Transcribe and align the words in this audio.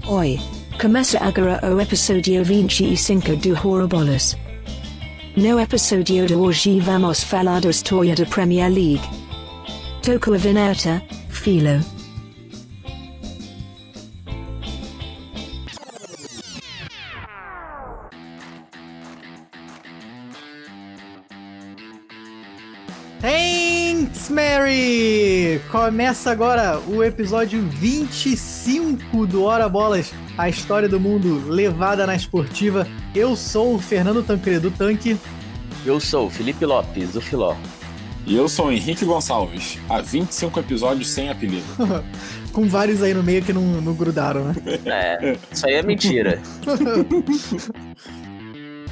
Oi, 0.00 0.38
começa 0.80 1.18
agora 1.18 1.60
o 1.72 1.80
episódio 1.80 2.42
25 2.42 3.36
do 3.36 3.50
Horribolas. 3.52 4.36
No 5.36 5.60
episódio 5.60 6.26
de 6.26 6.34
hoje 6.34 6.80
vamos 6.80 7.22
falar 7.22 7.60
da 7.60 7.70
história 7.70 8.14
da 8.16 8.26
Premier 8.26 8.72
League. 8.72 9.02
Toco 10.02 10.34
a 10.34 10.38
vinheta, 10.38 11.00
Philo. 11.28 11.84
Começa 25.72 26.30
agora 26.30 26.78
o 26.80 27.02
episódio 27.02 27.62
25 27.62 29.26
do 29.26 29.44
Hora 29.44 29.66
Bolas, 29.70 30.12
a 30.36 30.46
história 30.46 30.86
do 30.86 31.00
mundo 31.00 31.48
levada 31.48 32.06
na 32.06 32.14
esportiva. 32.14 32.86
Eu 33.14 33.34
sou 33.34 33.76
o 33.76 33.78
Fernando 33.78 34.22
Tancredo 34.22 34.70
Tanque. 34.70 35.16
Eu 35.86 35.98
sou 35.98 36.26
o 36.26 36.30
Felipe 36.30 36.66
Lopes, 36.66 37.16
o 37.16 37.22
Filó. 37.22 37.56
E 38.26 38.36
eu 38.36 38.50
sou 38.50 38.66
o 38.66 38.70
Henrique 38.70 39.06
Gonçalves, 39.06 39.78
há 39.88 40.02
25 40.02 40.60
episódios 40.60 41.08
sem 41.08 41.30
apelido. 41.30 41.64
Com 42.52 42.68
vários 42.68 43.02
aí 43.02 43.14
no 43.14 43.22
meio 43.22 43.42
que 43.42 43.54
não, 43.54 43.62
não 43.62 43.94
grudaram, 43.94 44.44
né? 44.44 44.54
É, 44.84 45.38
isso 45.50 45.66
aí 45.66 45.76
é 45.76 45.82
mentira. 45.82 46.38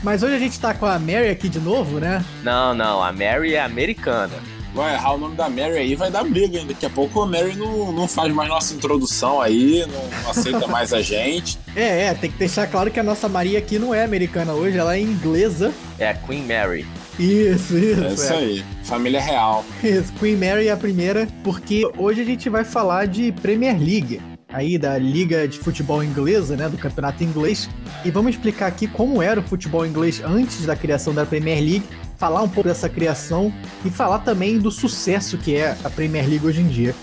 Mas 0.02 0.23
hoje 0.23 0.35
a 0.35 0.38
gente 0.38 0.59
tá 0.59 0.73
com 0.73 0.87
a 0.87 0.99
Mary 0.99 1.29
aqui 1.29 1.47
de 1.47 1.60
novo, 1.60 2.01
né? 2.01 2.24
Não, 2.43 2.73
não, 2.73 3.02
a 3.02 3.12
Mary 3.12 3.52
é 3.52 3.62
americana. 3.62 4.33
Vai 4.74 4.95
errar 4.95 5.15
o 5.15 5.19
nome 5.19 5.34
da 5.34 5.48
Mary 5.48 5.79
aí, 5.79 5.95
vai 5.95 6.10
dar 6.10 6.24
briga 6.24 6.59
ainda. 6.59 6.73
Daqui 6.73 6.87
a 6.87 6.91
pouco 6.91 7.23
a 7.23 7.27
Mary 7.27 7.56
não, 7.56 7.92
não 7.92 8.06
faz 8.06 8.33
mais 8.33 8.48
nossa 8.48 8.74
introdução 8.74 9.41
aí, 9.41 9.84
não, 9.87 10.23
não 10.23 10.30
aceita 10.30 10.66
mais 10.69 10.93
a 10.93 11.02
gente. 11.02 11.59
É, 11.74 12.04
é, 12.04 12.15
tem 12.15 12.30
que 12.30 12.38
deixar 12.38 12.66
claro 12.66 12.90
que 12.90 13.01
a 13.01 13.02
nossa 13.02 13.29
Maria 13.29 13.59
aqui 13.59 13.79
não 13.79 13.95
é 13.95 14.04
americana 14.04 14.52
hoje, 14.52 14.79
ela 14.79 14.96
é 14.96 15.01
inglesa. 15.01 15.73
É 15.99 16.09
a 16.09 16.15
Queen 16.15 16.46
Mary. 16.46 16.87
Isso, 17.18 17.77
isso. 17.77 18.04
É 18.04 18.12
isso 18.12 18.32
aí, 18.32 18.65
família 18.85 19.21
real. 19.21 19.65
Isso, 19.82 20.12
Queen 20.15 20.37
Mary 20.37 20.68
é 20.68 20.73
a 20.73 20.77
primeira, 20.77 21.29
porque 21.43 21.90
hoje 21.99 22.23
a 22.23 22.24
gente 22.24 22.49
vai 22.49 22.65
falar 22.65 23.07
de 23.07 23.32
Premier 23.32 23.79
League, 23.79 24.21
aí 24.49 24.79
da 24.79 24.96
Liga 24.96 25.46
de 25.46 25.59
Futebol 25.59 26.02
Inglesa, 26.02 26.57
né, 26.57 26.68
do 26.68 26.79
Campeonato 26.79 27.23
Inglês, 27.23 27.68
e 28.05 28.10
vamos 28.10 28.34
explicar 28.34 28.68
aqui 28.68 28.87
como 28.87 29.21
era 29.21 29.40
o 29.40 29.43
futebol 29.43 29.84
inglês 29.84 30.23
antes 30.24 30.65
da 30.65 30.74
criação 30.74 31.12
da 31.12 31.27
Premier 31.27 31.59
League, 31.59 31.84
falar 32.21 32.43
um 32.43 32.49
pouco 32.49 32.68
dessa 32.68 32.87
criação 32.87 33.51
e 33.82 33.88
falar 33.88 34.18
também 34.18 34.59
do 34.59 34.71
sucesso 34.71 35.38
que 35.38 35.57
é 35.57 35.74
a 35.82 35.88
Premier 35.88 36.29
League 36.29 36.46
hoje 36.46 36.60
em 36.60 36.68
dia. 36.68 36.95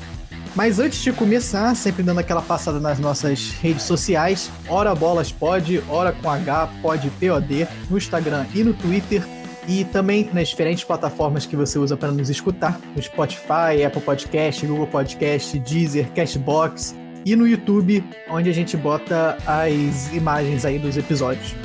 Mas 0.55 0.79
antes 0.79 1.03
de 1.03 1.11
começar, 1.11 1.75
sempre 1.75 2.03
dando 2.03 2.19
aquela 2.19 2.41
passada 2.41 2.79
nas 2.79 2.99
nossas 2.99 3.49
redes 3.59 3.83
sociais, 3.83 4.51
Ora 4.69 4.93
Bolas 4.93 5.31
Pod, 5.31 5.83
Ora 5.89 6.11
com 6.11 6.29
H, 6.29 6.69
Pod 6.83 7.11
POD, 7.19 7.67
no 7.89 7.97
Instagram 7.97 8.45
e 8.53 8.63
no 8.63 8.73
Twitter, 8.73 9.23
e 9.67 9.83
também 9.85 10.29
nas 10.31 10.49
diferentes 10.49 10.83
plataformas 10.83 11.45
que 11.45 11.55
você 11.55 11.77
usa 11.79 11.97
para 11.97 12.11
nos 12.11 12.29
escutar, 12.29 12.79
no 12.95 13.01
Spotify, 13.01 13.83
Apple 13.85 14.01
Podcast, 14.01 14.65
Google 14.65 14.87
Podcast, 14.87 15.59
Deezer, 15.59 16.11
Cashbox 16.13 16.95
e 17.25 17.35
no 17.35 17.47
YouTube, 17.47 18.03
onde 18.29 18.49
a 18.49 18.53
gente 18.53 18.77
bota 18.77 19.37
as 19.45 20.13
imagens 20.13 20.63
aí 20.63 20.79
dos 20.79 20.95
episódios. 20.95 21.55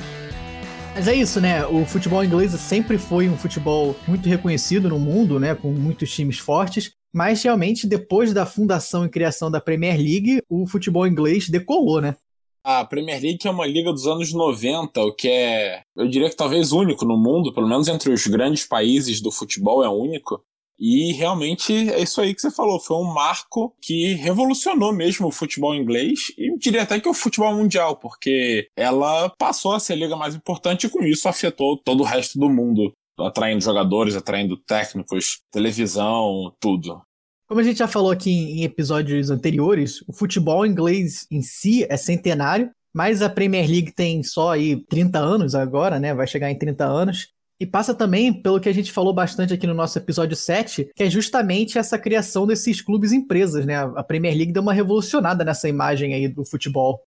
Mas 0.95 1.09
é 1.09 1.15
isso, 1.15 1.41
né? 1.41 1.67
O 1.67 1.87
futebol 1.87 2.23
inglês 2.23 2.53
sempre 2.53 2.99
foi 2.99 3.27
um 3.29 3.37
futebol 3.37 3.97
muito 4.07 4.29
reconhecido 4.29 4.91
no 4.91 4.99
mundo, 4.99 5.41
né? 5.41 5.55
Com 5.55 5.73
muitos 5.73 6.15
times 6.15 6.39
fortes. 6.39 6.93
Mas 7.13 7.43
realmente, 7.43 7.87
depois 7.87 8.33
da 8.35 8.45
fundação 8.45 9.05
e 9.05 9.09
criação 9.09 9.51
da 9.51 9.61
Premier 9.61 9.97
League, 9.97 10.43
o 10.49 10.67
futebol 10.67 11.07
inglês 11.07 11.49
decolou, 11.49 12.01
né? 12.01 12.17
A 12.63 12.85
Premier 12.85 13.21
League 13.21 13.39
é 13.45 13.51
uma 13.51 13.67
liga 13.67 13.91
dos 13.91 14.07
anos 14.07 14.33
90, 14.33 15.03
o 15.03 15.13
que 15.13 15.29
é, 15.29 15.83
eu 15.97 16.07
diria 16.07 16.31
que 16.31 16.37
talvez 16.37 16.71
único 16.71 17.05
no 17.05 17.17
mundo, 17.17 17.53
pelo 17.53 17.69
menos 17.69 17.89
entre 17.89 18.13
os 18.13 18.25
grandes 18.29 18.65
países 18.65 19.21
do 19.21 19.33
futebol 19.33 19.83
é 19.83 19.89
único. 19.89 20.45
E 20.85 21.13
realmente 21.13 21.91
é 21.91 22.03
isso 22.03 22.21
aí 22.21 22.35
que 22.35 22.41
você 22.41 22.51
falou, 22.51 22.81
foi 22.81 22.97
um 22.97 23.15
marco 23.15 23.73
que 23.81 24.15
revolucionou 24.15 24.93
mesmo 24.93 25.29
o 25.29 25.31
futebol 25.31 25.73
inglês 25.73 26.33
e 26.37 26.59
diria 26.59 26.83
até 26.83 26.99
que 26.99 27.09
o 27.09 27.15
futebol 27.15 27.55
mundial, 27.55 27.95
porque 27.95 28.67
ela 28.77 29.31
passou 29.39 29.75
a 29.75 29.79
ser 29.79 29.93
a 29.93 29.97
liga 29.97 30.17
mais 30.17 30.35
importante 30.35 30.89
e 30.89 30.91
com 30.91 31.05
isso 31.05 31.29
afetou 31.29 31.79
todo 31.79 32.01
o 32.01 32.05
resto 32.05 32.37
do 32.37 32.51
mundo, 32.51 32.93
atraindo 33.17 33.63
jogadores, 33.63 34.17
atraindo 34.17 34.57
técnicos, 34.57 35.41
televisão, 35.53 36.53
tudo. 36.59 37.01
Como 37.47 37.61
a 37.61 37.65
gente 37.65 37.79
já 37.79 37.87
falou 37.87 38.11
aqui 38.11 38.33
em 38.33 38.65
episódios 38.65 39.31
anteriores, 39.31 40.03
o 40.09 40.13
futebol 40.13 40.67
inglês 40.67 41.29
em 41.31 41.43
si 41.43 41.87
é 41.89 41.97
centenário, 41.97 42.73
mas 42.93 43.23
a 43.23 43.31
Premier 43.31 43.71
League 43.71 43.93
tem 43.93 44.23
só 44.25 44.51
aí 44.51 44.85
30 44.87 45.19
anos 45.21 45.55
agora, 45.55 46.01
né? 46.01 46.13
Vai 46.13 46.27
chegar 46.27 46.51
em 46.51 46.59
30 46.59 46.85
anos. 46.85 47.29
E 47.63 47.67
passa 47.67 47.95
também 47.95 48.33
pelo 48.33 48.59
que 48.59 48.69
a 48.69 48.75
gente 48.75 48.91
falou 48.91 49.15
bastante 49.15 49.55
aqui 49.55 49.69
no 49.69 49.73
nosso 49.73 49.97
episódio 49.97 50.35
7, 50.35 50.91
que 50.97 51.05
é 51.05 51.09
justamente 51.09 51.79
essa 51.79 51.97
criação 51.97 52.45
desses 52.45 52.81
clubes 52.81 53.13
empresas, 53.13 53.65
né? 53.65 53.77
A 53.77 54.03
Premier 54.03 54.37
League 54.37 54.53
deu 54.53 54.65
uma 54.65 54.73
revolucionada 54.73 55.45
nessa 55.45 55.69
imagem 55.69 56.13
aí 56.13 56.27
do 56.27 56.45
futebol. 56.45 57.01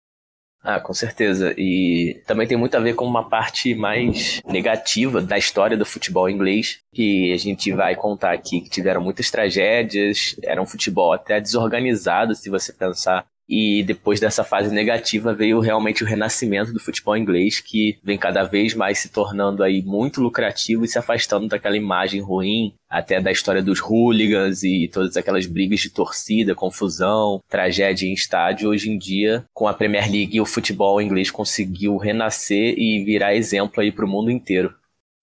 Ah, 0.63 0.79
com 0.79 0.95
certeza. 0.95 1.53
E 1.59 2.23
também 2.25 2.47
tem 2.47 2.57
muito 2.57 2.77
a 2.77 2.81
ver 2.81 2.95
com 2.95 3.05
uma 3.05 3.29
parte 3.29 3.75
mais 3.75 4.41
negativa 4.47 5.21
da 5.21 5.37
história 5.37 5.77
do 5.77 5.85
futebol 5.85 6.31
inglês, 6.31 6.79
que 6.95 7.33
a 7.33 7.37
gente 7.37 7.73
vai 7.73 7.97
contar 7.97 8.33
aqui 8.33 8.61
que 8.61 8.71
tiveram 8.71 9.01
muitas 9.03 9.33
tragédias, 9.33 10.37
era 10.41 10.63
um 10.63 10.67
futebol 10.67 11.13
até 11.13 11.41
desorganizado, 11.41 12.33
se 12.37 12.49
você 12.49 12.73
pensar. 12.73 13.27
E 13.49 13.83
depois 13.83 14.21
dessa 14.21 14.43
fase 14.43 14.75
negativa 14.75 15.35
veio 15.35 15.61
realmente 15.61 16.03
o 16.03 16.07
renascimento 16.07 16.73
do 16.73 16.81
futebol 16.81 17.17
inglês, 17.17 17.61
que 17.61 17.99
vem 18.03 18.17
cada 18.17 18.45
vez 18.45 18.75
mais 18.75 18.99
se 18.99 19.11
tornando 19.11 19.63
aí 19.63 19.83
muito 19.83 20.21
lucrativo 20.21 20.85
e 20.85 20.89
se 20.89 20.99
afastando 20.99 21.49
daquela 21.49 21.77
imagem 21.77 22.21
ruim, 22.21 22.73
até 22.89 23.21
da 23.21 23.31
história 23.31 23.63
dos 23.63 23.81
hooligans 23.81 24.63
e 24.63 24.89
todas 24.93 25.17
aquelas 25.17 25.47
brigas 25.47 25.81
de 25.81 25.91
torcida, 25.91 26.55
confusão, 26.55 27.43
tragédia 27.49 28.07
em 28.07 28.13
estádio. 28.13 28.71
Hoje 28.71 28.91
em 28.91 28.97
dia, 28.97 29.45
com 29.53 29.69
a 29.69 29.75
Premier 29.75 30.11
League, 30.11 30.41
o 30.41 30.47
futebol 30.47 31.03
inglês 31.03 31.31
conseguiu 31.31 31.97
renascer 31.97 32.75
e 32.79 33.05
virar 33.05 33.35
exemplo 33.35 33.83
aí 33.83 33.93
para 33.93 34.05
o 34.05 34.09
mundo 34.09 34.31
inteiro 34.31 34.73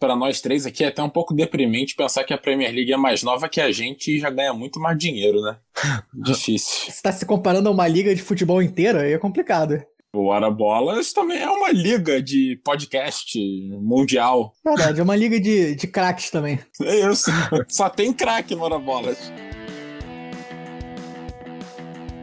para 0.01 0.15
nós 0.15 0.41
três 0.41 0.65
aqui 0.65 0.83
é 0.83 0.87
até 0.87 1.03
um 1.03 1.09
pouco 1.09 1.31
deprimente 1.31 1.95
pensar 1.95 2.23
que 2.23 2.33
a 2.33 2.37
Premier 2.37 2.73
League 2.73 2.91
é 2.91 2.97
mais 2.97 3.21
nova 3.21 3.47
que 3.47 3.61
a 3.61 3.71
gente 3.71 4.15
e 4.15 4.19
já 4.19 4.31
ganha 4.31 4.51
muito 4.51 4.79
mais 4.79 4.97
dinheiro, 4.97 5.39
né? 5.41 5.57
Difícil. 6.11 6.85
Você 6.85 6.89
está 6.89 7.11
se 7.11 7.23
comparando 7.23 7.69
a 7.69 7.71
uma 7.71 7.87
liga 7.87 8.13
de 8.15 8.21
futebol 8.23 8.63
inteira? 8.63 9.03
Aí 9.03 9.13
é 9.13 9.19
complicado. 9.19 9.79
O 10.11 10.25
Hora 10.25 10.49
Bolas 10.49 11.13
também 11.13 11.37
é 11.37 11.49
uma 11.49 11.71
liga 11.71 12.21
de 12.21 12.59
podcast 12.65 13.39
mundial. 13.79 14.53
Verdade, 14.65 14.99
é 14.99 15.03
uma 15.03 15.15
liga 15.15 15.39
de, 15.39 15.75
de 15.75 15.87
craques 15.87 16.31
também. 16.31 16.59
É 16.81 17.09
isso. 17.09 17.29
Só 17.69 17.87
tem 17.87 18.11
craque 18.11 18.55
no 18.55 18.63
Hora 18.63 18.79
Bolas. 18.79 19.31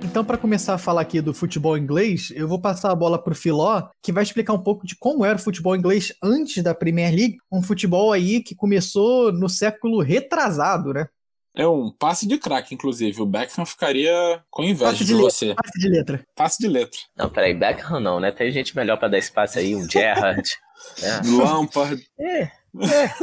Então, 0.02 0.24
para 0.24 0.38
começar 0.38 0.74
a 0.74 0.78
falar 0.78 1.00
aqui 1.00 1.20
do 1.20 1.34
futebol 1.34 1.76
inglês, 1.76 2.32
eu 2.34 2.46
vou 2.46 2.60
passar 2.60 2.90
a 2.90 2.94
bola 2.94 3.22
pro 3.22 3.34
Filó, 3.34 3.88
que 4.02 4.12
vai 4.12 4.22
explicar 4.22 4.52
um 4.52 4.62
pouco 4.62 4.86
de 4.86 4.96
como 4.96 5.24
era 5.24 5.36
o 5.36 5.40
futebol 5.40 5.76
inglês 5.76 6.12
antes 6.22 6.62
da 6.62 6.74
Premier 6.74 7.14
League, 7.14 7.38
um 7.50 7.62
futebol 7.62 8.12
aí 8.12 8.42
que 8.42 8.54
começou 8.54 9.32
no 9.32 9.48
século 9.48 10.00
retrasado, 10.00 10.92
né? 10.92 11.08
É 11.54 11.66
um 11.66 11.90
passe 11.90 12.26
de 12.26 12.38
craque, 12.38 12.74
inclusive. 12.74 13.20
O 13.20 13.26
Beckham 13.26 13.66
ficaria 13.66 14.40
com 14.48 14.62
inveja 14.62 14.92
Passe 14.92 15.04
de, 15.04 15.12
de 15.12 15.14
você. 15.14 15.54
Passe 15.54 15.78
de 15.78 15.88
letra. 15.88 16.24
Passe 16.36 16.58
de 16.60 16.68
letra. 16.68 16.98
Não, 17.16 17.28
peraí, 17.28 17.52
Beckham 17.52 17.98
não, 17.98 18.20
né? 18.20 18.30
Tem 18.30 18.50
gente 18.52 18.76
melhor 18.76 18.96
para 18.96 19.08
dar 19.08 19.18
espaço 19.18 19.58
aí, 19.58 19.74
um 19.74 19.90
Gerrard. 19.90 20.48
né? 21.02 21.20
Lampard. 21.24 22.00
É, 22.18 22.42
é. 22.42 23.14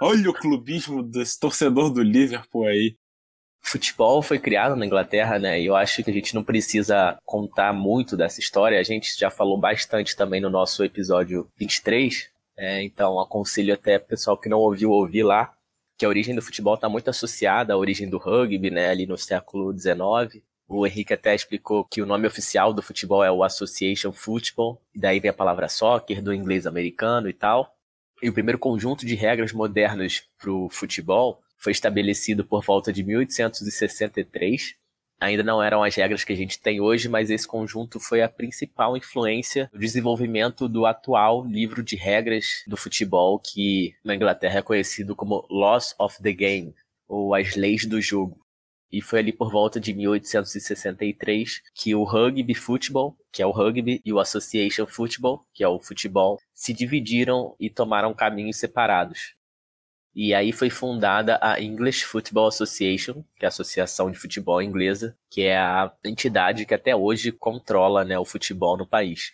Olha 0.00 0.28
o 0.28 0.34
clubismo 0.34 1.02
desse 1.02 1.38
torcedor 1.38 1.90
do 1.90 2.02
Liverpool 2.02 2.66
aí. 2.66 2.96
Futebol 3.64 4.22
foi 4.22 4.38
criado 4.38 4.76
na 4.76 4.84
Inglaterra, 4.84 5.38
né? 5.38 5.60
E 5.60 5.66
eu 5.66 5.74
acho 5.74 6.04
que 6.04 6.10
a 6.10 6.14
gente 6.14 6.34
não 6.34 6.44
precisa 6.44 7.16
contar 7.24 7.72
muito 7.72 8.16
dessa 8.16 8.38
história. 8.38 8.78
A 8.78 8.82
gente 8.82 9.18
já 9.18 9.30
falou 9.30 9.58
bastante 9.58 10.14
também 10.14 10.40
no 10.40 10.50
nosso 10.50 10.84
episódio 10.84 11.48
23. 11.56 12.30
É, 12.56 12.82
então 12.82 13.18
aconselho 13.18 13.74
até 13.74 13.98
pessoal 13.98 14.38
que 14.38 14.48
não 14.48 14.58
ouviu 14.58 14.90
ouvir 14.90 15.24
lá, 15.24 15.52
que 15.98 16.04
a 16.04 16.08
origem 16.08 16.34
do 16.34 16.42
futebol 16.42 16.74
está 16.74 16.88
muito 16.88 17.10
associada 17.10 17.72
à 17.72 17.76
origem 17.76 18.08
do 18.08 18.18
rugby, 18.18 18.70
né? 18.70 18.90
Ali 18.90 19.06
no 19.06 19.16
século 19.16 19.76
XIX. 19.76 20.42
O 20.68 20.86
Henrique 20.86 21.14
até 21.14 21.34
explicou 21.34 21.84
que 21.84 22.00
o 22.00 22.06
nome 22.06 22.26
oficial 22.26 22.72
do 22.72 22.82
futebol 22.82 23.24
é 23.24 23.30
o 23.30 23.42
Association 23.42 24.12
Football, 24.12 24.80
e 24.94 24.98
daí 24.98 25.20
vem 25.20 25.30
a 25.30 25.34
palavra 25.34 25.68
soccer, 25.68 26.22
do 26.22 26.32
inglês 26.32 26.66
americano 26.66 27.28
e 27.28 27.32
tal. 27.32 27.74
E 28.22 28.28
o 28.28 28.32
primeiro 28.32 28.58
conjunto 28.58 29.04
de 29.04 29.14
regras 29.14 29.52
modernas 29.52 30.22
para 30.38 30.50
o 30.50 30.68
futebol 30.70 31.43
foi 31.58 31.72
estabelecido 31.72 32.44
por 32.44 32.62
volta 32.62 32.92
de 32.92 33.02
1863. 33.02 34.74
Ainda 35.20 35.42
não 35.42 35.62
eram 35.62 35.82
as 35.82 35.94
regras 35.94 36.24
que 36.24 36.32
a 36.32 36.36
gente 36.36 36.60
tem 36.60 36.80
hoje, 36.80 37.08
mas 37.08 37.30
esse 37.30 37.46
conjunto 37.46 38.00
foi 38.00 38.20
a 38.20 38.28
principal 38.28 38.96
influência 38.96 39.70
no 39.72 39.78
desenvolvimento 39.78 40.68
do 40.68 40.86
atual 40.86 41.46
livro 41.46 41.82
de 41.82 41.96
regras 41.96 42.62
do 42.66 42.76
futebol, 42.76 43.38
que 43.38 43.94
na 44.04 44.14
Inglaterra 44.14 44.58
é 44.58 44.62
conhecido 44.62 45.14
como 45.16 45.46
Laws 45.48 45.94
of 45.98 46.20
the 46.22 46.32
Game, 46.32 46.74
ou 47.08 47.34
as 47.34 47.54
leis 47.54 47.86
do 47.86 48.00
jogo. 48.00 48.44
E 48.94 49.00
foi 49.00 49.18
ali 49.18 49.32
por 49.32 49.50
volta 49.50 49.80
de 49.80 49.92
1863 49.92 51.62
que 51.74 51.94
o 51.94 52.04
Rugby 52.04 52.54
Football, 52.54 53.16
que 53.32 53.42
é 53.42 53.46
o 53.46 53.50
rugby, 53.50 54.00
e 54.04 54.12
o 54.12 54.20
Association 54.20 54.86
Football, 54.86 55.44
que 55.52 55.64
é 55.64 55.68
o 55.68 55.80
futebol, 55.80 56.38
se 56.52 56.72
dividiram 56.72 57.56
e 57.58 57.68
tomaram 57.68 58.14
caminhos 58.14 58.56
separados. 58.56 59.34
E 60.14 60.32
aí 60.32 60.52
foi 60.52 60.70
fundada 60.70 61.38
a 61.42 61.60
English 61.60 62.04
Football 62.04 62.46
Association, 62.46 63.24
que 63.36 63.44
é 63.44 63.46
a 63.46 63.48
Associação 63.48 64.10
de 64.10 64.18
Futebol 64.18 64.62
Inglesa, 64.62 65.16
que 65.28 65.42
é 65.42 65.58
a 65.58 65.92
entidade 66.04 66.64
que 66.64 66.74
até 66.74 66.94
hoje 66.94 67.32
controla 67.32 68.04
né, 68.04 68.16
o 68.16 68.24
futebol 68.24 68.76
no 68.76 68.86
país. 68.86 69.32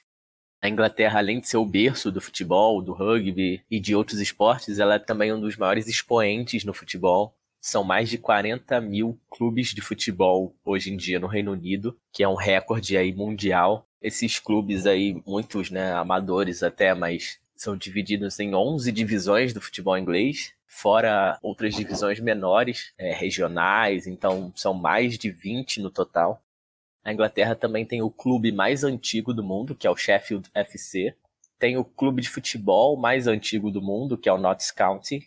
A 0.62 0.68
Inglaterra, 0.68 1.18
além 1.18 1.40
de 1.40 1.48
ser 1.48 1.58
o 1.58 1.66
berço 1.66 2.10
do 2.10 2.20
futebol, 2.20 2.82
do 2.82 2.92
rugby 2.92 3.62
e 3.70 3.78
de 3.78 3.94
outros 3.94 4.20
esportes, 4.20 4.78
ela 4.78 4.94
é 4.94 4.98
também 4.98 5.32
um 5.32 5.40
dos 5.40 5.56
maiores 5.56 5.86
expoentes 5.86 6.64
no 6.64 6.72
futebol. 6.72 7.34
São 7.60 7.84
mais 7.84 8.08
de 8.08 8.16
40 8.16 8.80
mil 8.80 9.20
clubes 9.30 9.68
de 9.74 9.82
futebol 9.82 10.54
hoje 10.64 10.92
em 10.92 10.96
dia 10.96 11.20
no 11.20 11.26
Reino 11.26 11.52
Unido, 11.52 11.96
que 12.12 12.22
é 12.22 12.28
um 12.28 12.34
recorde 12.34 12.96
aí 12.96 13.14
mundial. 13.14 13.86
Esses 14.00 14.38
clubes 14.38 14.86
aí, 14.86 15.22
muitos 15.26 15.70
né, 15.70 15.92
amadores 15.92 16.62
até, 16.62 16.94
mas 16.94 17.38
são 17.60 17.76
divididos 17.76 18.40
em 18.40 18.54
11 18.54 18.90
divisões 18.90 19.52
do 19.52 19.60
futebol 19.60 19.98
inglês, 19.98 20.54
fora 20.66 21.38
outras 21.42 21.74
divisões 21.74 22.18
menores, 22.18 22.94
é, 22.96 23.12
regionais, 23.12 24.06
então 24.06 24.50
são 24.56 24.72
mais 24.72 25.18
de 25.18 25.30
20 25.30 25.82
no 25.82 25.90
total. 25.90 26.42
A 27.04 27.12
Inglaterra 27.12 27.54
também 27.54 27.84
tem 27.84 28.00
o 28.00 28.08
clube 28.08 28.50
mais 28.50 28.82
antigo 28.82 29.34
do 29.34 29.44
mundo, 29.44 29.74
que 29.74 29.86
é 29.86 29.90
o 29.90 29.96
Sheffield 29.96 30.48
FC. 30.54 31.14
Tem 31.58 31.76
o 31.76 31.84
clube 31.84 32.22
de 32.22 32.30
futebol 32.30 32.96
mais 32.96 33.26
antigo 33.26 33.70
do 33.70 33.82
mundo, 33.82 34.16
que 34.16 34.30
é 34.30 34.32
o 34.32 34.38
Notts 34.38 34.70
County. 34.70 35.22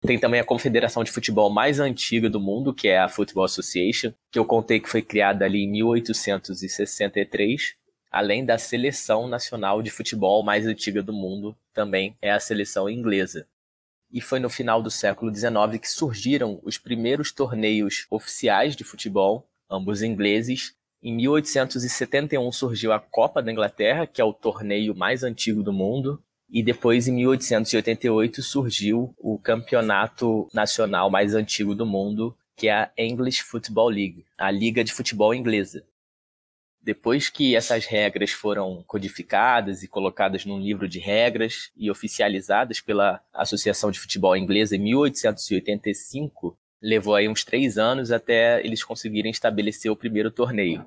Tem 0.00 0.18
também 0.18 0.40
a 0.40 0.44
confederação 0.44 1.04
de 1.04 1.12
futebol 1.12 1.50
mais 1.50 1.78
antiga 1.78 2.28
do 2.28 2.40
mundo, 2.40 2.74
que 2.74 2.88
é 2.88 2.98
a 2.98 3.08
Football 3.08 3.44
Association, 3.44 4.12
que 4.32 4.40
eu 4.40 4.44
contei 4.44 4.80
que 4.80 4.88
foi 4.88 5.02
criada 5.02 5.44
ali 5.44 5.62
em 5.62 5.70
1863. 5.70 7.76
Além 8.10 8.44
da 8.44 8.58
seleção 8.58 9.26
nacional 9.26 9.82
de 9.82 9.90
futebol 9.90 10.42
mais 10.42 10.66
antiga 10.66 11.02
do 11.02 11.12
mundo, 11.12 11.56
também 11.72 12.16
é 12.22 12.30
a 12.30 12.40
seleção 12.40 12.88
inglesa. 12.88 13.46
E 14.10 14.20
foi 14.20 14.38
no 14.38 14.48
final 14.48 14.80
do 14.80 14.90
século 14.90 15.34
XIX 15.34 15.80
que 15.80 15.90
surgiram 15.90 16.60
os 16.62 16.78
primeiros 16.78 17.32
torneios 17.32 18.06
oficiais 18.10 18.76
de 18.76 18.84
futebol, 18.84 19.46
ambos 19.68 20.02
ingleses. 20.02 20.74
Em 21.02 21.14
1871 21.14 22.50
surgiu 22.52 22.92
a 22.92 23.00
Copa 23.00 23.42
da 23.42 23.52
Inglaterra, 23.52 24.06
que 24.06 24.20
é 24.20 24.24
o 24.24 24.32
torneio 24.32 24.94
mais 24.94 25.22
antigo 25.22 25.62
do 25.62 25.72
mundo, 25.72 26.22
e 26.48 26.62
depois, 26.62 27.08
em 27.08 27.12
1888, 27.12 28.40
surgiu 28.42 29.12
o 29.18 29.36
campeonato 29.38 30.48
nacional 30.54 31.10
mais 31.10 31.34
antigo 31.34 31.74
do 31.74 31.84
mundo, 31.84 32.36
que 32.56 32.68
é 32.68 32.74
a 32.74 32.90
English 32.96 33.42
Football 33.42 33.88
League, 33.88 34.24
a 34.38 34.50
Liga 34.50 34.84
de 34.84 34.92
Futebol 34.92 35.34
Inglesa. 35.34 35.84
Depois 36.86 37.28
que 37.28 37.56
essas 37.56 37.84
regras 37.84 38.30
foram 38.30 38.84
codificadas 38.86 39.82
e 39.82 39.88
colocadas 39.88 40.46
num 40.46 40.60
livro 40.60 40.88
de 40.88 41.00
regras 41.00 41.72
e 41.76 41.90
oficializadas 41.90 42.80
pela 42.80 43.20
Associação 43.34 43.90
de 43.90 43.98
Futebol 43.98 44.36
Inglesa 44.36 44.76
em 44.76 44.78
1885, 44.78 46.56
levou 46.80 47.16
aí 47.16 47.28
uns 47.28 47.42
três 47.42 47.76
anos 47.76 48.12
até 48.12 48.64
eles 48.64 48.84
conseguirem 48.84 49.32
estabelecer 49.32 49.90
o 49.90 49.96
primeiro 49.96 50.30
torneio. 50.30 50.86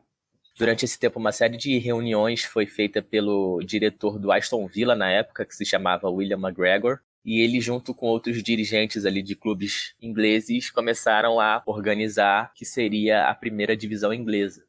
Durante 0.57 0.86
esse 0.86 0.98
tempo, 0.98 1.19
uma 1.19 1.34
série 1.34 1.57
de 1.57 1.78
reuniões 1.80 2.45
foi 2.45 2.66
feita 2.66 3.02
pelo 3.02 3.60
diretor 3.62 4.18
do 4.18 4.31
Aston 4.31 4.66
Villa 4.68 4.95
na 4.95 5.12
época, 5.12 5.44
que 5.44 5.54
se 5.54 5.66
chamava 5.66 6.10
William 6.10 6.40
McGregor, 6.40 7.00
e 7.25 7.42
ele, 7.42 7.60
junto 7.60 7.94
com 7.94 8.06
outros 8.06 8.42
dirigentes 8.42 9.06
ali 9.06 9.22
de 9.22 9.36
clubes 9.36 9.94
ingleses, 10.02 10.72
começaram 10.72 11.42
a 11.42 11.62
organizar 11.66 12.54
que 12.54 12.63
seria 12.63 13.25
a 13.25 13.36
primeira 13.36 13.75
divisão 13.75 14.13
inglesa. 14.13 14.69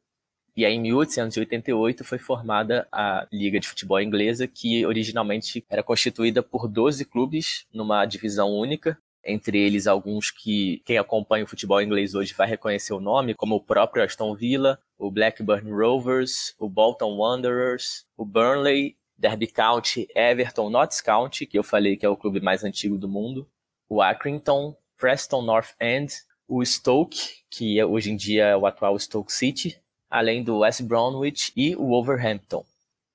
E 0.60 0.64
aí, 0.66 0.74
em 0.74 0.80
1888, 0.80 2.04
foi 2.04 2.18
formada 2.18 2.86
a 2.92 3.26
Liga 3.32 3.58
de 3.58 3.66
Futebol 3.66 3.98
Inglesa, 3.98 4.46
que 4.46 4.84
originalmente 4.84 5.64
era 5.70 5.82
constituída 5.82 6.42
por 6.42 6.68
12 6.68 7.06
clubes 7.06 7.64
numa 7.72 8.04
divisão 8.04 8.52
única, 8.52 8.98
entre 9.24 9.58
eles 9.58 9.86
alguns 9.86 10.30
que 10.30 10.82
quem 10.84 10.98
acompanha 10.98 11.44
o 11.44 11.46
futebol 11.46 11.80
inglês 11.80 12.14
hoje 12.14 12.34
vai 12.34 12.46
reconhecer 12.46 12.92
o 12.92 13.00
nome, 13.00 13.32
como 13.32 13.54
o 13.54 13.60
próprio 13.64 14.04
Aston 14.04 14.34
Villa, 14.34 14.78
o 14.98 15.10
Blackburn 15.10 15.72
Rovers, 15.72 16.54
o 16.58 16.68
Bolton 16.68 17.16
Wanderers, 17.16 18.04
o 18.14 18.26
Burnley, 18.26 18.98
Derby 19.16 19.46
County, 19.46 20.06
Everton, 20.14 20.68
Notts 20.68 21.00
County, 21.00 21.46
que 21.46 21.58
eu 21.58 21.62
falei 21.62 21.96
que 21.96 22.04
é 22.04 22.08
o 22.10 22.18
clube 22.18 22.38
mais 22.38 22.64
antigo 22.64 22.98
do 22.98 23.08
mundo, 23.08 23.48
o 23.88 24.02
Accrington, 24.02 24.76
Preston 24.98 25.40
North 25.40 25.70
End, 25.80 26.12
o 26.46 26.62
Stoke, 26.62 27.46
que 27.48 27.80
é, 27.80 27.86
hoje 27.86 28.10
em 28.10 28.16
dia 28.16 28.48
é 28.48 28.56
o 28.58 28.66
atual 28.66 28.98
Stoke 28.98 29.32
City, 29.32 29.80
além 30.10 30.42
do 30.42 30.58
West 30.58 30.82
Bromwich 30.82 31.52
e 31.56 31.76
o 31.76 31.86
Wolverhampton. 31.86 32.64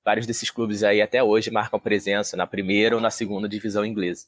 Vários 0.04 0.26
desses 0.26 0.50
clubes 0.50 0.82
aí 0.82 1.02
até 1.02 1.22
hoje 1.22 1.50
marcam 1.50 1.78
presença 1.78 2.36
na 2.36 2.46
primeira 2.46 2.94
ou 2.94 3.00
na 3.00 3.10
segunda 3.10 3.48
divisão 3.48 3.84
inglesa. 3.84 4.26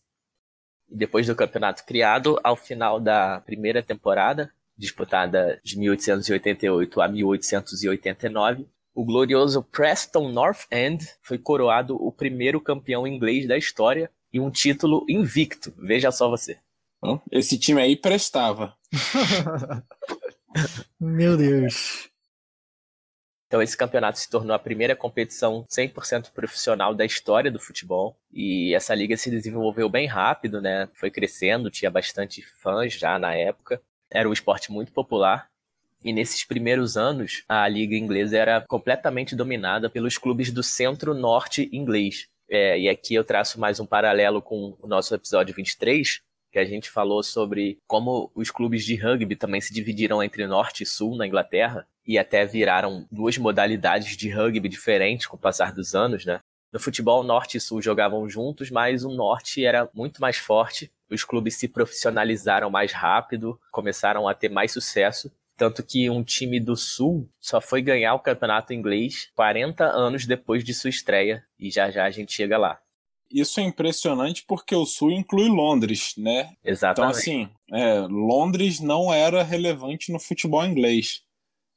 Depois 0.88 1.26
do 1.26 1.36
campeonato 1.36 1.84
criado, 1.84 2.38
ao 2.42 2.56
final 2.56 2.98
da 3.00 3.40
primeira 3.40 3.82
temporada, 3.82 4.52
disputada 4.76 5.60
de 5.64 5.78
1888 5.78 7.00
a 7.00 7.08
1889, 7.08 8.66
o 8.94 9.04
glorioso 9.04 9.62
Preston 9.62 10.30
North 10.30 10.66
End 10.72 11.06
foi 11.22 11.38
coroado 11.38 11.94
o 11.94 12.10
primeiro 12.10 12.60
campeão 12.60 13.06
inglês 13.06 13.46
da 13.46 13.56
história 13.56 14.10
e 14.32 14.40
um 14.40 14.50
título 14.50 15.04
invicto. 15.08 15.72
Veja 15.78 16.10
só 16.10 16.28
você. 16.28 16.58
Esse 17.30 17.58
time 17.58 17.80
aí 17.80 17.94
prestava. 17.94 18.74
Meu 20.98 21.36
Deus. 21.36 22.10
Então 23.48 23.62
esse 23.62 23.76
campeonato 23.76 24.18
se 24.18 24.28
tornou 24.28 24.54
a 24.54 24.58
primeira 24.58 24.94
competição 24.94 25.64
100% 25.70 26.30
profissional 26.32 26.94
da 26.94 27.06
história 27.06 27.50
do 27.50 27.58
futebol 27.58 28.14
e 28.30 28.74
essa 28.74 28.94
liga 28.94 29.16
se 29.16 29.30
desenvolveu 29.30 29.88
bem 29.88 30.06
rápido, 30.06 30.60
né? 30.60 30.86
Foi 30.92 31.10
crescendo, 31.10 31.70
tinha 31.70 31.90
bastante 31.90 32.42
fãs 32.42 32.92
já 32.92 33.18
na 33.18 33.34
época. 33.34 33.80
Era 34.10 34.28
um 34.28 34.34
esporte 34.34 34.70
muito 34.70 34.92
popular. 34.92 35.48
E 36.04 36.12
nesses 36.12 36.44
primeiros 36.44 36.96
anos, 36.96 37.42
a 37.48 37.66
liga 37.66 37.96
inglesa 37.96 38.36
era 38.36 38.60
completamente 38.68 39.34
dominada 39.34 39.90
pelos 39.90 40.18
clubes 40.18 40.52
do 40.52 40.62
centro-norte 40.62 41.68
inglês. 41.72 42.28
É, 42.50 42.78
e 42.78 42.88
aqui 42.88 43.14
eu 43.14 43.24
traço 43.24 43.58
mais 43.58 43.80
um 43.80 43.86
paralelo 43.86 44.40
com 44.40 44.76
o 44.80 44.86
nosso 44.86 45.14
episódio 45.14 45.54
23, 45.54 46.20
que 46.58 46.62
a 46.62 46.64
gente 46.64 46.90
falou 46.90 47.22
sobre 47.22 47.78
como 47.86 48.32
os 48.34 48.50
clubes 48.50 48.84
de 48.84 48.96
rugby 48.96 49.36
também 49.36 49.60
se 49.60 49.72
dividiram 49.72 50.20
entre 50.20 50.44
norte 50.44 50.82
e 50.82 50.86
sul 50.86 51.16
na 51.16 51.24
Inglaterra 51.24 51.86
e 52.04 52.18
até 52.18 52.44
viraram 52.44 53.06
duas 53.12 53.38
modalidades 53.38 54.16
de 54.16 54.28
rugby 54.28 54.68
diferentes 54.68 55.26
com 55.26 55.36
o 55.36 55.40
passar 55.40 55.72
dos 55.72 55.94
anos, 55.94 56.24
né? 56.24 56.40
No 56.72 56.80
futebol, 56.80 57.22
norte 57.22 57.56
e 57.56 57.60
sul 57.60 57.80
jogavam 57.80 58.28
juntos, 58.28 58.70
mas 58.70 59.04
o 59.04 59.14
norte 59.14 59.64
era 59.64 59.88
muito 59.94 60.20
mais 60.20 60.36
forte. 60.36 60.90
Os 61.08 61.22
clubes 61.22 61.54
se 61.56 61.68
profissionalizaram 61.68 62.68
mais 62.68 62.92
rápido, 62.92 63.58
começaram 63.70 64.26
a 64.26 64.34
ter 64.34 64.50
mais 64.50 64.72
sucesso. 64.72 65.30
Tanto 65.56 65.82
que 65.82 66.10
um 66.10 66.22
time 66.22 66.58
do 66.60 66.76
sul 66.76 67.28
só 67.40 67.60
foi 67.60 67.80
ganhar 67.80 68.14
o 68.14 68.20
campeonato 68.20 68.74
inglês 68.74 69.30
40 69.34 69.84
anos 69.84 70.26
depois 70.26 70.64
de 70.64 70.74
sua 70.74 70.90
estreia. 70.90 71.44
E 71.58 71.70
já 71.70 71.90
já 71.90 72.04
a 72.04 72.10
gente 72.10 72.32
chega 72.32 72.58
lá 72.58 72.78
isso 73.30 73.60
é 73.60 73.62
impressionante 73.62 74.44
porque 74.46 74.74
o 74.74 74.86
Sul 74.86 75.10
inclui 75.10 75.48
Londres, 75.48 76.14
né? 76.16 76.52
Exatamente. 76.64 76.98
Então, 76.98 77.04
assim, 77.04 77.48
é, 77.72 78.00
Londres 78.00 78.80
não 78.80 79.12
era 79.12 79.42
relevante 79.42 80.12
no 80.12 80.18
futebol 80.18 80.64
inglês. 80.64 81.22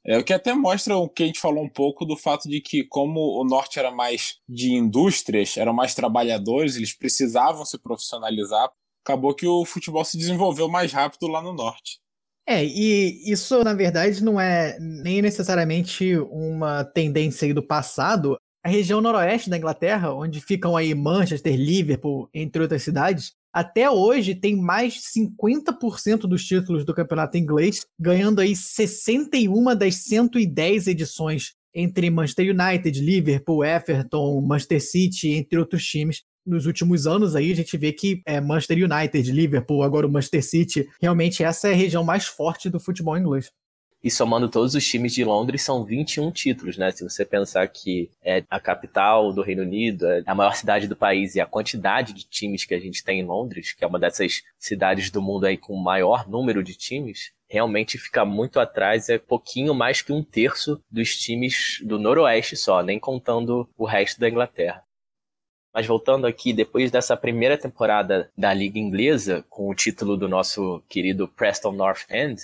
É 0.04 0.18
o 0.18 0.24
que 0.24 0.32
até 0.32 0.52
mostra 0.52 0.96
o 0.96 1.08
que 1.08 1.22
a 1.22 1.26
gente 1.26 1.38
falou 1.38 1.62
um 1.62 1.68
pouco 1.68 2.04
do 2.04 2.16
fato 2.16 2.48
de 2.48 2.60
que, 2.60 2.82
como 2.84 3.40
o 3.40 3.44
norte 3.44 3.78
era 3.78 3.90
mais 3.90 4.38
de 4.48 4.72
indústrias, 4.72 5.56
eram 5.56 5.72
mais 5.72 5.94
trabalhadores, 5.94 6.74
eles 6.74 6.92
precisavam 6.92 7.64
se 7.64 7.78
profissionalizar, 7.78 8.68
acabou 9.04 9.32
que 9.32 9.46
o 9.46 9.64
futebol 9.64 10.04
se 10.04 10.18
desenvolveu 10.18 10.68
mais 10.68 10.92
rápido 10.92 11.28
lá 11.28 11.40
no 11.40 11.52
norte. 11.52 12.00
É, 12.44 12.64
e 12.64 13.30
isso 13.30 13.62
na 13.62 13.72
verdade 13.72 14.22
não 14.24 14.40
é 14.40 14.76
nem 14.80 15.22
necessariamente 15.22 16.18
uma 16.18 16.84
tendência 16.84 17.54
do 17.54 17.62
passado 17.62 18.36
a 18.64 18.68
região 18.68 19.00
noroeste 19.00 19.50
da 19.50 19.58
Inglaterra, 19.58 20.14
onde 20.14 20.40
ficam 20.40 20.76
aí 20.76 20.94
Manchester, 20.94 21.56
Liverpool, 21.56 22.28
entre 22.32 22.62
outras 22.62 22.82
cidades, 22.82 23.32
até 23.52 23.90
hoje 23.90 24.34
tem 24.34 24.56
mais 24.56 24.94
de 24.94 25.00
50% 25.00 26.20
dos 26.20 26.44
títulos 26.44 26.84
do 26.84 26.94
campeonato 26.94 27.36
inglês, 27.36 27.84
ganhando 28.00 28.40
aí 28.40 28.56
61 28.56 29.76
das 29.76 29.96
110 30.04 30.86
edições 30.86 31.54
entre 31.74 32.08
Manchester 32.08 32.54
United, 32.54 33.00
Liverpool, 33.00 33.64
Everton, 33.64 34.40
Manchester 34.40 34.80
City, 34.80 35.32
entre 35.32 35.58
outros 35.58 35.84
times. 35.84 36.22
Nos 36.46 36.66
últimos 36.66 37.06
anos 37.06 37.36
aí 37.36 37.52
a 37.52 37.56
gente 37.56 37.76
vê 37.76 37.92
que 37.92 38.22
é 38.26 38.40
Manchester 38.40 38.78
United, 38.78 39.30
Liverpool, 39.30 39.82
agora 39.82 40.06
o 40.06 40.10
Manchester 40.10 40.44
City, 40.44 40.88
realmente 41.00 41.44
essa 41.44 41.68
é 41.68 41.72
a 41.72 41.76
região 41.76 42.02
mais 42.02 42.26
forte 42.26 42.70
do 42.70 42.80
futebol 42.80 43.16
inglês. 43.16 43.50
E 44.04 44.10
somando 44.10 44.48
todos 44.48 44.74
os 44.74 44.84
times 44.84 45.12
de 45.12 45.24
Londres, 45.24 45.62
são 45.62 45.84
21 45.84 46.32
títulos, 46.32 46.76
né? 46.76 46.90
Se 46.90 47.04
você 47.04 47.24
pensar 47.24 47.68
que 47.68 48.10
é 48.20 48.42
a 48.50 48.58
capital 48.58 49.32
do 49.32 49.42
Reino 49.42 49.62
Unido, 49.62 50.06
é 50.06 50.24
a 50.26 50.34
maior 50.34 50.56
cidade 50.56 50.88
do 50.88 50.96
país 50.96 51.36
e 51.36 51.40
a 51.40 51.46
quantidade 51.46 52.12
de 52.12 52.24
times 52.24 52.64
que 52.64 52.74
a 52.74 52.80
gente 52.80 53.04
tem 53.04 53.20
em 53.20 53.24
Londres, 53.24 53.72
que 53.72 53.84
é 53.84 53.86
uma 53.86 54.00
dessas 54.00 54.42
cidades 54.58 55.08
do 55.08 55.22
mundo 55.22 55.46
aí 55.46 55.56
com 55.56 55.72
o 55.72 55.82
maior 55.82 56.28
número 56.28 56.64
de 56.64 56.74
times, 56.74 57.32
realmente 57.48 57.98
fica 57.98 58.24
muito 58.24 58.58
atrás, 58.58 59.08
é 59.08 59.18
pouquinho 59.18 59.74
mais 59.74 60.00
que 60.00 60.12
um 60.12 60.22
terço 60.22 60.82
dos 60.90 61.16
times 61.16 61.80
do 61.84 61.98
Noroeste 61.98 62.56
só, 62.56 62.82
nem 62.82 62.98
contando 62.98 63.68
o 63.76 63.84
resto 63.84 64.18
da 64.18 64.28
Inglaterra. 64.28 64.82
Mas 65.72 65.86
voltando 65.86 66.26
aqui, 66.26 66.52
depois 66.52 66.90
dessa 66.90 67.16
primeira 67.16 67.56
temporada 67.56 68.30
da 68.36 68.52
Liga 68.52 68.78
Inglesa, 68.78 69.44
com 69.48 69.68
o 69.68 69.74
título 69.74 70.16
do 70.16 70.28
nosso 70.28 70.82
querido 70.88 71.28
Preston 71.28 71.72
North 71.72 72.10
End, 72.10 72.40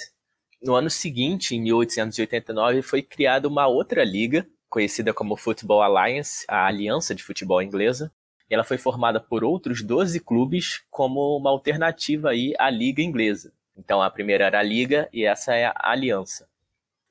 no 0.62 0.74
ano 0.74 0.90
seguinte, 0.90 1.54
em 1.54 1.60
1889, 1.62 2.82
foi 2.82 3.02
criada 3.02 3.46
uma 3.46 3.66
outra 3.66 4.04
liga, 4.04 4.46
conhecida 4.68 5.14
como 5.14 5.36
Football 5.36 5.82
Alliance, 5.82 6.44
a 6.48 6.66
Aliança 6.66 7.14
de 7.14 7.22
Futebol 7.22 7.62
Inglesa. 7.62 8.12
Ela 8.50 8.64
foi 8.64 8.78
formada 8.78 9.20
por 9.20 9.44
outros 9.44 9.82
12 9.82 10.20
clubes 10.20 10.82
como 10.90 11.36
uma 11.36 11.50
alternativa 11.50 12.30
aí 12.30 12.54
à 12.58 12.70
Liga 12.70 13.02
Inglesa. 13.02 13.52
Então 13.76 14.02
a 14.02 14.10
primeira 14.10 14.44
era 14.44 14.58
a 14.58 14.62
Liga 14.62 15.08
e 15.12 15.24
essa 15.24 15.54
é 15.54 15.66
a 15.66 15.74
Aliança. 15.76 16.48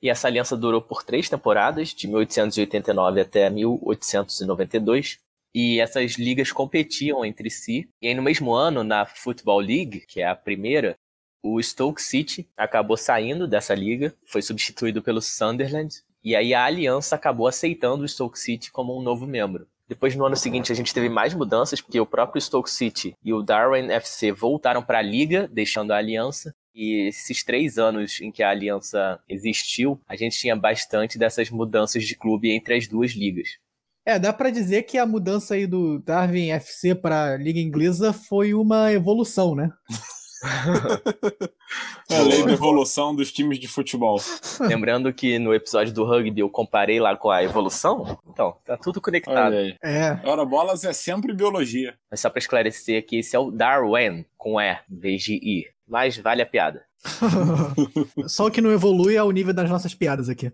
E 0.00 0.08
essa 0.08 0.28
aliança 0.28 0.56
durou 0.56 0.80
por 0.80 1.02
três 1.02 1.28
temporadas, 1.28 1.88
de 1.88 2.06
1889 2.06 3.20
até 3.20 3.50
1892. 3.50 5.18
E 5.54 5.80
essas 5.80 6.12
ligas 6.12 6.52
competiam 6.52 7.24
entre 7.24 7.50
si. 7.50 7.88
E 8.00 8.08
aí, 8.08 8.14
no 8.14 8.22
mesmo 8.22 8.54
ano, 8.54 8.84
na 8.84 9.04
Football 9.04 9.58
League, 9.58 10.04
que 10.06 10.20
é 10.20 10.28
a 10.28 10.36
primeira, 10.36 10.96
o 11.42 11.62
Stoke 11.62 12.02
City 12.02 12.48
acabou 12.56 12.96
saindo 12.96 13.46
dessa 13.46 13.74
liga, 13.74 14.14
foi 14.26 14.42
substituído 14.42 15.02
pelo 15.02 15.20
Sunderland, 15.20 16.02
e 16.22 16.34
aí 16.34 16.52
a 16.52 16.64
Aliança 16.64 17.14
acabou 17.14 17.46
aceitando 17.46 18.04
o 18.04 18.08
Stoke 18.08 18.38
City 18.38 18.70
como 18.70 18.98
um 18.98 19.02
novo 19.02 19.26
membro. 19.26 19.66
Depois, 19.88 20.14
no 20.14 20.26
ano 20.26 20.36
seguinte, 20.36 20.70
a 20.70 20.74
gente 20.74 20.92
teve 20.92 21.08
mais 21.08 21.32
mudanças, 21.32 21.80
porque 21.80 21.98
o 21.98 22.04
próprio 22.04 22.42
Stoke 22.42 22.70
City 22.70 23.16
e 23.24 23.32
o 23.32 23.42
Darwin 23.42 23.90
FC 23.90 24.30
voltaram 24.30 24.82
para 24.82 24.98
a 24.98 25.02
liga, 25.02 25.48
deixando 25.50 25.92
a 25.92 25.96
Aliança. 25.96 26.54
E 26.74 27.08
esses 27.08 27.42
três 27.42 27.78
anos 27.78 28.20
em 28.20 28.30
que 28.30 28.42
a 28.42 28.50
Aliança 28.50 29.18
existiu, 29.26 29.98
a 30.06 30.14
gente 30.14 30.38
tinha 30.38 30.54
bastante 30.54 31.18
dessas 31.18 31.48
mudanças 31.48 32.04
de 32.04 32.14
clube 32.14 32.50
entre 32.50 32.74
as 32.74 32.86
duas 32.86 33.12
ligas. 33.12 33.56
É, 34.04 34.18
dá 34.18 34.32
para 34.32 34.50
dizer 34.50 34.82
que 34.82 34.98
a 34.98 35.06
mudança 35.06 35.54
aí 35.54 35.66
do 35.66 35.98
Darwin 35.98 36.50
FC 36.50 36.94
para 36.94 37.34
a 37.34 37.36
Liga 37.36 37.58
Inglesa 37.58 38.12
foi 38.12 38.54
uma 38.54 38.92
evolução, 38.92 39.54
né? 39.54 39.70
a 42.10 42.22
lei 42.22 42.44
da 42.44 42.52
evolução 42.52 43.14
dos 43.14 43.32
times 43.32 43.58
de 43.58 43.68
futebol. 43.68 44.20
Lembrando 44.60 45.12
que 45.12 45.38
no 45.38 45.54
episódio 45.54 45.92
do 45.92 46.04
rugby 46.04 46.40
eu 46.40 46.50
comparei 46.50 47.00
lá 47.00 47.16
com 47.16 47.30
a 47.30 47.42
evolução. 47.42 48.18
Então, 48.28 48.56
tá 48.64 48.76
tudo 48.76 49.00
conectado. 49.00 49.54
É. 49.82 50.18
Ora, 50.24 50.44
bolas 50.44 50.84
é 50.84 50.92
sempre 50.92 51.32
biologia. 51.32 51.94
Mas 52.10 52.20
só 52.20 52.30
pra 52.30 52.38
esclarecer 52.38 52.98
aqui, 52.98 53.18
esse 53.18 53.34
é 53.34 53.38
o 53.38 53.50
Darwin, 53.50 54.24
com 54.36 54.60
E, 54.60 54.78
em 54.90 54.98
vez 54.98 55.22
de 55.22 55.34
I. 55.34 55.66
Mas 55.86 56.16
vale 56.18 56.42
a 56.42 56.46
piada. 56.46 56.84
Só 58.26 58.46
o 58.46 58.50
que 58.50 58.60
não 58.60 58.70
evolui 58.70 59.16
é 59.16 59.22
o 59.22 59.30
nível 59.30 59.54
das 59.54 59.70
nossas 59.70 59.94
piadas 59.94 60.28
aqui. 60.28 60.52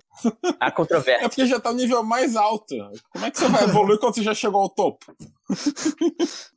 Há 0.60 0.70
controvérsia. 0.70 1.24
É 1.24 1.28
porque 1.28 1.46
já 1.46 1.58
tá 1.58 1.72
no 1.72 1.78
nível 1.78 2.02
mais 2.04 2.36
alto. 2.36 2.74
Como 3.12 3.24
é 3.24 3.30
que 3.30 3.38
você 3.38 3.48
vai 3.48 3.64
evoluir 3.64 3.98
quando 3.98 4.14
você 4.14 4.22
já 4.22 4.34
chegou 4.34 4.60
ao 4.60 4.68
topo? 4.68 5.04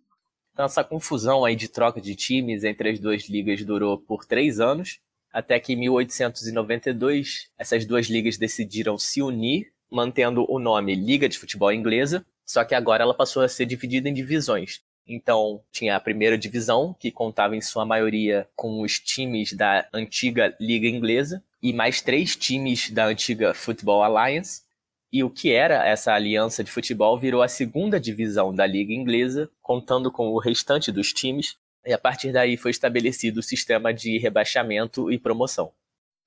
Então, 0.57 0.65
essa 0.65 0.83
confusão 0.83 1.45
aí 1.45 1.55
de 1.55 1.67
troca 1.67 2.01
de 2.01 2.15
times 2.15 2.63
entre 2.63 2.89
as 2.89 2.97
duas 2.97 3.29
ligas 3.29 3.63
durou 3.63 3.95
por 3.95 4.25
três 4.25 4.59
anos, 4.59 4.97
até 5.31 5.59
que 5.59 5.73
em 5.73 5.75
1892 5.75 7.47
essas 7.59 7.85
duas 7.85 8.07
ligas 8.07 8.39
decidiram 8.39 8.97
se 8.97 9.21
unir, 9.21 9.71
mantendo 9.87 10.51
o 10.51 10.57
nome 10.57 10.95
Liga 10.95 11.29
de 11.29 11.37
Futebol 11.37 11.71
Inglesa, 11.71 12.25
só 12.43 12.63
que 12.63 12.73
agora 12.73 13.03
ela 13.03 13.13
passou 13.13 13.43
a 13.43 13.47
ser 13.47 13.67
dividida 13.67 14.09
em 14.09 14.15
divisões. 14.15 14.81
Então, 15.07 15.61
tinha 15.71 15.95
a 15.95 15.99
primeira 15.99 16.35
divisão, 16.39 16.95
que 16.99 17.11
contava 17.11 17.55
em 17.55 17.61
sua 17.61 17.85
maioria 17.85 18.49
com 18.55 18.81
os 18.81 18.99
times 18.99 19.53
da 19.53 19.87
antiga 19.93 20.55
Liga 20.59 20.87
Inglesa, 20.87 21.43
e 21.61 21.71
mais 21.71 22.01
três 22.01 22.35
times 22.35 22.89
da 22.89 23.05
antiga 23.05 23.53
Football 23.53 24.01
Alliance, 24.01 24.63
e 25.11 25.23
o 25.23 25.29
que 25.29 25.51
era 25.51 25.87
essa 25.87 26.13
aliança 26.13 26.63
de 26.63 26.71
futebol 26.71 27.17
virou 27.17 27.41
a 27.41 27.47
segunda 27.47 27.99
divisão 27.99 28.53
da 28.53 28.65
Liga 28.65 28.93
Inglesa, 28.93 29.49
contando 29.61 30.11
com 30.11 30.27
o 30.29 30.39
restante 30.39 30.91
dos 30.91 31.13
times, 31.13 31.55
e 31.85 31.93
a 31.93 31.97
partir 31.97 32.31
daí 32.31 32.57
foi 32.57 32.71
estabelecido 32.71 33.39
o 33.39 33.43
sistema 33.43 33.93
de 33.93 34.17
rebaixamento 34.17 35.11
e 35.11 35.17
promoção. 35.17 35.71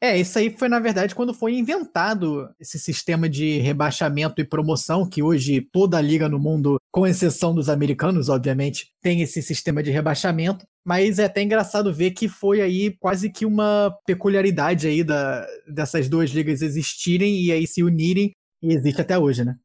É, 0.02 0.18
isso 0.18 0.38
aí 0.38 0.48
foi, 0.48 0.66
na 0.66 0.80
verdade, 0.80 1.14
quando 1.14 1.34
foi 1.34 1.54
inventado 1.54 2.48
esse 2.58 2.78
sistema 2.78 3.28
de 3.28 3.58
rebaixamento 3.58 4.40
e 4.40 4.44
promoção, 4.46 5.06
que 5.06 5.22
hoje 5.22 5.60
toda 5.60 5.98
a 5.98 6.00
liga 6.00 6.26
no 6.26 6.38
mundo, 6.38 6.80
com 6.90 7.06
exceção 7.06 7.54
dos 7.54 7.68
americanos, 7.68 8.30
obviamente, 8.30 8.86
tem 9.02 9.20
esse 9.20 9.42
sistema 9.42 9.82
de 9.82 9.90
rebaixamento. 9.90 10.64
Mas 10.82 11.18
é 11.18 11.26
até 11.26 11.42
engraçado 11.42 11.92
ver 11.92 12.12
que 12.12 12.28
foi 12.28 12.62
aí 12.62 12.96
quase 12.98 13.30
que 13.30 13.44
uma 13.44 13.94
peculiaridade 14.06 14.86
aí 14.86 15.04
da, 15.04 15.46
dessas 15.68 16.08
duas 16.08 16.30
ligas 16.30 16.62
existirem 16.62 17.42
e 17.42 17.52
aí 17.52 17.66
se 17.66 17.82
unirem 17.82 18.32
e 18.62 18.72
existe 18.72 19.00
até 19.00 19.18
hoje, 19.18 19.44
né? 19.44 19.56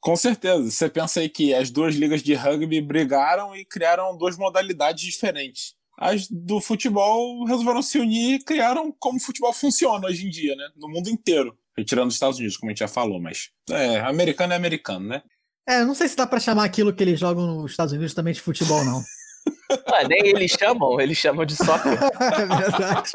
Com 0.00 0.16
certeza. 0.16 0.70
Você 0.70 0.88
pensa 0.88 1.20
aí 1.20 1.28
que 1.28 1.52
as 1.52 1.70
duas 1.70 1.94
ligas 1.94 2.22
de 2.22 2.34
rugby 2.34 2.80
brigaram 2.80 3.54
e 3.54 3.64
criaram 3.64 4.16
duas 4.16 4.36
modalidades 4.36 5.02
diferentes. 5.02 5.74
As 5.98 6.28
do 6.28 6.60
futebol 6.60 7.44
resolveram 7.44 7.82
se 7.82 7.98
unir 7.98 8.34
e 8.34 8.44
criaram 8.44 8.94
como 9.00 9.18
o 9.18 9.20
futebol 9.20 9.52
funciona 9.52 10.06
hoje 10.06 10.26
em 10.26 10.30
dia, 10.30 10.54
né? 10.54 10.68
No 10.76 10.88
mundo 10.88 11.10
inteiro. 11.10 11.58
Retirando 11.76 12.08
os 12.08 12.14
Estados 12.14 12.38
Unidos, 12.38 12.56
como 12.56 12.70
a 12.70 12.72
gente 12.72 12.80
já 12.80 12.88
falou, 12.88 13.20
mas. 13.20 13.50
É, 13.70 14.00
americano 14.00 14.52
é 14.52 14.56
americano, 14.56 15.08
né? 15.08 15.22
É, 15.68 15.84
não 15.84 15.94
sei 15.94 16.08
se 16.08 16.16
dá 16.16 16.26
para 16.26 16.40
chamar 16.40 16.64
aquilo 16.64 16.94
que 16.94 17.02
eles 17.02 17.18
jogam 17.18 17.46
nos 17.46 17.72
Estados 17.72 17.92
Unidos 17.92 18.14
também 18.14 18.32
de 18.32 18.40
futebol, 18.40 18.84
não. 18.84 19.02
ah, 19.92 20.06
nem 20.08 20.28
eles 20.28 20.52
chamam, 20.52 21.00
eles 21.00 21.18
chamam 21.18 21.44
de 21.44 21.56
soccer. 21.56 21.98
é 22.20 22.46
verdade. 22.46 23.12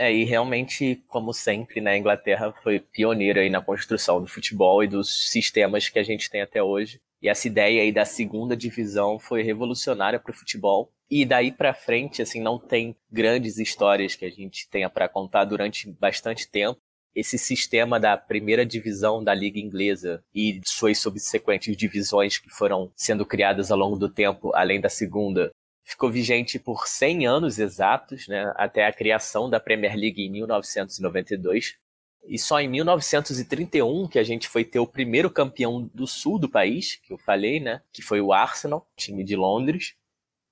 É, 0.01 0.13
e 0.13 0.23
realmente, 0.23 1.03
como 1.09 1.33
sempre, 1.33 1.81
né, 1.81 1.91
a 1.91 1.99
Inglaterra 1.99 2.55
foi 2.63 2.79
pioneira 2.79 3.41
aí 3.41 3.51
na 3.51 3.61
construção 3.61 4.21
do 4.21 4.29
futebol 4.29 4.85
e 4.85 4.87
dos 4.87 5.29
sistemas 5.29 5.89
que 5.89 5.99
a 5.99 6.05
gente 6.05 6.31
tem 6.31 6.41
até 6.41 6.63
hoje. 6.63 7.01
E 7.21 7.29
essa 7.29 7.49
ideia 7.49 7.83
aí 7.83 7.91
da 7.91 8.05
segunda 8.05 8.57
divisão 8.57 9.19
foi 9.19 9.43
revolucionária 9.43 10.21
para 10.21 10.31
o 10.31 10.35
futebol. 10.35 10.93
E 11.11 11.25
daí 11.25 11.51
para 11.51 11.75
frente, 11.75 12.23
assim, 12.23 12.41
não 12.41 12.61
tem 12.61 12.95
grandes 13.11 13.59
histórias 13.59 14.15
que 14.15 14.25
a 14.25 14.31
gente 14.31 14.69
tenha 14.71 14.89
para 14.89 15.09
contar 15.09 15.45
durante 15.45 15.91
bastante 15.91 16.49
tempo. 16.49 16.79
Esse 17.13 17.37
sistema 17.37 17.99
da 17.99 18.17
primeira 18.17 18.65
divisão 18.65 19.25
da 19.25 19.35
Liga 19.35 19.59
Inglesa 19.59 20.23
e 20.33 20.61
suas 20.65 20.99
subsequentes 20.99 21.77
divisões 21.77 22.39
que 22.39 22.49
foram 22.49 22.93
sendo 22.95 23.27
criadas 23.27 23.73
ao 23.73 23.79
longo 23.79 23.99
do 23.99 24.09
tempo, 24.09 24.53
além 24.55 24.81
da 24.81 24.89
segunda, 24.89 25.51
ficou 25.89 26.11
vigente 26.11 26.59
por 26.59 26.87
100 26.87 27.27
anos 27.27 27.59
exatos, 27.59 28.29
né, 28.29 28.53
até 28.57 28.87
a 28.87 28.93
criação 28.93 29.49
da 29.49 29.59
Premier 29.59 29.97
League 29.97 30.23
em 30.23 30.31
1992. 30.31 31.77
E 32.27 32.39
só 32.39 32.61
em 32.61 32.69
1931 32.69 34.07
que 34.07 34.19
a 34.19 34.23
gente 34.23 34.49
foi 34.49 34.65
ter 34.65 34.79
o 34.79 34.87
primeiro 34.87 35.31
campeão 35.31 35.91
do 35.95 36.07
sul 36.07 36.39
do 36.39 36.47
país, 36.47 36.97
que 36.97 37.11
eu 37.11 37.17
falei, 37.17 37.59
né, 37.59 37.81
que 37.91 38.03
foi 38.03 38.21
o 38.21 38.35
Arsenal, 38.35 38.87
time 38.95 39.25
de 39.25 39.35
Londres. 39.35 39.95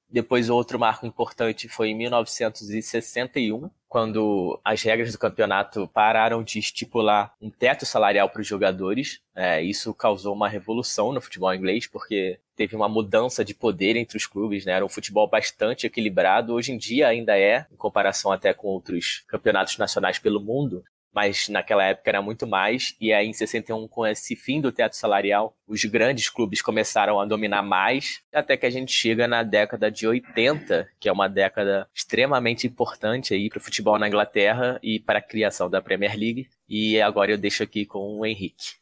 Depois 0.09 0.49
outro 0.49 0.79
marco 0.79 1.05
importante 1.05 1.69
foi 1.69 1.91
em 1.91 1.95
1961, 1.95 3.69
quando 3.87 4.59
as 4.65 4.81
regras 4.83 5.13
do 5.13 5.19
campeonato 5.19 5.87
pararam 5.89 6.43
de 6.43 6.59
estipular 6.59 7.35
um 7.43 7.51
teto 7.51 7.85
salarial 7.85 8.31
para 8.31 8.41
os 8.41 8.47
jogadores. 8.47 9.21
É, 9.35 9.63
isso 9.63 9.93
causou 9.93 10.35
uma 10.35 10.49
revolução 10.49 11.13
no 11.13 11.21
futebol 11.21 11.53
inglês, 11.53 11.87
porque 11.87 12.41
teve 12.57 12.75
uma 12.75 12.89
mudança 12.89 13.45
de 13.45 13.55
poder 13.55 13.97
entre 13.97 14.17
os 14.17 14.27
clubes, 14.27 14.65
né? 14.65 14.73
Era 14.73 14.85
um 14.85 14.89
futebol 14.89 15.29
bastante 15.29 15.87
equilibrado. 15.87 16.55
Hoje 16.55 16.73
em 16.73 16.79
dia 16.79 17.09
ainda 17.09 17.39
é, 17.39 17.67
em 17.71 17.77
comparação 17.77 18.33
até 18.33 18.53
com 18.55 18.69
outros 18.69 19.25
campeonatos 19.29 19.77
nacionais 19.79 20.19
pelo 20.19 20.41
mundo 20.41 20.83
mas 21.17 21.49
naquela 21.49 21.83
época 21.83 22.11
era 22.11 22.21
muito 22.21 22.47
mais. 22.47 22.95
E 23.01 23.11
aí, 23.11 23.27
em 23.27 23.33
61, 23.33 23.89
com 23.89 24.07
esse 24.07 24.37
fim 24.37 24.61
do 24.61 24.71
teto 24.71 24.95
salarial, 24.95 25.57
os 25.67 25.83
grandes 25.87 26.29
clubes 26.29 26.61
começaram 26.61 27.19
a 27.19 27.25
dominar 27.25 27.63
mais, 27.63 28.21
até 28.31 28.55
que 28.55 28.67
a 28.67 28.71
gente 28.71 28.93
chega 28.93 29.27
na 29.27 29.43
década 29.43 29.91
de 29.91 30.07
80, 30.07 30.87
que 31.01 31.09
é 31.09 31.13
uma 31.13 31.27
década 31.27 31.89
extremamente 31.95 32.67
importante 32.67 33.33
aí 33.33 33.49
para 33.49 33.57
o 33.57 33.63
futebol 33.63 33.99
na 33.99 34.09
Inglaterra 34.09 34.79
e 34.83 35.01
para 35.01 35.19
a 35.19 35.23
criação 35.23 35.71
da 35.71 35.81
Premier 35.81 36.15
League. 36.15 36.51
E 36.69 37.01
agora 37.01 37.31
eu 37.31 37.39
deixo 37.39 37.63
aqui 37.63 37.87
com 37.87 38.19
o 38.19 38.27
Henrique. 38.27 38.75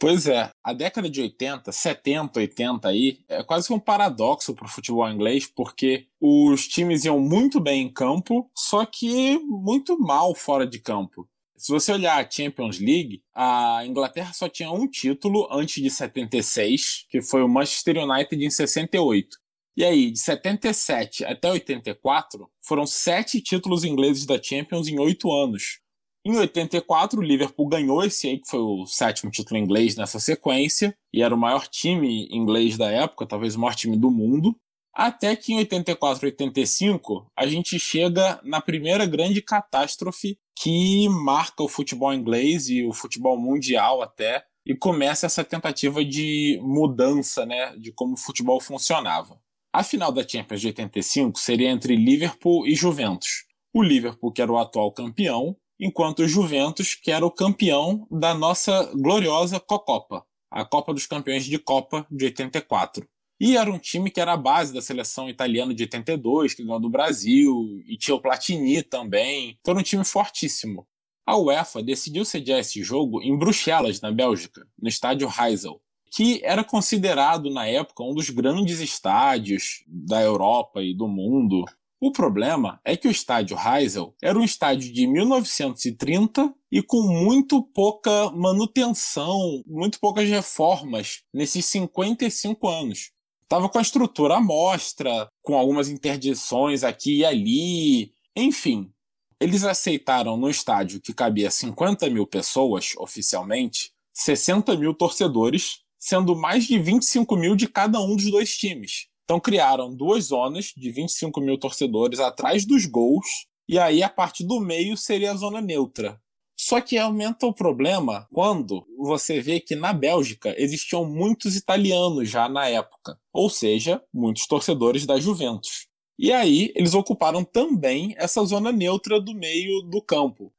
Pois 0.00 0.28
é, 0.28 0.48
a 0.62 0.72
década 0.72 1.10
de 1.10 1.20
80, 1.20 1.72
70, 1.72 2.38
80 2.38 2.88
aí, 2.88 3.18
é 3.28 3.42
quase 3.42 3.72
um 3.72 3.80
paradoxo 3.80 4.54
para 4.54 4.66
o 4.66 4.68
futebol 4.68 5.08
inglês, 5.10 5.46
porque 5.46 6.06
os 6.20 6.68
times 6.68 7.04
iam 7.04 7.18
muito 7.18 7.58
bem 7.58 7.82
em 7.82 7.92
campo, 7.92 8.48
só 8.54 8.86
que 8.86 9.38
muito 9.40 9.98
mal 9.98 10.36
fora 10.36 10.64
de 10.64 10.78
campo. 10.78 11.28
Se 11.56 11.72
você 11.72 11.90
olhar 11.90 12.24
a 12.24 12.30
Champions 12.30 12.78
League, 12.78 13.24
a 13.34 13.84
Inglaterra 13.84 14.32
só 14.32 14.48
tinha 14.48 14.70
um 14.70 14.86
título 14.86 15.48
antes 15.50 15.82
de 15.82 15.90
76, 15.90 17.06
que 17.10 17.20
foi 17.20 17.42
o 17.42 17.48
Manchester 17.48 17.98
United 17.98 18.44
em 18.44 18.50
68. 18.50 19.36
E 19.76 19.84
aí, 19.84 20.12
de 20.12 20.18
77 20.20 21.24
até 21.24 21.50
84, 21.50 22.48
foram 22.60 22.86
sete 22.86 23.40
títulos 23.40 23.82
ingleses 23.82 24.24
da 24.24 24.40
Champions 24.40 24.86
em 24.86 25.00
oito 25.00 25.32
anos. 25.32 25.80
Em 26.28 26.36
84, 26.36 27.18
o 27.18 27.22
Liverpool 27.22 27.66
ganhou 27.66 28.04
esse 28.04 28.28
aí, 28.28 28.38
que 28.38 28.46
foi 28.46 28.60
o 28.60 28.84
sétimo 28.84 29.30
título 29.30 29.58
inglês 29.58 29.96
nessa 29.96 30.20
sequência, 30.20 30.94
e 31.10 31.22
era 31.22 31.34
o 31.34 31.38
maior 31.38 31.66
time 31.66 32.28
inglês 32.30 32.76
da 32.76 32.90
época, 32.90 33.24
talvez 33.24 33.54
o 33.54 33.60
maior 33.60 33.74
time 33.74 33.96
do 33.96 34.10
mundo. 34.10 34.54
Até 34.94 35.34
que 35.34 35.54
em 35.54 35.56
84 35.56 36.26
e 36.26 36.30
85, 36.32 37.32
a 37.34 37.46
gente 37.46 37.78
chega 37.78 38.38
na 38.44 38.60
primeira 38.60 39.06
grande 39.06 39.40
catástrofe 39.40 40.36
que 40.54 41.08
marca 41.08 41.62
o 41.62 41.68
futebol 41.68 42.12
inglês 42.12 42.68
e 42.68 42.84
o 42.84 42.92
futebol 42.92 43.40
mundial 43.40 44.02
até, 44.02 44.44
e 44.66 44.76
começa 44.76 45.24
essa 45.24 45.42
tentativa 45.42 46.04
de 46.04 46.60
mudança 46.60 47.46
né, 47.46 47.74
de 47.78 47.90
como 47.90 48.12
o 48.12 48.18
futebol 48.18 48.60
funcionava. 48.60 49.40
A 49.72 49.82
final 49.82 50.12
da 50.12 50.28
Champions 50.28 50.60
de 50.60 50.66
85 50.66 51.38
seria 51.38 51.70
entre 51.70 51.96
Liverpool 51.96 52.66
e 52.66 52.74
Juventus. 52.74 53.46
O 53.72 53.82
Liverpool, 53.82 54.30
que 54.30 54.42
era 54.42 54.52
o 54.52 54.58
atual 54.58 54.92
campeão, 54.92 55.56
enquanto 55.78 56.20
o 56.20 56.28
Juventus, 56.28 56.94
que 56.94 57.10
era 57.10 57.24
o 57.24 57.30
campeão 57.30 58.06
da 58.10 58.34
nossa 58.34 58.90
gloriosa 58.94 59.60
Cocopa, 59.60 60.24
a 60.50 60.64
Copa 60.64 60.92
dos 60.92 61.06
Campeões 61.06 61.44
de 61.44 61.58
Copa 61.58 62.06
de 62.10 62.26
84. 62.26 63.06
E 63.40 63.56
era 63.56 63.70
um 63.70 63.78
time 63.78 64.10
que 64.10 64.20
era 64.20 64.32
a 64.32 64.36
base 64.36 64.74
da 64.74 64.82
seleção 64.82 65.28
italiana 65.28 65.72
de 65.72 65.84
82, 65.84 66.54
que 66.54 66.64
ganhou 66.64 66.80
do 66.80 66.90
Brasil, 66.90 67.80
e 67.86 67.96
tinha 67.96 68.14
o 68.14 68.20
Platini 68.20 68.82
também. 68.82 69.56
Então 69.60 69.72
era 69.72 69.80
um 69.80 69.84
time 69.84 70.04
fortíssimo. 70.04 70.86
A 71.24 71.36
UEFA 71.36 71.82
decidiu 71.82 72.24
sediar 72.24 72.58
esse 72.58 72.82
jogo 72.82 73.22
em 73.22 73.38
Bruxelas, 73.38 74.00
na 74.00 74.10
Bélgica, 74.10 74.66
no 74.80 74.88
estádio 74.88 75.28
Heysel, 75.28 75.80
que 76.10 76.40
era 76.42 76.64
considerado 76.64 77.50
na 77.50 77.66
época 77.66 78.02
um 78.02 78.14
dos 78.14 78.30
grandes 78.30 78.80
estádios 78.80 79.84
da 79.86 80.20
Europa 80.20 80.82
e 80.82 80.94
do 80.94 81.06
mundo. 81.06 81.64
O 82.00 82.12
problema 82.12 82.80
é 82.84 82.96
que 82.96 83.08
o 83.08 83.10
estádio 83.10 83.56
Heysel 83.58 84.14
era 84.22 84.38
um 84.38 84.44
estádio 84.44 84.92
de 84.92 85.04
1930 85.04 86.54
e 86.70 86.80
com 86.80 87.02
muito 87.02 87.60
pouca 87.60 88.30
manutenção, 88.30 89.64
muito 89.66 89.98
poucas 89.98 90.28
reformas 90.28 91.22
nesses 91.34 91.64
55 91.64 92.68
anos. 92.68 93.10
Tava 93.48 93.68
com 93.68 93.78
a 93.78 93.82
estrutura 93.82 94.36
à 94.36 94.40
mostra, 94.40 95.28
com 95.42 95.56
algumas 95.56 95.88
interdições 95.88 96.84
aqui 96.84 97.18
e 97.18 97.24
ali. 97.24 98.12
Enfim, 98.36 98.92
eles 99.40 99.64
aceitaram 99.64 100.36
no 100.36 100.48
estádio 100.48 101.00
que 101.00 101.12
cabia 101.12 101.50
50 101.50 102.08
mil 102.10 102.28
pessoas, 102.28 102.92
oficialmente, 102.96 103.90
60 104.12 104.76
mil 104.76 104.94
torcedores, 104.94 105.80
sendo 105.98 106.36
mais 106.36 106.64
de 106.64 106.78
25 106.78 107.34
mil 107.36 107.56
de 107.56 107.66
cada 107.66 108.00
um 108.00 108.14
dos 108.14 108.30
dois 108.30 108.56
times. 108.56 109.07
Então 109.28 109.38
criaram 109.38 109.94
duas 109.94 110.28
zonas 110.28 110.72
de 110.74 110.90
25 110.90 111.38
mil 111.42 111.58
torcedores 111.58 112.18
atrás 112.18 112.64
dos 112.64 112.86
gols, 112.86 113.26
e 113.68 113.78
aí 113.78 114.02
a 114.02 114.08
parte 114.08 114.42
do 114.42 114.58
meio 114.58 114.96
seria 114.96 115.32
a 115.32 115.36
zona 115.36 115.60
neutra, 115.60 116.18
só 116.58 116.80
que 116.80 116.96
aumenta 116.96 117.44
o 117.46 117.52
problema 117.52 118.26
quando 118.32 118.86
você 118.96 119.38
vê 119.38 119.60
que 119.60 119.76
na 119.76 119.92
Bélgica 119.92 120.54
existiam 120.56 121.04
muitos 121.04 121.56
italianos 121.56 122.30
já 122.30 122.48
na 122.48 122.70
época, 122.70 123.18
ou 123.30 123.50
seja, 123.50 124.02
muitos 124.14 124.46
torcedores 124.46 125.04
da 125.04 125.20
Juventus. 125.20 125.88
E 126.18 126.32
aí 126.32 126.72
eles 126.74 126.94
ocuparam 126.94 127.44
também 127.44 128.14
essa 128.16 128.42
zona 128.46 128.72
neutra 128.72 129.20
do 129.20 129.34
meio 129.34 129.82
do 129.82 130.00
campo. 130.00 130.50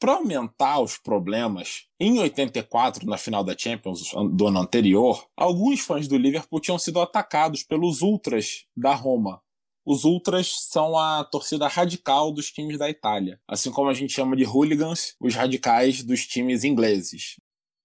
Para 0.00 0.14
aumentar 0.14 0.80
os 0.80 0.96
problemas, 0.96 1.84
em 2.00 2.18
84, 2.18 3.06
na 3.06 3.18
final 3.18 3.44
da 3.44 3.56
Champions 3.56 4.12
do 4.32 4.46
ano 4.46 4.60
anterior, 4.60 5.28
alguns 5.36 5.80
fãs 5.80 6.08
do 6.08 6.16
Liverpool 6.16 6.60
tinham 6.60 6.78
sido 6.78 7.00
atacados 7.00 7.62
pelos 7.62 8.00
ultras 8.00 8.64
da 8.74 8.94
Roma, 8.94 9.42
os 9.84 10.04
ultras 10.04 10.68
são 10.68 10.96
a 10.96 11.24
torcida 11.24 11.66
radical 11.66 12.30
dos 12.32 12.50
times 12.50 12.78
da 12.78 12.88
Itália, 12.88 13.40
assim 13.48 13.70
como 13.70 13.88
a 13.88 13.94
gente 13.94 14.12
chama 14.12 14.36
de 14.36 14.44
hooligans 14.44 15.16
os 15.18 15.34
radicais 15.34 16.04
dos 16.04 16.26
times 16.26 16.64
ingleses. 16.64 17.36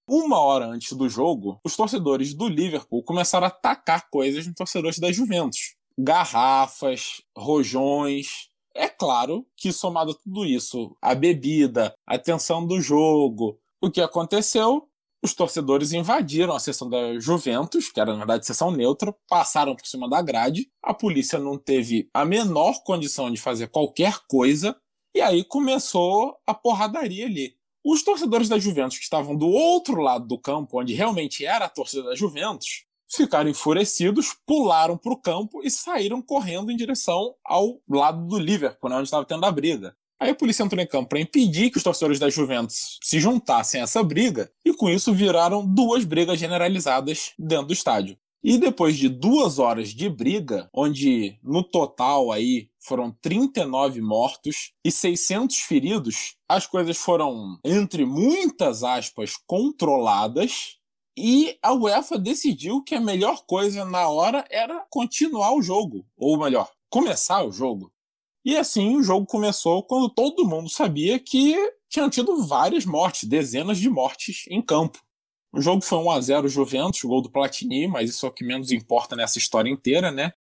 Uma 0.08 0.40
hora 0.40 0.68
antes 0.68 0.94
do 0.94 1.10
jogo, 1.10 1.60
os 1.64 1.76
torcedores 1.76 2.34
do 2.34 2.48
Liverpool 2.48 3.02
começaram 3.02 3.46
a 3.46 3.50
atacar 3.50 4.08
coisas 4.10 4.46
nos 4.46 4.56
torcedores 4.56 5.00
da 5.00 5.12
Juventus. 5.12 5.76
Garrafas, 5.98 7.24
rojões. 7.36 8.50
É 8.76 8.90
claro 8.90 9.46
que, 9.56 9.72
somado 9.72 10.12
a 10.12 10.16
tudo 10.16 10.46
isso, 10.46 10.96
a 11.02 11.16
bebida, 11.16 11.96
a 12.06 12.20
tensão 12.20 12.66
do 12.66 12.82
jogo, 12.82 13.60
o 13.82 13.90
que 13.90 14.02
aconteceu? 14.02 14.90
os 15.26 15.34
torcedores 15.34 15.92
invadiram 15.92 16.56
a 16.56 16.60
seção 16.60 16.88
da 16.88 17.20
Juventus, 17.20 17.92
que 17.92 18.00
era 18.00 18.12
na 18.12 18.20
verdade 18.20 18.46
seção 18.46 18.70
neutra, 18.70 19.14
passaram 19.28 19.76
por 19.76 19.86
cima 19.88 20.08
da 20.08 20.22
grade. 20.22 20.70
A 20.84 20.94
polícia 20.94 21.40
não 21.40 21.58
teve 21.58 22.08
a 22.14 22.24
menor 22.24 22.84
condição 22.84 23.32
de 23.32 23.42
fazer 23.42 23.68
qualquer 23.70 24.20
coisa, 24.30 24.76
e 25.16 25.22
aí 25.22 25.44
começou 25.44 26.38
a 26.46 26.54
porradaria 26.54 27.26
ali. 27.26 27.56
Os 27.84 28.04
torcedores 28.04 28.48
da 28.48 28.60
Juventus 28.60 28.98
que 28.98 29.04
estavam 29.04 29.36
do 29.36 29.48
outro 29.48 30.00
lado 30.00 30.28
do 30.28 30.40
campo, 30.40 30.80
onde 30.80 30.94
realmente 30.94 31.44
era 31.44 31.66
a 31.66 31.70
torcida 31.70 32.04
da 32.04 32.16
Juventus, 32.16 32.85
ficaram 33.10 33.50
enfurecidos, 33.50 34.36
pularam 34.46 34.98
para 34.98 35.14
o 35.14 35.18
campo 35.18 35.62
e 35.64 35.70
saíram 35.70 36.22
correndo 36.22 36.72
em 36.72 36.76
direção 36.76 37.36
ao 37.44 37.80
lado 37.90 38.26
do 38.28 38.40
Liverpool, 38.40 38.90
né, 38.90 38.98
onde 38.98 39.06
estava 39.06 39.26
tendo 39.26 39.46
a 39.46 39.52
briga. 39.52 39.96
Aí 40.20 40.30
a 40.30 40.36
polícia 40.36 40.64
entrou 40.64 40.82
em 40.82 40.88
campo 40.88 41.10
para 41.10 41.20
impedir 41.20 41.70
que 41.70 41.78
os 41.78 41.84
torcedores 41.84 42.20
da 42.20 42.30
Juventus 42.30 42.98
se 43.04 43.20
juntassem 43.20 43.82
a 43.82 43.84
essa 43.84 44.02
briga, 44.02 44.50
e 44.64 44.74
com 44.74 44.90
isso 44.90 45.14
viraram 45.14 45.66
duas 45.66 46.06
brigas 46.06 46.40
generalizadas 46.40 47.34
dentro 47.38 47.68
do 47.68 47.74
estádio. 47.74 48.18
E 48.48 48.60
depois 48.60 48.96
de 48.96 49.10
duas 49.10 49.58
horas 49.58 49.90
de 49.90 50.08
briga, 50.08 50.70
onde 50.72 51.36
no 51.44 51.64
total 51.64 52.32
aí 52.32 52.70
foram 52.80 53.12
39 53.20 54.00
mortos 54.02 54.72
e 54.86 54.92
600 54.92 55.58
feridos, 55.58 56.36
as 56.48 56.68
coisas 56.68 56.96
foram, 56.96 57.60
entre 57.66 58.06
muitas 58.06 58.84
aspas, 58.84 59.34
controladas. 59.48 60.78
E 61.18 61.58
a 61.62 61.74
UEFA 61.74 62.18
decidiu 62.18 62.84
que 62.84 62.94
a 62.94 63.00
melhor 63.00 63.46
coisa 63.46 63.86
na 63.86 64.10
hora 64.10 64.46
era 64.50 64.86
continuar 64.90 65.54
o 65.54 65.62
jogo, 65.62 66.06
ou 66.18 66.38
melhor, 66.38 66.70
começar 66.90 67.44
o 67.44 67.52
jogo. 67.52 67.92
E 68.44 68.56
assim 68.58 68.96
o 68.98 69.04
jogo 69.04 69.26
começou 69.26 69.82
quando 69.84 70.10
todo 70.10 70.48
mundo 70.48 70.70
sabia 70.70 71.18
que 71.18 71.56
tinham 71.90 72.10
tido 72.10 72.44
várias 72.44 72.86
mortes, 72.86 73.24
dezenas 73.30 73.78
de 73.78 73.90
mortes 73.90 74.46
em 74.50 74.62
campo. 74.62 75.00
O 75.54 75.62
jogo 75.62 75.82
foi 75.82 75.98
1 76.00 76.12
a 76.12 76.22
0 76.22 76.50
Juventus, 76.50 77.02
gol 77.02 77.22
do 77.22 77.32
Platini, 77.32 77.88
mas 77.88 78.10
isso 78.10 78.26
é 78.26 78.30
o 78.30 78.32
que 78.32 78.44
menos 78.44 78.72
importa 78.72 79.16
nessa 79.16 79.38
história 79.38 79.70
inteira, 79.70 80.12
né? 80.12 80.34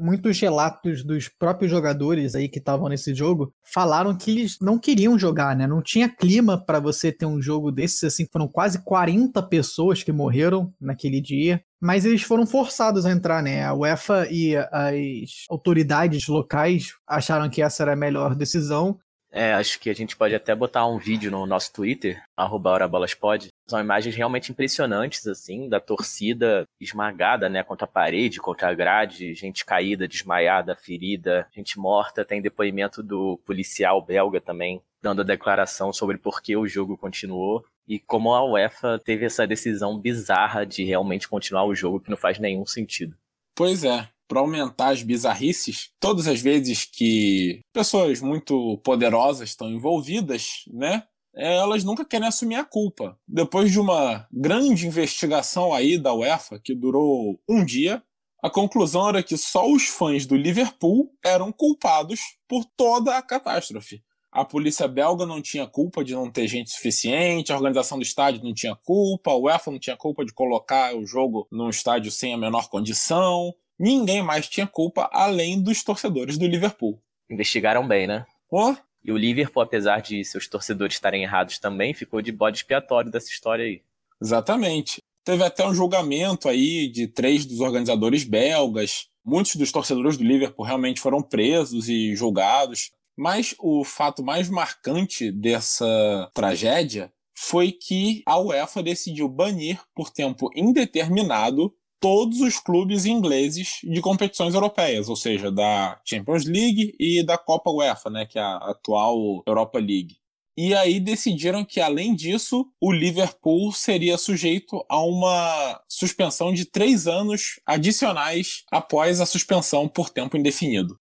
Muitos 0.00 0.38
relatos 0.40 1.04
dos 1.04 1.28
próprios 1.28 1.70
jogadores 1.70 2.34
aí 2.34 2.48
que 2.48 2.58
estavam 2.58 2.88
nesse 2.88 3.14
jogo 3.14 3.52
falaram 3.62 4.16
que 4.16 4.30
eles 4.30 4.58
não 4.60 4.78
queriam 4.78 5.18
jogar, 5.18 5.56
né? 5.56 5.66
Não 5.66 5.82
tinha 5.82 6.08
clima 6.08 6.62
para 6.62 6.80
você 6.80 7.12
ter 7.12 7.26
um 7.26 7.40
jogo 7.40 7.70
desses, 7.70 8.02
assim, 8.04 8.26
foram 8.32 8.48
quase 8.48 8.82
40 8.82 9.42
pessoas 9.44 10.02
que 10.02 10.12
morreram 10.12 10.72
naquele 10.80 11.20
dia. 11.20 11.62
Mas 11.80 12.04
eles 12.04 12.22
foram 12.22 12.44
forçados 12.46 13.06
a 13.06 13.12
entrar, 13.12 13.42
né? 13.42 13.64
A 13.64 13.72
UEFA 13.72 14.26
e 14.30 14.56
as 14.56 15.44
autoridades 15.48 16.26
locais 16.26 16.88
acharam 17.06 17.48
que 17.48 17.62
essa 17.62 17.84
era 17.84 17.92
a 17.92 17.96
melhor 17.96 18.34
decisão 18.34 18.98
é, 19.30 19.52
acho 19.52 19.78
que 19.78 19.90
a 19.90 19.94
gente 19.94 20.16
pode 20.16 20.34
até 20.34 20.54
botar 20.54 20.86
um 20.86 20.98
vídeo 20.98 21.30
no 21.30 21.46
nosso 21.46 21.72
Twitter, 21.72 22.22
HoraBolasPod. 22.36 23.48
São 23.68 23.78
imagens 23.78 24.14
realmente 24.14 24.50
impressionantes, 24.50 25.26
assim, 25.26 25.68
da 25.68 25.78
torcida 25.78 26.64
esmagada, 26.80 27.48
né, 27.48 27.62
contra 27.62 27.84
a 27.84 27.88
parede, 27.88 28.40
contra 28.40 28.68
a 28.68 28.74
grade, 28.74 29.34
gente 29.34 29.64
caída, 29.64 30.08
desmaiada, 30.08 30.74
ferida, 30.74 31.46
gente 31.54 31.78
morta. 31.78 32.24
Tem 32.24 32.40
depoimento 32.40 33.02
do 33.02 33.38
policial 33.44 34.00
belga 34.00 34.40
também, 34.40 34.80
dando 35.02 35.20
a 35.20 35.24
declaração 35.24 35.92
sobre 35.92 36.16
por 36.16 36.40
que 36.40 36.56
o 36.56 36.66
jogo 36.66 36.96
continuou 36.96 37.64
e 37.86 37.98
como 37.98 38.34
a 38.34 38.44
UEFA 38.44 38.98
teve 38.98 39.26
essa 39.26 39.46
decisão 39.46 39.98
bizarra 39.98 40.64
de 40.64 40.84
realmente 40.84 41.28
continuar 41.28 41.64
o 41.64 41.74
jogo 41.74 42.00
que 42.00 42.10
não 42.10 42.16
faz 42.16 42.38
nenhum 42.38 42.66
sentido. 42.66 43.16
Pois 43.54 43.82
é, 43.82 44.08
para 44.28 44.40
aumentar 44.40 44.90
as 44.90 45.02
bizarrices, 45.02 45.90
todas 45.98 46.28
as 46.28 46.40
vezes 46.40 46.84
que 46.84 47.60
pessoas 47.72 48.20
muito 48.20 48.78
poderosas 48.84 49.48
estão 49.48 49.70
envolvidas, 49.70 50.64
né? 50.70 51.02
Elas 51.34 51.84
nunca 51.84 52.04
querem 52.04 52.26
assumir 52.26 52.56
a 52.56 52.64
culpa. 52.64 53.18
Depois 53.26 53.70
de 53.70 53.80
uma 53.80 54.26
grande 54.30 54.86
investigação 54.86 55.72
aí 55.72 55.96
da 55.96 56.12
UEFA, 56.12 56.58
que 56.58 56.74
durou 56.74 57.40
um 57.48 57.64
dia, 57.64 58.02
a 58.42 58.50
conclusão 58.50 59.08
era 59.08 59.22
que 59.22 59.36
só 59.36 59.68
os 59.68 59.86
fãs 59.86 60.26
do 60.26 60.36
Liverpool 60.36 61.12
eram 61.24 61.50
culpados 61.50 62.20
por 62.46 62.64
toda 62.76 63.16
a 63.16 63.22
catástrofe. 63.22 64.02
A 64.30 64.44
polícia 64.44 64.86
belga 64.86 65.24
não 65.24 65.40
tinha 65.40 65.66
culpa 65.66 66.04
de 66.04 66.14
não 66.14 66.30
ter 66.30 66.46
gente 66.46 66.70
suficiente, 66.70 67.50
a 67.50 67.56
organização 67.56 67.98
do 67.98 68.04
estádio 68.04 68.44
não 68.44 68.52
tinha 68.52 68.76
culpa, 68.76 69.30
a 69.30 69.36
UEFA 69.36 69.70
não 69.70 69.78
tinha 69.78 69.96
culpa 69.96 70.24
de 70.24 70.32
colocar 70.32 70.94
o 70.94 71.06
jogo 71.06 71.48
num 71.50 71.70
estádio 71.70 72.10
sem 72.12 72.34
a 72.34 72.38
menor 72.38 72.68
condição, 72.68 73.54
ninguém 73.78 74.22
mais 74.22 74.48
tinha 74.48 74.66
culpa 74.66 75.08
além 75.12 75.62
dos 75.62 75.82
torcedores 75.82 76.36
do 76.36 76.46
Liverpool. 76.46 77.00
Investigaram 77.30 77.86
bem, 77.86 78.06
né? 78.06 78.26
Oh. 78.50 78.74
E 79.04 79.12
o 79.12 79.16
Liverpool, 79.16 79.62
apesar 79.62 80.00
de 80.00 80.24
seus 80.24 80.48
torcedores 80.48 80.96
estarem 80.96 81.22
errados 81.22 81.58
também, 81.58 81.94
ficou 81.94 82.20
de 82.20 82.32
bode 82.32 82.58
expiatório 82.58 83.10
dessa 83.10 83.28
história 83.28 83.64
aí. 83.64 83.82
Exatamente. 84.20 85.02
Teve 85.24 85.44
até 85.44 85.66
um 85.66 85.74
julgamento 85.74 86.48
aí 86.48 86.88
de 86.88 87.06
três 87.06 87.44
dos 87.44 87.60
organizadores 87.60 88.24
belgas, 88.24 89.08
Muitos 89.28 89.56
dos 89.56 89.70
torcedores 89.70 90.16
do 90.16 90.24
Liverpool 90.24 90.64
realmente 90.64 91.02
foram 91.02 91.20
presos 91.20 91.86
e 91.86 92.16
julgados. 92.16 92.92
Mas 93.14 93.54
o 93.58 93.84
fato 93.84 94.24
mais 94.24 94.48
marcante 94.48 95.30
dessa 95.30 96.30
tragédia 96.32 97.12
foi 97.36 97.70
que 97.70 98.22
a 98.24 98.38
UEFA 98.38 98.82
decidiu 98.82 99.28
banir 99.28 99.78
por 99.94 100.08
tempo 100.08 100.48
indeterminado 100.56 101.74
todos 102.00 102.40
os 102.40 102.58
clubes 102.58 103.04
ingleses 103.04 103.78
de 103.82 104.00
competições 104.00 104.54
europeias, 104.54 105.08
ou 105.08 105.16
seja, 105.16 105.50
da 105.50 106.00
Champions 106.04 106.44
League 106.44 106.94
e 106.98 107.22
da 107.22 107.36
Copa 107.36 107.70
UEFA, 107.70 108.10
né, 108.10 108.26
que 108.26 108.38
é 108.38 108.42
a 108.42 108.56
atual 108.56 109.42
Europa 109.46 109.78
League. 109.78 110.16
E 110.60 110.74
aí 110.74 110.98
decidiram 110.98 111.64
que, 111.64 111.80
além 111.80 112.16
disso, 112.16 112.66
o 112.80 112.90
Liverpool 112.90 113.70
seria 113.70 114.18
sujeito 114.18 114.84
a 114.88 115.00
uma 115.00 115.80
suspensão 115.88 116.52
de 116.52 116.64
três 116.64 117.06
anos 117.06 117.60
adicionais 117.64 118.64
após 118.68 119.20
a 119.20 119.26
suspensão 119.26 119.86
por 119.86 120.10
tempo 120.10 120.36
indefinido. 120.36 120.98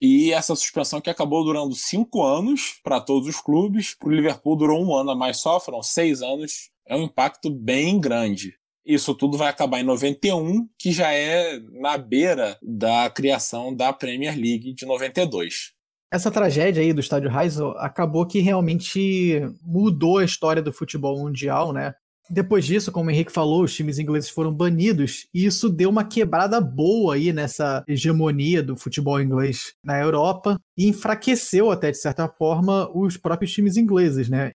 E 0.00 0.32
essa 0.32 0.54
suspensão 0.54 1.00
que 1.00 1.10
acabou 1.10 1.44
durando 1.44 1.74
cinco 1.74 2.24
anos 2.24 2.80
para 2.82 3.00
todos 3.00 3.28
os 3.28 3.40
clubes, 3.40 3.94
para 3.94 4.08
o 4.08 4.12
Liverpool 4.12 4.56
durou 4.56 4.80
um 4.84 4.94
ano 4.94 5.10
a 5.10 5.16
mais 5.16 5.40
só, 5.40 5.58
foram 5.58 5.82
seis 5.82 6.22
anos. 6.22 6.70
É 6.86 6.94
um 6.94 7.02
impacto 7.02 7.50
bem 7.50 8.00
grande. 8.00 8.56
Isso 8.84 9.14
tudo 9.14 9.38
vai 9.38 9.48
acabar 9.48 9.80
em 9.80 9.84
91, 9.84 10.66
que 10.78 10.92
já 10.92 11.12
é 11.12 11.58
na 11.80 11.96
beira 11.96 12.58
da 12.60 13.08
criação 13.10 13.74
da 13.74 13.92
Premier 13.92 14.34
League 14.34 14.74
de 14.74 14.84
92. 14.84 15.72
Essa 16.12 16.30
tragédia 16.30 16.82
aí 16.82 16.92
do 16.92 17.00
estádio 17.00 17.30
Heysel 17.30 17.70
acabou 17.78 18.26
que 18.26 18.40
realmente 18.40 19.40
mudou 19.62 20.18
a 20.18 20.24
história 20.24 20.60
do 20.60 20.72
futebol 20.72 21.18
mundial, 21.18 21.72
né? 21.72 21.94
Depois 22.28 22.64
disso, 22.64 22.92
como 22.92 23.08
o 23.08 23.10
Henrique 23.10 23.32
falou, 23.32 23.64
os 23.64 23.74
times 23.74 23.98
ingleses 23.98 24.30
foram 24.30 24.54
banidos 24.54 25.26
e 25.34 25.44
isso 25.44 25.68
deu 25.68 25.90
uma 25.90 26.04
quebrada 26.04 26.60
boa 26.60 27.14
aí 27.14 27.32
nessa 27.32 27.82
hegemonia 27.88 28.62
do 28.62 28.76
futebol 28.76 29.20
inglês 29.20 29.74
na 29.84 29.98
Europa 29.98 30.58
e 30.76 30.86
enfraqueceu 30.86 31.70
até 31.70 31.90
de 31.90 31.98
certa 31.98 32.28
forma 32.28 32.90
os 32.94 33.16
próprios 33.16 33.52
times 33.52 33.76
ingleses, 33.76 34.28
né? 34.28 34.52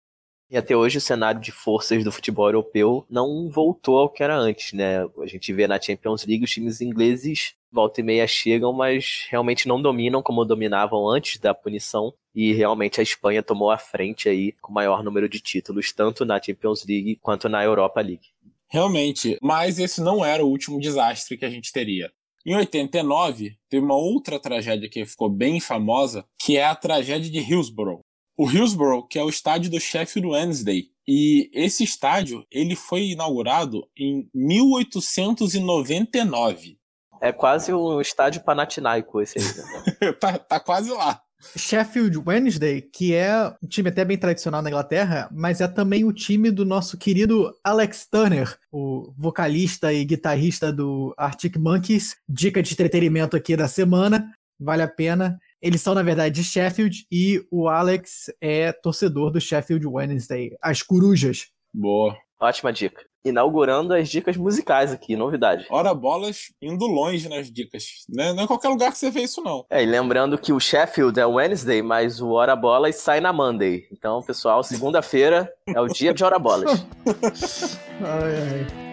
E 0.50 0.56
até 0.56 0.76
hoje 0.76 0.98
o 0.98 1.00
cenário 1.00 1.40
de 1.40 1.50
forças 1.50 2.04
do 2.04 2.12
futebol 2.12 2.46
europeu 2.46 3.04
não 3.10 3.48
voltou 3.48 3.98
ao 3.98 4.08
que 4.08 4.22
era 4.22 4.36
antes, 4.36 4.72
né? 4.72 5.00
A 5.20 5.26
gente 5.26 5.52
vê 5.52 5.66
na 5.66 5.80
Champions 5.80 6.24
League 6.24 6.44
os 6.44 6.50
times 6.50 6.80
ingleses 6.80 7.56
volta 7.76 8.00
e 8.00 8.02
meia 8.04 8.26
chegam, 8.26 8.72
mas 8.72 9.26
realmente 9.28 9.68
não 9.68 9.80
dominam 9.80 10.22
como 10.22 10.46
dominavam 10.46 11.06
antes 11.08 11.38
da 11.38 11.52
punição. 11.52 12.14
E 12.34 12.54
realmente 12.54 13.00
a 13.00 13.02
Espanha 13.02 13.42
tomou 13.42 13.70
a 13.70 13.76
frente 13.76 14.30
aí 14.30 14.52
com 14.62 14.72
o 14.72 14.74
maior 14.74 15.04
número 15.04 15.28
de 15.28 15.40
títulos, 15.40 15.92
tanto 15.92 16.24
na 16.24 16.40
Champions 16.40 16.84
League 16.86 17.18
quanto 17.20 17.50
na 17.50 17.62
Europa 17.62 18.00
League. 18.00 18.28
Realmente, 18.68 19.36
mas 19.42 19.78
esse 19.78 20.00
não 20.00 20.24
era 20.24 20.44
o 20.44 20.48
último 20.48 20.80
desastre 20.80 21.36
que 21.36 21.44
a 21.44 21.50
gente 21.50 21.70
teria. 21.70 22.10
Em 22.44 22.54
89, 22.54 23.56
teve 23.68 23.84
uma 23.84 23.96
outra 23.96 24.40
tragédia 24.40 24.88
que 24.88 25.04
ficou 25.04 25.28
bem 25.28 25.60
famosa, 25.60 26.24
que 26.38 26.56
é 26.56 26.64
a 26.64 26.74
tragédia 26.74 27.30
de 27.30 27.40
Hillsborough. 27.40 28.00
O 28.36 28.50
Hillsborough, 28.50 29.06
que 29.06 29.18
é 29.18 29.22
o 29.22 29.28
estádio 29.28 29.70
do 29.70 29.78
Sheffield 29.80 30.28
Wednesday. 30.28 30.90
E 31.08 31.48
esse 31.54 31.84
estádio, 31.84 32.44
ele 32.50 32.74
foi 32.74 33.10
inaugurado 33.10 33.88
em 33.96 34.28
1899. 34.34 36.76
É 37.20 37.30
quase 37.32 37.72
um 37.72 38.00
estádio 38.00 38.42
panatinaico 38.42 39.22
esse 39.22 39.38
aí. 39.38 39.44
Né? 39.44 40.12
tá, 40.20 40.38
tá 40.38 40.58
quase 40.60 40.90
lá. 40.90 41.22
Sheffield 41.56 42.18
Wednesday, 42.26 42.82
que 42.82 43.14
é 43.14 43.54
um 43.62 43.68
time 43.68 43.88
até 43.88 44.04
bem 44.04 44.18
tradicional 44.18 44.60
na 44.62 44.68
Inglaterra, 44.68 45.28
mas 45.30 45.60
é 45.60 45.68
também 45.68 46.04
o 46.04 46.12
time 46.12 46.50
do 46.50 46.64
nosso 46.64 46.96
querido 46.96 47.54
Alex 47.62 48.08
Turner, 48.10 48.58
o 48.72 49.12
vocalista 49.16 49.92
e 49.92 50.04
guitarrista 50.04 50.72
do 50.72 51.14
Arctic 51.16 51.56
Monkeys. 51.56 52.16
Dica 52.28 52.60
de 52.62 52.72
entretenimento 52.72 53.36
aqui 53.36 53.56
da 53.56 53.68
semana, 53.68 54.32
vale 54.58 54.82
a 54.82 54.88
pena. 54.88 55.38
Eles 55.66 55.82
são, 55.82 55.96
na 55.96 56.02
verdade, 56.04 56.32
de 56.32 56.44
Sheffield 56.44 57.04
e 57.10 57.44
o 57.50 57.68
Alex 57.68 58.32
é 58.40 58.70
torcedor 58.70 59.32
do 59.32 59.40
Sheffield 59.40 59.84
Wednesday, 59.84 60.56
as 60.62 60.80
Corujas. 60.80 61.48
Boa. 61.74 62.16
Ótima 62.40 62.72
dica. 62.72 63.04
Inaugurando 63.24 63.92
as 63.92 64.08
dicas 64.08 64.36
musicais 64.36 64.92
aqui, 64.92 65.16
novidade. 65.16 65.66
Ora 65.68 65.92
bolas, 65.92 66.52
indo 66.62 66.86
longe 66.86 67.28
nas 67.28 67.50
dicas. 67.50 68.04
Né? 68.08 68.32
Não 68.32 68.44
é 68.44 68.46
qualquer 68.46 68.68
lugar 68.68 68.92
que 68.92 68.98
você 68.98 69.10
vê 69.10 69.22
isso, 69.22 69.42
não. 69.42 69.66
É, 69.68 69.82
e 69.82 69.86
lembrando 69.86 70.38
que 70.38 70.52
o 70.52 70.60
Sheffield 70.60 71.18
é 71.18 71.26
Wednesday, 71.26 71.82
mas 71.82 72.20
o 72.20 72.30
Hora 72.30 72.54
Bolas 72.54 72.94
sai 72.94 73.20
na 73.20 73.32
Monday. 73.32 73.88
Então, 73.90 74.22
pessoal, 74.22 74.62
segunda-feira 74.62 75.52
é 75.66 75.80
o 75.80 75.88
dia 75.88 76.14
de 76.14 76.22
Hora 76.22 76.38
Bolas. 76.38 76.86
ai, 78.00 78.36
ai. 78.52 78.86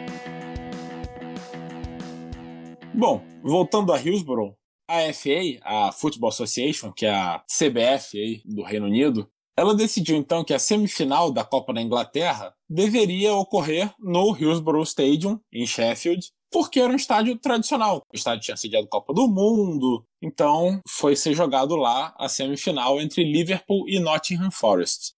Bom, 2.95 3.23
voltando 3.43 3.93
a 3.93 4.01
Hillsborough, 4.01 4.55
a 4.93 5.11
FA, 5.11 5.59
a 5.63 5.91
Football 5.91 6.29
Association, 6.29 6.91
que 6.91 7.07
é 7.07 7.11
a 7.11 7.43
CBF 7.47 8.43
do 8.45 8.61
Reino 8.61 8.85
Unido, 8.85 9.27
ela 9.57 9.73
decidiu 9.73 10.15
então 10.15 10.43
que 10.43 10.53
a 10.53 10.59
semifinal 10.59 11.31
da 11.31 11.43
Copa 11.43 11.73
da 11.73 11.81
Inglaterra 11.81 12.53
deveria 12.69 13.33
ocorrer 13.33 13.93
no 13.99 14.35
Hillsborough 14.35 14.83
Stadium, 14.83 15.39
em 15.51 15.65
Sheffield, 15.65 16.31
porque 16.51 16.79
era 16.79 16.93
um 16.93 16.95
estádio 16.95 17.37
tradicional. 17.37 18.01
O 18.11 18.15
estádio 18.15 18.43
tinha 18.43 18.57
sediado 18.57 18.87
Copa 18.87 19.13
do 19.13 19.27
Mundo, 19.27 20.05
então 20.21 20.79
foi 20.87 21.15
ser 21.15 21.33
jogado 21.33 21.75
lá 21.75 22.13
a 22.17 22.29
semifinal 22.29 23.01
entre 23.01 23.23
Liverpool 23.23 23.89
e 23.89 23.99
Nottingham 23.99 24.51
Forest. 24.51 25.13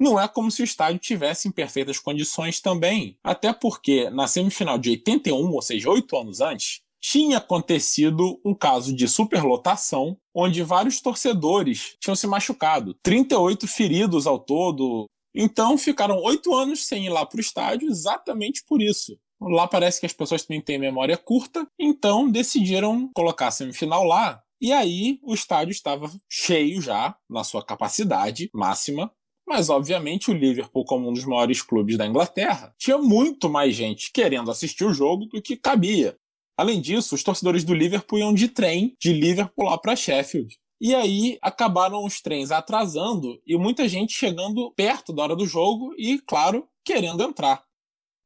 Não 0.00 0.18
é 0.18 0.26
como 0.26 0.50
se 0.50 0.62
o 0.62 0.64
estádio 0.64 0.98
tivesse 0.98 1.46
em 1.46 1.52
perfeitas 1.52 1.98
condições 1.98 2.60
também, 2.60 3.18
até 3.22 3.52
porque 3.52 4.08
na 4.10 4.26
semifinal 4.26 4.78
de 4.78 4.90
81, 4.90 5.52
ou 5.52 5.62
seja, 5.62 5.90
oito 5.90 6.16
anos 6.16 6.40
antes, 6.40 6.80
tinha 7.00 7.38
acontecido 7.38 8.40
um 8.44 8.54
caso 8.54 8.94
de 8.94 9.08
superlotação, 9.08 10.16
onde 10.34 10.62
vários 10.62 11.00
torcedores 11.00 11.96
tinham 11.98 12.14
se 12.14 12.26
machucado. 12.26 12.94
38 13.02 13.66
feridos 13.66 14.26
ao 14.26 14.38
todo. 14.38 15.06
Então 15.34 15.78
ficaram 15.78 16.22
oito 16.22 16.54
anos 16.54 16.86
sem 16.86 17.06
ir 17.06 17.10
lá 17.10 17.24
para 17.24 17.38
o 17.38 17.40
estádio 17.40 17.88
exatamente 17.88 18.62
por 18.66 18.82
isso. 18.82 19.16
Lá 19.40 19.66
parece 19.66 20.00
que 20.00 20.06
as 20.06 20.12
pessoas 20.12 20.42
também 20.44 20.60
têm 20.60 20.78
memória 20.78 21.16
curta, 21.16 21.66
então 21.78 22.30
decidiram 22.30 23.08
colocar 23.14 23.48
a 23.48 23.50
semifinal 23.50 24.04
lá. 24.04 24.42
E 24.60 24.70
aí 24.72 25.18
o 25.22 25.32
estádio 25.32 25.72
estava 25.72 26.10
cheio 26.30 26.82
já, 26.82 27.16
na 27.28 27.42
sua 27.42 27.64
capacidade 27.64 28.50
máxima, 28.52 29.10
mas, 29.50 29.68
obviamente, 29.68 30.30
o 30.30 30.34
Liverpool, 30.34 30.84
como 30.84 31.10
um 31.10 31.12
dos 31.12 31.24
maiores 31.24 31.60
clubes 31.60 31.98
da 31.98 32.06
Inglaterra, 32.06 32.72
tinha 32.78 32.96
muito 32.98 33.50
mais 33.50 33.74
gente 33.74 34.12
querendo 34.12 34.48
assistir 34.48 34.84
o 34.84 34.94
jogo 34.94 35.26
do 35.26 35.42
que 35.42 35.56
cabia. 35.56 36.16
Além 36.60 36.78
disso, 36.78 37.14
os 37.14 37.22
torcedores 37.22 37.64
do 37.64 37.72
Liverpool 37.72 38.18
iam 38.18 38.34
de 38.34 38.46
trem 38.46 38.94
de 39.00 39.14
Liverpool 39.14 39.64
lá 39.64 39.78
para 39.78 39.96
Sheffield. 39.96 40.58
E 40.78 40.94
aí 40.94 41.38
acabaram 41.40 42.04
os 42.04 42.20
trens 42.20 42.50
atrasando 42.50 43.40
e 43.46 43.56
muita 43.56 43.88
gente 43.88 44.12
chegando 44.12 44.70
perto 44.72 45.10
da 45.10 45.22
hora 45.22 45.34
do 45.34 45.46
jogo 45.46 45.94
e, 45.96 46.18
claro, 46.18 46.68
querendo 46.84 47.22
entrar. 47.22 47.64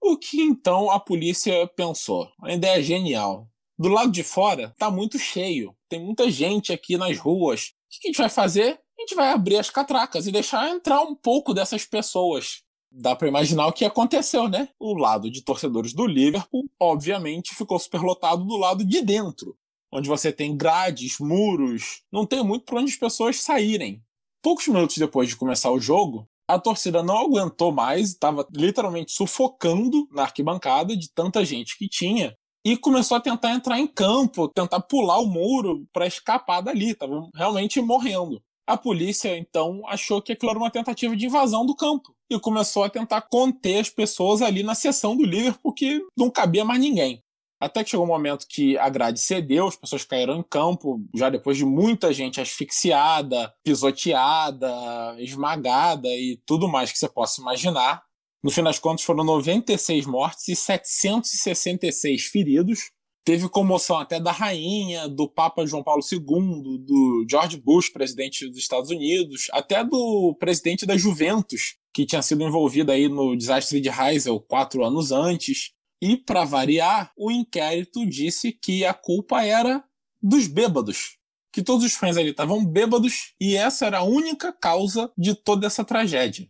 O 0.02 0.18
que 0.18 0.42
então 0.42 0.90
a 0.90 0.98
polícia 0.98 1.64
pensou? 1.76 2.28
Uma 2.40 2.52
ideia 2.52 2.82
genial. 2.82 3.48
Do 3.78 3.88
lado 3.88 4.10
de 4.10 4.24
fora 4.24 4.74
tá 4.80 4.90
muito 4.90 5.16
cheio, 5.16 5.72
tem 5.88 6.04
muita 6.04 6.28
gente 6.28 6.72
aqui 6.72 6.96
nas 6.96 7.16
ruas. 7.16 7.66
O 7.68 8.00
que 8.00 8.08
a 8.08 8.10
gente 8.10 8.18
vai 8.18 8.28
fazer? 8.28 8.80
A 8.98 9.02
gente 9.02 9.14
vai 9.14 9.30
abrir 9.30 9.58
as 9.58 9.70
catracas 9.70 10.26
e 10.26 10.32
deixar 10.32 10.68
entrar 10.70 11.02
um 11.02 11.14
pouco 11.14 11.54
dessas 11.54 11.84
pessoas 11.84 12.63
dá 12.94 13.16
para 13.16 13.28
imaginar 13.28 13.66
o 13.66 13.72
que 13.72 13.84
aconteceu, 13.84 14.48
né? 14.48 14.68
O 14.78 14.94
lado 14.94 15.30
de 15.30 15.42
torcedores 15.42 15.92
do 15.92 16.06
Liverpool, 16.06 16.64
obviamente, 16.78 17.54
ficou 17.54 17.78
superlotado 17.78 18.44
do 18.44 18.56
lado 18.56 18.84
de 18.84 19.02
dentro, 19.02 19.56
onde 19.92 20.08
você 20.08 20.32
tem 20.32 20.56
grades, 20.56 21.18
muros, 21.18 22.02
não 22.12 22.24
tem 22.24 22.42
muito 22.44 22.64
para 22.64 22.78
onde 22.78 22.92
as 22.92 22.98
pessoas 22.98 23.40
saírem. 23.40 24.02
Poucos 24.40 24.68
minutos 24.68 24.96
depois 24.96 25.28
de 25.28 25.36
começar 25.36 25.70
o 25.70 25.80
jogo, 25.80 26.28
a 26.46 26.58
torcida 26.58 27.02
não 27.02 27.18
aguentou 27.18 27.72
mais, 27.72 28.10
estava 28.10 28.46
literalmente 28.52 29.12
sufocando 29.12 30.06
na 30.12 30.22
arquibancada 30.22 30.96
de 30.96 31.10
tanta 31.10 31.44
gente 31.44 31.76
que 31.76 31.88
tinha. 31.88 32.36
E 32.66 32.76
começou 32.76 33.16
a 33.16 33.20
tentar 33.20 33.50
entrar 33.50 33.78
em 33.78 33.86
campo, 33.86 34.48
tentar 34.48 34.80
pular 34.80 35.18
o 35.18 35.26
muro 35.26 35.86
para 35.92 36.06
escapar 36.06 36.62
dali, 36.62 36.90
estavam 36.90 37.28
realmente 37.34 37.80
morrendo. 37.80 38.42
A 38.66 38.76
polícia 38.76 39.36
então 39.36 39.82
achou 39.86 40.22
que 40.22 40.32
aquilo 40.32 40.50
era 40.50 40.58
uma 40.58 40.70
tentativa 40.70 41.14
de 41.14 41.26
invasão 41.26 41.66
do 41.66 41.74
campo 41.74 42.13
e 42.36 42.40
começou 42.40 42.84
a 42.84 42.90
tentar 42.90 43.22
conter 43.22 43.78
as 43.78 43.88
pessoas 43.88 44.42
ali 44.42 44.62
na 44.62 44.74
seção 44.74 45.16
do 45.16 45.24
Liverpool, 45.24 45.60
porque 45.62 46.00
não 46.16 46.30
cabia 46.30 46.64
mais 46.64 46.80
ninguém. 46.80 47.22
Até 47.60 47.82
que 47.82 47.90
chegou 47.90 48.04
um 48.04 48.08
momento 48.08 48.46
que 48.48 48.76
a 48.76 48.88
grade 48.88 49.18
cedeu, 49.18 49.66
as 49.66 49.76
pessoas 49.76 50.04
caíram 50.04 50.36
em 50.36 50.42
campo, 50.42 51.00
já 51.14 51.30
depois 51.30 51.56
de 51.56 51.64
muita 51.64 52.12
gente 52.12 52.40
asfixiada, 52.40 53.52
pisoteada, 53.64 54.70
esmagada 55.18 56.08
e 56.08 56.38
tudo 56.44 56.68
mais 56.68 56.92
que 56.92 56.98
você 56.98 57.08
possa 57.08 57.40
imaginar. 57.40 58.02
No 58.42 58.50
fim 58.50 58.62
das 58.62 58.78
contas, 58.78 59.04
foram 59.04 59.24
96 59.24 60.04
mortes 60.04 60.48
e 60.48 60.54
766 60.54 62.26
feridos, 62.26 62.90
Teve 63.24 63.48
comoção 63.48 63.96
até 63.96 64.20
da 64.20 64.30
rainha, 64.30 65.08
do 65.08 65.26
Papa 65.26 65.64
João 65.64 65.82
Paulo 65.82 66.02
II, 66.12 66.78
do 66.84 67.24
George 67.28 67.56
Bush, 67.56 67.88
presidente 67.88 68.46
dos 68.46 68.58
Estados 68.58 68.90
Unidos, 68.90 69.48
até 69.50 69.82
do 69.82 70.36
presidente 70.38 70.84
da 70.84 70.94
Juventus, 70.94 71.76
que 71.94 72.04
tinha 72.04 72.20
sido 72.20 72.42
envolvido 72.42 72.92
aí 72.92 73.08
no 73.08 73.34
desastre 73.34 73.80
de 73.80 73.88
Heysel 73.88 74.38
quatro 74.40 74.84
anos 74.84 75.10
antes. 75.10 75.72
E, 76.02 76.18
para 76.18 76.44
variar, 76.44 77.12
o 77.16 77.30
inquérito 77.30 78.04
disse 78.06 78.52
que 78.52 78.84
a 78.84 78.92
culpa 78.92 79.42
era 79.42 79.82
dos 80.22 80.46
bêbados. 80.46 81.16
Que 81.50 81.62
todos 81.62 81.86
os 81.86 81.94
fãs 81.94 82.18
ali 82.18 82.30
estavam 82.30 82.62
bêbados 82.62 83.32
e 83.40 83.56
essa 83.56 83.86
era 83.86 83.98
a 83.98 84.04
única 84.04 84.52
causa 84.52 85.10
de 85.16 85.34
toda 85.34 85.66
essa 85.66 85.82
tragédia. 85.82 86.46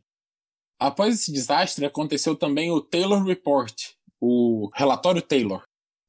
Após 0.76 1.14
esse 1.14 1.30
desastre, 1.30 1.84
aconteceu 1.84 2.34
também 2.34 2.72
o 2.72 2.80
Taylor 2.80 3.22
Report, 3.22 3.90
o 4.20 4.70
relatório 4.74 5.22
Taylor. 5.22 5.62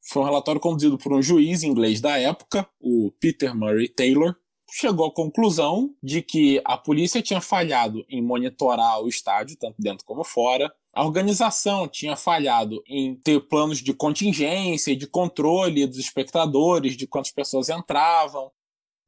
Foi 0.07 0.21
um 0.21 0.25
relatório 0.25 0.61
conduzido 0.61 0.97
por 0.97 1.13
um 1.13 1.21
juiz 1.21 1.63
inglês 1.63 1.99
da 1.99 2.17
época, 2.17 2.67
o 2.79 3.11
Peter 3.19 3.55
Murray 3.55 3.87
Taylor, 3.87 4.35
chegou 4.71 5.07
à 5.07 5.11
conclusão 5.11 5.95
de 6.03 6.21
que 6.21 6.61
a 6.65 6.77
polícia 6.77 7.21
tinha 7.21 7.41
falhado 7.41 8.05
em 8.09 8.21
monitorar 8.21 9.01
o 9.01 9.07
estádio, 9.07 9.57
tanto 9.57 9.75
dentro 9.79 10.05
como 10.05 10.23
fora. 10.23 10.71
A 10.93 11.03
organização 11.03 11.87
tinha 11.87 12.15
falhado 12.15 12.83
em 12.87 13.15
ter 13.15 13.39
planos 13.47 13.79
de 13.79 13.93
contingência 13.93 14.91
e 14.91 14.95
de 14.95 15.07
controle 15.07 15.87
dos 15.87 15.97
espectadores, 15.97 16.95
de 16.97 17.07
quantas 17.07 17.31
pessoas 17.31 17.69
entravam. 17.69 18.51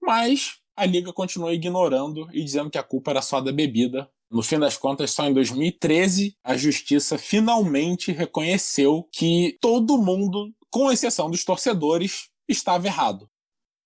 Mas 0.02 0.60
a 0.76 0.86
liga 0.86 1.12
continuou 1.12 1.52
ignorando 1.52 2.28
e 2.32 2.44
dizendo 2.44 2.70
que 2.70 2.78
a 2.78 2.84
culpa 2.84 3.12
era 3.12 3.22
só 3.22 3.42
da 3.42 3.52
bebida. 3.52 4.10
No 4.30 4.44
fim 4.44 4.60
das 4.60 4.78
contas, 4.78 5.12
só 5.12 5.26
em 5.26 5.34
2013 5.34 6.36
a 6.44 6.58
justiça 6.58 7.18
finalmente 7.18 8.12
reconheceu 8.12 9.08
que 9.12 9.58
todo 9.62 9.98
mundo, 9.98 10.54
com 10.72 10.92
exceção 10.92 11.30
dos 11.30 11.44
torcedores, 11.44 12.30
estava 12.48 12.88
errado. 12.88 13.30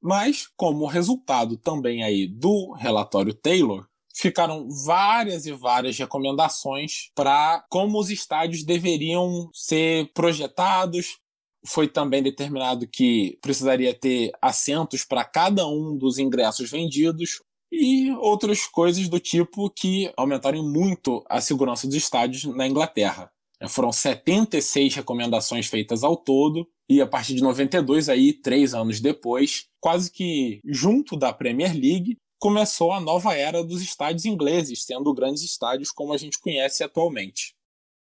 Mas, 0.02 0.48
como 0.56 0.88
resultado 0.88 1.58
também 1.58 2.04
aí 2.04 2.28
do 2.28 2.72
relatório 2.74 3.34
Taylor, 3.34 3.88
ficaram 4.16 4.68
várias 4.70 5.46
e 5.46 5.52
várias 5.52 5.98
recomendações 5.98 7.12
para 7.16 7.64
como 7.70 8.00
os 8.00 8.10
estádios 8.10 8.64
deveriam 8.64 9.50
ser 9.54 10.12
projetados. 10.14 11.18
Foi 11.66 11.88
também 11.88 12.24
determinado 12.24 12.88
que 12.88 13.38
precisaria 13.42 13.94
ter 13.94 14.32
assentos 14.42 15.06
para 15.06 15.24
cada 15.24 15.68
um 15.68 15.96
dos 15.96 16.18
ingressos 16.18 16.70
vendidos 16.72 17.40
e 17.72 18.12
outras 18.14 18.66
coisas 18.66 19.08
do 19.08 19.20
tipo 19.20 19.70
que 19.70 20.12
aumentaram 20.18 20.64
muito 20.64 21.24
a 21.30 21.40
segurança 21.40 21.88
dos 21.88 21.96
estádios 21.96 22.44
na 22.44 22.68
Inglaterra. 22.68 23.32
Foram 23.70 23.92
76 23.92 24.96
recomendações 24.96 25.68
feitas 25.68 26.04
ao 26.04 26.18
todo, 26.18 26.68
e 26.90 27.02
a 27.02 27.08
partir 27.08 27.36
de 27.36 27.42
92, 27.42 28.10
aí, 28.10 28.34
três 28.34 28.74
anos 28.74 29.00
depois, 29.00 29.66
quase 29.80 30.12
que 30.12 30.60
junto 30.66 31.16
da 31.16 31.32
Premier 31.32 31.74
League, 31.74 32.18
começou 32.40 32.92
a 32.92 33.00
nova 33.00 33.36
era 33.36 33.64
dos 33.64 33.82
estádios 33.82 34.26
ingleses, 34.26 34.84
sendo 34.84 35.14
grandes 35.14 35.44
estádios 35.44 35.92
como 35.92 36.12
a 36.12 36.18
gente 36.18 36.40
conhece 36.40 36.84
atualmente. 36.84 37.54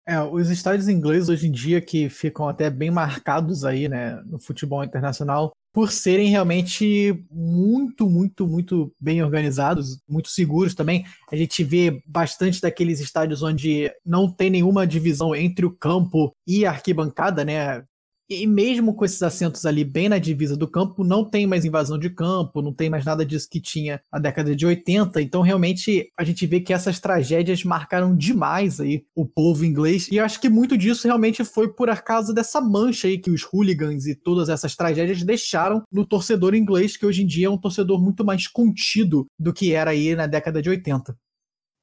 É, 0.06 0.20
os 0.20 0.50
estádios 0.50 0.88
ingleses 0.88 1.28
hoje 1.28 1.46
em 1.46 1.52
dia 1.52 1.80
que 1.80 2.08
ficam 2.08 2.48
até 2.48 2.68
bem 2.68 2.90
marcados 2.90 3.64
aí, 3.64 3.88
né, 3.88 4.20
no 4.26 4.38
futebol 4.38 4.82
internacional, 4.82 5.52
por 5.74 5.90
serem 5.90 6.28
realmente 6.28 7.26
muito, 7.28 8.08
muito, 8.08 8.46
muito 8.46 8.94
bem 8.98 9.20
organizados, 9.24 9.98
muito 10.08 10.28
seguros 10.28 10.72
também. 10.72 11.04
A 11.32 11.34
gente 11.34 11.64
vê 11.64 12.00
bastante 12.06 12.60
daqueles 12.60 13.00
estádios 13.00 13.42
onde 13.42 13.92
não 14.06 14.30
tem 14.30 14.48
nenhuma 14.50 14.86
divisão 14.86 15.34
entre 15.34 15.66
o 15.66 15.72
campo 15.72 16.32
e 16.46 16.64
a 16.64 16.70
arquibancada, 16.70 17.44
né? 17.44 17.82
E 18.28 18.46
mesmo 18.46 18.94
com 18.94 19.04
esses 19.04 19.22
assentos 19.22 19.66
ali 19.66 19.84
bem 19.84 20.08
na 20.08 20.18
divisa 20.18 20.56
do 20.56 20.66
campo, 20.66 21.04
não 21.04 21.24
tem 21.24 21.46
mais 21.46 21.64
invasão 21.64 21.98
de 21.98 22.08
campo, 22.08 22.62
não 22.62 22.72
tem 22.72 22.88
mais 22.88 23.04
nada 23.04 23.24
disso 23.24 23.48
que 23.50 23.60
tinha 23.60 24.00
na 24.12 24.18
década 24.18 24.56
de 24.56 24.64
80. 24.64 25.20
Então, 25.20 25.42
realmente, 25.42 26.08
a 26.18 26.24
gente 26.24 26.46
vê 26.46 26.60
que 26.60 26.72
essas 26.72 26.98
tragédias 26.98 27.62
marcaram 27.64 28.16
demais 28.16 28.80
aí 28.80 29.04
o 29.14 29.26
povo 29.26 29.64
inglês. 29.64 30.08
E 30.10 30.16
eu 30.16 30.24
acho 30.24 30.40
que 30.40 30.48
muito 30.48 30.76
disso 30.76 31.06
realmente 31.06 31.44
foi 31.44 31.72
por 31.72 31.94
causa 32.02 32.32
dessa 32.32 32.60
mancha 32.60 33.08
aí 33.08 33.18
que 33.18 33.30
os 33.30 33.42
hooligans 33.42 34.06
e 34.06 34.14
todas 34.14 34.48
essas 34.48 34.74
tragédias 34.74 35.22
deixaram 35.22 35.82
no 35.92 36.06
torcedor 36.06 36.54
inglês, 36.54 36.96
que 36.96 37.06
hoje 37.06 37.22
em 37.22 37.26
dia 37.26 37.46
é 37.46 37.50
um 37.50 37.58
torcedor 37.58 38.02
muito 38.02 38.24
mais 38.24 38.46
contido 38.46 39.26
do 39.38 39.52
que 39.52 39.72
era 39.72 39.90
aí 39.90 40.14
na 40.14 40.26
década 40.26 40.62
de 40.62 40.70
80 40.70 41.14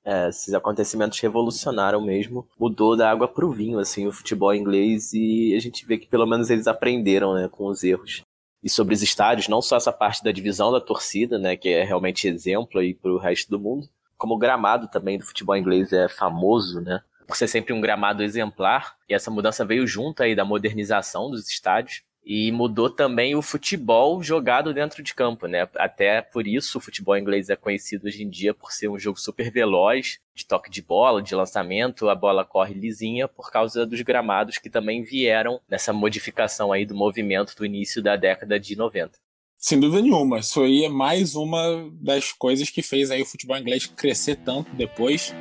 é, 0.03 0.29
esses 0.29 0.53
acontecimentos 0.53 1.19
revolucionaram 1.19 2.01
mesmo, 2.01 2.47
mudou 2.59 2.97
da 2.97 3.09
água 3.09 3.27
para 3.27 3.45
o 3.45 3.51
vinho, 3.51 3.79
assim, 3.79 4.07
o 4.07 4.11
futebol 4.11 4.53
inglês, 4.53 5.13
e 5.13 5.55
a 5.55 5.59
gente 5.59 5.85
vê 5.85 5.97
que 5.97 6.07
pelo 6.07 6.25
menos 6.25 6.49
eles 6.49 6.67
aprenderam, 6.67 7.33
né, 7.33 7.47
com 7.47 7.65
os 7.67 7.83
erros. 7.83 8.23
E 8.63 8.69
sobre 8.69 8.93
os 8.93 9.01
estádios, 9.01 9.47
não 9.47 9.61
só 9.61 9.77
essa 9.77 9.91
parte 9.91 10.23
da 10.23 10.31
divisão 10.31 10.71
da 10.71 10.81
torcida, 10.81 11.37
né, 11.37 11.55
que 11.55 11.69
é 11.69 11.83
realmente 11.83 12.27
exemplo 12.27 12.79
aí 12.79 12.93
para 12.93 13.11
o 13.11 13.17
resto 13.17 13.49
do 13.49 13.59
mundo, 13.59 13.87
como 14.17 14.35
o 14.35 14.37
gramado 14.37 14.87
também 14.87 15.17
do 15.17 15.25
futebol 15.25 15.55
inglês 15.55 15.91
é 15.93 16.07
famoso, 16.07 16.81
né, 16.81 17.01
por 17.27 17.35
ser 17.37 17.47
sempre 17.47 17.73
um 17.73 17.81
gramado 17.81 18.23
exemplar, 18.23 18.95
e 19.07 19.13
essa 19.13 19.31
mudança 19.31 19.63
veio 19.63 19.87
junto 19.87 20.21
aí 20.21 20.35
da 20.35 20.45
modernização 20.45 21.29
dos 21.29 21.47
estádios, 21.47 22.03
e 22.23 22.51
mudou 22.51 22.89
também 22.89 23.35
o 23.35 23.41
futebol 23.41 24.21
jogado 24.21 24.73
dentro 24.73 25.01
de 25.01 25.13
campo, 25.13 25.47
né? 25.47 25.67
Até 25.75 26.21
por 26.21 26.47
isso 26.47 26.77
o 26.77 26.81
futebol 26.81 27.17
inglês 27.17 27.49
é 27.49 27.55
conhecido 27.55 28.05
hoje 28.05 28.23
em 28.23 28.29
dia 28.29 28.53
por 28.53 28.71
ser 28.71 28.89
um 28.89 28.99
jogo 28.99 29.19
super 29.19 29.49
veloz, 29.49 30.19
de 30.35 30.45
toque 30.45 30.69
de 30.69 30.81
bola, 30.81 31.21
de 31.21 31.33
lançamento, 31.33 32.09
a 32.09 32.15
bola 32.15 32.45
corre 32.45 32.73
lisinha 32.73 33.27
por 33.27 33.51
causa 33.51 33.85
dos 33.85 34.01
gramados 34.01 34.57
que 34.57 34.69
também 34.69 35.03
vieram 35.03 35.59
nessa 35.67 35.91
modificação 35.91 36.71
aí 36.71 36.85
do 36.85 36.95
movimento 36.95 37.55
do 37.55 37.65
início 37.65 38.01
da 38.01 38.15
década 38.15 38.59
de 38.59 38.75
90. 38.75 39.17
Sem 39.57 39.79
dúvida 39.79 40.01
nenhuma, 40.01 40.39
isso 40.39 40.61
aí 40.61 40.85
é 40.85 40.89
mais 40.89 41.35
uma 41.35 41.87
das 41.93 42.31
coisas 42.31 42.69
que 42.69 42.81
fez 42.81 43.11
aí 43.11 43.21
o 43.21 43.25
futebol 43.27 43.57
inglês 43.57 43.85
crescer 43.85 44.35
tanto 44.37 44.73
depois. 44.75 45.33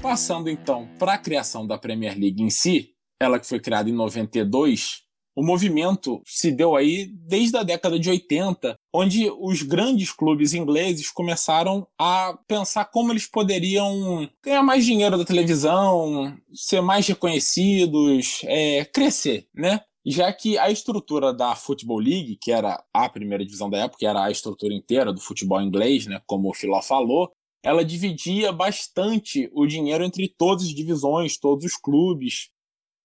Passando 0.00 0.50
então 0.50 0.88
para 0.98 1.14
a 1.14 1.18
criação 1.18 1.66
da 1.66 1.78
Premier 1.78 2.16
League 2.16 2.42
em 2.42 2.50
si, 2.50 2.93
ela 3.24 3.40
que 3.40 3.46
foi 3.46 3.58
criada 3.58 3.88
em 3.88 3.92
92, 3.92 5.04
o 5.36 5.44
movimento 5.44 6.22
se 6.24 6.52
deu 6.52 6.76
aí 6.76 7.06
desde 7.06 7.56
a 7.56 7.64
década 7.64 7.98
de 7.98 8.08
80, 8.08 8.76
onde 8.94 9.28
os 9.40 9.62
grandes 9.62 10.12
clubes 10.12 10.54
ingleses 10.54 11.10
começaram 11.10 11.86
a 11.98 12.38
pensar 12.46 12.84
como 12.84 13.12
eles 13.12 13.26
poderiam 13.26 14.30
ganhar 14.42 14.62
mais 14.62 14.84
dinheiro 14.84 15.18
da 15.18 15.24
televisão, 15.24 16.36
ser 16.52 16.80
mais 16.80 17.06
reconhecidos, 17.08 18.42
é, 18.44 18.84
crescer, 18.84 19.48
né? 19.52 19.80
Já 20.06 20.32
que 20.32 20.58
a 20.58 20.70
estrutura 20.70 21.32
da 21.32 21.56
Football 21.56 21.98
League, 21.98 22.36
que 22.40 22.52
era 22.52 22.80
a 22.92 23.08
primeira 23.08 23.44
divisão 23.44 23.70
da 23.70 23.78
época, 23.78 24.00
que 24.00 24.06
era 24.06 24.22
a 24.22 24.30
estrutura 24.30 24.74
inteira 24.74 25.12
do 25.12 25.20
futebol 25.20 25.60
inglês, 25.62 26.06
né, 26.06 26.20
como 26.26 26.50
o 26.50 26.54
Filó 26.54 26.82
falou, 26.82 27.32
ela 27.64 27.82
dividia 27.82 28.52
bastante 28.52 29.50
o 29.54 29.66
dinheiro 29.66 30.04
entre 30.04 30.28
todas 30.28 30.64
as 30.64 30.74
divisões, 30.74 31.38
todos 31.38 31.64
os 31.64 31.76
clubes. 31.76 32.50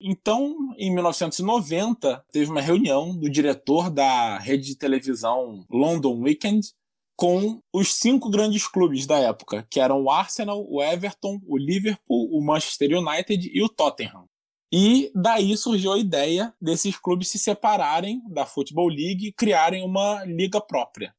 Então, 0.01 0.55
em 0.77 0.93
1990, 0.93 2.25
teve 2.31 2.49
uma 2.49 2.61
reunião 2.61 3.15
do 3.17 3.29
diretor 3.29 3.89
da 3.89 4.37
rede 4.37 4.67
de 4.67 4.75
televisão 4.75 5.65
London 5.69 6.21
Weekend 6.21 6.73
com 7.17 7.61
os 7.73 7.95
cinco 7.95 8.29
grandes 8.29 8.65
clubes 8.65 9.05
da 9.05 9.19
época, 9.19 9.67
que 9.69 9.79
eram 9.79 10.01
o 10.01 10.09
Arsenal, 10.09 10.65
o 10.69 10.81
Everton, 10.81 11.37
o 11.45 11.57
Liverpool, 11.57 12.29
o 12.31 12.41
Manchester 12.41 12.97
United 12.97 13.51
e 13.53 13.61
o 13.61 13.67
Tottenham. 13.67 14.25
E 14.71 15.11
daí 15.13 15.57
surgiu 15.57 15.91
a 15.91 15.99
ideia 15.99 16.53
desses 16.61 16.97
clubes 16.97 17.27
se 17.27 17.37
separarem 17.37 18.21
da 18.29 18.45
Football 18.45 18.87
League 18.87 19.27
e 19.27 19.33
criarem 19.33 19.83
uma 19.83 20.23
liga 20.23 20.61
própria. 20.61 21.13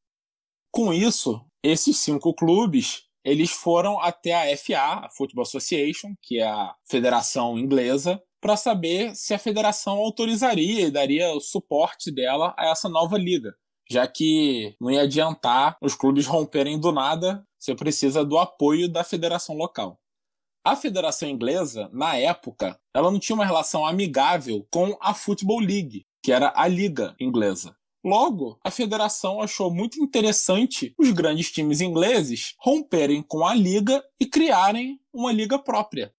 Com 0.72 0.90
isso, 0.90 1.44
esses 1.62 1.98
cinco 1.98 2.32
clubes 2.32 3.04
eles 3.22 3.50
foram 3.50 4.00
até 4.00 4.32
a 4.32 4.56
FA, 4.56 5.04
a 5.04 5.10
Football 5.10 5.42
Association, 5.42 6.14
que 6.22 6.38
é 6.38 6.46
a 6.46 6.74
federação 6.88 7.58
inglesa, 7.58 8.22
para 8.40 8.56
saber 8.56 9.14
se 9.14 9.34
a 9.34 9.38
federação 9.38 9.98
autorizaria 9.98 10.86
e 10.86 10.90
daria 10.90 11.32
o 11.32 11.40
suporte 11.40 12.10
dela 12.10 12.54
a 12.56 12.68
essa 12.68 12.88
nova 12.88 13.18
liga, 13.18 13.54
já 13.90 14.06
que 14.06 14.74
não 14.80 14.90
ia 14.90 15.02
adiantar 15.02 15.76
os 15.82 15.94
clubes 15.94 16.26
romperem 16.26 16.78
do 16.78 16.92
nada, 16.92 17.44
você 17.58 17.74
precisa 17.74 18.24
do 18.24 18.38
apoio 18.38 18.88
da 18.88 19.04
federação 19.04 19.56
local. 19.56 19.98
A 20.64 20.76
federação 20.76 21.28
inglesa, 21.28 21.90
na 21.92 22.16
época, 22.16 22.78
ela 22.94 23.10
não 23.10 23.18
tinha 23.18 23.34
uma 23.34 23.46
relação 23.46 23.86
amigável 23.86 24.66
com 24.70 24.96
a 25.00 25.14
Football 25.14 25.60
League, 25.60 26.04
que 26.22 26.32
era 26.32 26.52
a 26.54 26.68
liga 26.68 27.14
inglesa. 27.18 27.74
Logo, 28.04 28.58
a 28.64 28.70
federação 28.70 29.42
achou 29.42 29.70
muito 29.70 30.02
interessante 30.02 30.94
os 30.98 31.10
grandes 31.10 31.50
times 31.50 31.80
ingleses 31.80 32.54
romperem 32.58 33.22
com 33.22 33.44
a 33.44 33.54
liga 33.54 34.02
e 34.18 34.24
criarem 34.24 34.98
uma 35.12 35.32
liga 35.32 35.58
própria. 35.58 36.14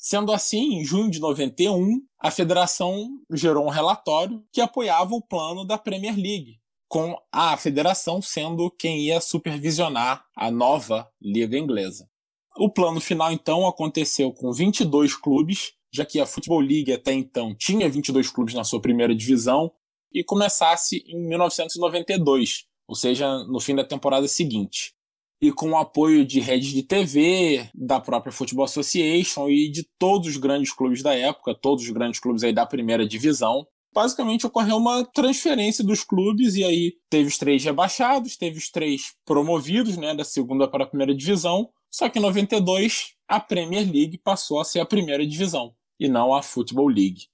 Sendo 0.00 0.32
assim, 0.32 0.74
em 0.74 0.84
junho 0.84 1.10
de 1.10 1.18
91, 1.18 2.00
a 2.20 2.30
federação 2.30 3.18
gerou 3.32 3.66
um 3.66 3.68
relatório 3.68 4.44
que 4.52 4.60
apoiava 4.60 5.12
o 5.12 5.20
plano 5.20 5.64
da 5.64 5.76
Premier 5.76 6.14
League, 6.14 6.60
com 6.86 7.16
a 7.32 7.56
federação 7.56 8.22
sendo 8.22 8.70
quem 8.70 9.00
ia 9.00 9.20
supervisionar 9.20 10.24
a 10.36 10.52
nova 10.52 11.10
liga 11.20 11.58
inglesa. 11.58 12.08
O 12.56 12.70
plano 12.70 13.00
final, 13.00 13.32
então, 13.32 13.66
aconteceu 13.66 14.32
com 14.32 14.52
22 14.52 15.16
clubes, 15.16 15.72
já 15.92 16.06
que 16.06 16.20
a 16.20 16.26
Football 16.26 16.60
League 16.60 16.92
até 16.92 17.12
então 17.12 17.52
tinha 17.56 17.88
22 17.88 18.30
clubes 18.30 18.54
na 18.54 18.62
sua 18.62 18.80
primeira 18.80 19.12
divisão, 19.12 19.72
e 20.12 20.22
começasse 20.22 21.04
em 21.08 21.26
1992, 21.26 22.66
ou 22.86 22.94
seja, 22.94 23.38
no 23.44 23.58
fim 23.58 23.74
da 23.74 23.84
temporada 23.84 24.28
seguinte 24.28 24.96
e 25.40 25.52
com 25.52 25.70
o 25.70 25.76
apoio 25.76 26.24
de 26.24 26.40
redes 26.40 26.70
de 26.70 26.82
TV, 26.82 27.68
da 27.74 28.00
própria 28.00 28.32
Football 28.32 28.64
Association 28.64 29.48
e 29.48 29.70
de 29.70 29.86
todos 29.98 30.28
os 30.28 30.36
grandes 30.36 30.72
clubes 30.72 31.02
da 31.02 31.14
época, 31.14 31.54
todos 31.54 31.84
os 31.84 31.90
grandes 31.90 32.20
clubes 32.20 32.42
aí 32.42 32.52
da 32.52 32.66
primeira 32.66 33.06
divisão, 33.06 33.66
basicamente 33.92 34.46
ocorreu 34.46 34.76
uma 34.76 35.04
transferência 35.04 35.84
dos 35.84 36.04
clubes 36.04 36.54
e 36.56 36.64
aí 36.64 36.94
teve 37.08 37.28
os 37.28 37.38
três 37.38 37.64
rebaixados, 37.64 38.36
teve 38.36 38.58
os 38.58 38.70
três 38.70 39.14
promovidos, 39.24 39.96
né, 39.96 40.14
da 40.14 40.24
segunda 40.24 40.68
para 40.68 40.84
a 40.84 40.86
primeira 40.86 41.14
divisão. 41.14 41.68
Só 41.90 42.08
que 42.08 42.18
em 42.18 42.22
92 42.22 43.14
a 43.26 43.40
Premier 43.40 43.90
League 43.90 44.18
passou 44.18 44.60
a 44.60 44.64
ser 44.64 44.80
a 44.80 44.86
primeira 44.86 45.26
divisão 45.26 45.74
e 45.98 46.08
não 46.08 46.34
a 46.34 46.42
Football 46.42 46.88
League. 46.88 47.26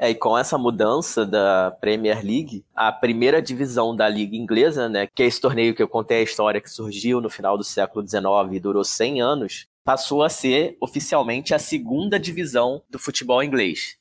É, 0.00 0.10
e 0.10 0.14
com 0.14 0.38
essa 0.38 0.56
mudança 0.56 1.26
da 1.26 1.76
Premier 1.80 2.24
League, 2.24 2.64
a 2.72 2.92
primeira 2.92 3.42
divisão 3.42 3.96
da 3.96 4.08
Liga 4.08 4.36
Inglesa, 4.36 4.88
né, 4.88 5.08
que 5.12 5.24
é 5.24 5.26
esse 5.26 5.40
torneio 5.40 5.74
que 5.74 5.82
eu 5.82 5.88
contei 5.88 6.18
a 6.18 6.22
história 6.22 6.60
que 6.60 6.70
surgiu 6.70 7.20
no 7.20 7.28
final 7.28 7.58
do 7.58 7.64
século 7.64 8.06
XIX 8.06 8.22
e 8.52 8.60
durou 8.60 8.84
100 8.84 9.20
anos, 9.20 9.66
passou 9.84 10.22
a 10.22 10.28
ser 10.28 10.76
oficialmente 10.80 11.52
a 11.52 11.58
segunda 11.58 12.16
divisão 12.16 12.80
do 12.88 12.96
futebol 12.96 13.42
inglês. 13.42 13.96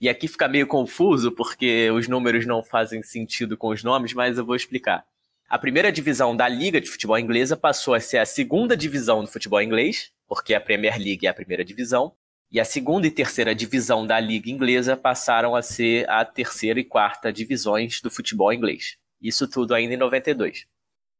E 0.00 0.08
aqui 0.08 0.26
fica 0.26 0.48
meio 0.48 0.66
confuso 0.66 1.30
porque 1.30 1.90
os 1.92 2.08
números 2.08 2.44
não 2.44 2.60
fazem 2.60 3.00
sentido 3.02 3.56
com 3.56 3.68
os 3.68 3.84
nomes, 3.84 4.12
mas 4.12 4.36
eu 4.36 4.44
vou 4.44 4.56
explicar. 4.56 5.04
A 5.48 5.58
primeira 5.58 5.92
divisão 5.92 6.34
da 6.34 6.48
Liga 6.48 6.80
de 6.80 6.90
Futebol 6.90 7.16
Inglesa 7.16 7.56
passou 7.56 7.94
a 7.94 8.00
ser 8.00 8.18
a 8.18 8.26
segunda 8.26 8.76
divisão 8.76 9.22
do 9.22 9.30
futebol 9.30 9.62
inglês, 9.62 10.10
porque 10.26 10.54
a 10.54 10.60
Premier 10.60 10.98
League 10.98 11.24
é 11.24 11.30
a 11.30 11.34
primeira 11.34 11.64
divisão, 11.64 12.12
e 12.50 12.60
a 12.60 12.64
segunda 12.64 13.06
e 13.06 13.10
terceira 13.10 13.54
divisão 13.54 14.06
da 14.06 14.20
Liga 14.20 14.50
Inglesa 14.50 14.96
passaram 14.96 15.56
a 15.56 15.62
ser 15.62 16.08
a 16.08 16.24
terceira 16.24 16.78
e 16.78 16.84
quarta 16.84 17.32
divisões 17.32 18.00
do 18.00 18.10
futebol 18.10 18.52
inglês. 18.52 18.96
Isso 19.20 19.48
tudo 19.48 19.74
ainda 19.74 19.94
em 19.94 19.96
92. 19.96 20.66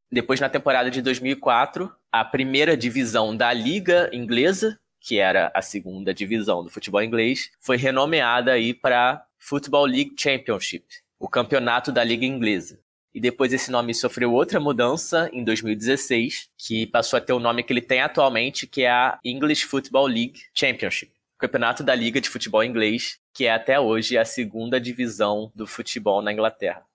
Depois, 0.09 0.39
na 0.39 0.47
temporada 0.47 0.89
de 0.89 1.01
2004, 1.01 1.91
a 2.11 2.23
primeira 2.23 2.77
divisão 2.77 3.35
da 3.35 3.51
Liga 3.51 4.09
Inglesa, 4.13 4.79
que 5.01 5.19
era 5.19 5.51
a 5.53 5.61
segunda 5.61 6.13
divisão 6.13 6.63
do 6.63 6.69
futebol 6.69 7.03
inglês, 7.03 7.51
foi 7.59 7.75
renomeada 7.75 8.53
aí 8.53 8.73
para 8.73 9.25
Football 9.37 9.85
League 9.85 10.15
Championship, 10.17 10.85
o 11.19 11.27
campeonato 11.27 11.91
da 11.91 12.03
Liga 12.05 12.25
Inglesa. 12.25 12.79
E 13.13 13.19
depois 13.19 13.51
esse 13.51 13.69
nome 13.69 13.93
sofreu 13.93 14.31
outra 14.31 14.59
mudança 14.59 15.29
em 15.33 15.43
2016, 15.43 16.49
que 16.57 16.85
passou 16.87 17.17
a 17.17 17.21
ter 17.21 17.33
o 17.33 17.39
nome 17.39 17.63
que 17.63 17.73
ele 17.73 17.81
tem 17.81 17.99
atualmente, 17.99 18.65
que 18.65 18.83
é 18.83 18.89
a 18.89 19.19
English 19.25 19.65
Football 19.65 20.07
League 20.07 20.39
Championship 20.53 21.16
campeonato 21.37 21.83
da 21.83 21.93
Liga 21.93 22.19
de 22.19 22.29
Futebol 22.29 22.63
Inglês, 22.63 23.19
que 23.33 23.45
é 23.45 23.53
até 23.53 23.79
hoje 23.79 24.17
a 24.17 24.25
segunda 24.25 24.79
divisão 24.79 25.51
do 25.55 25.67
futebol 25.67 26.21
na 26.21 26.33
Inglaterra. 26.33 26.85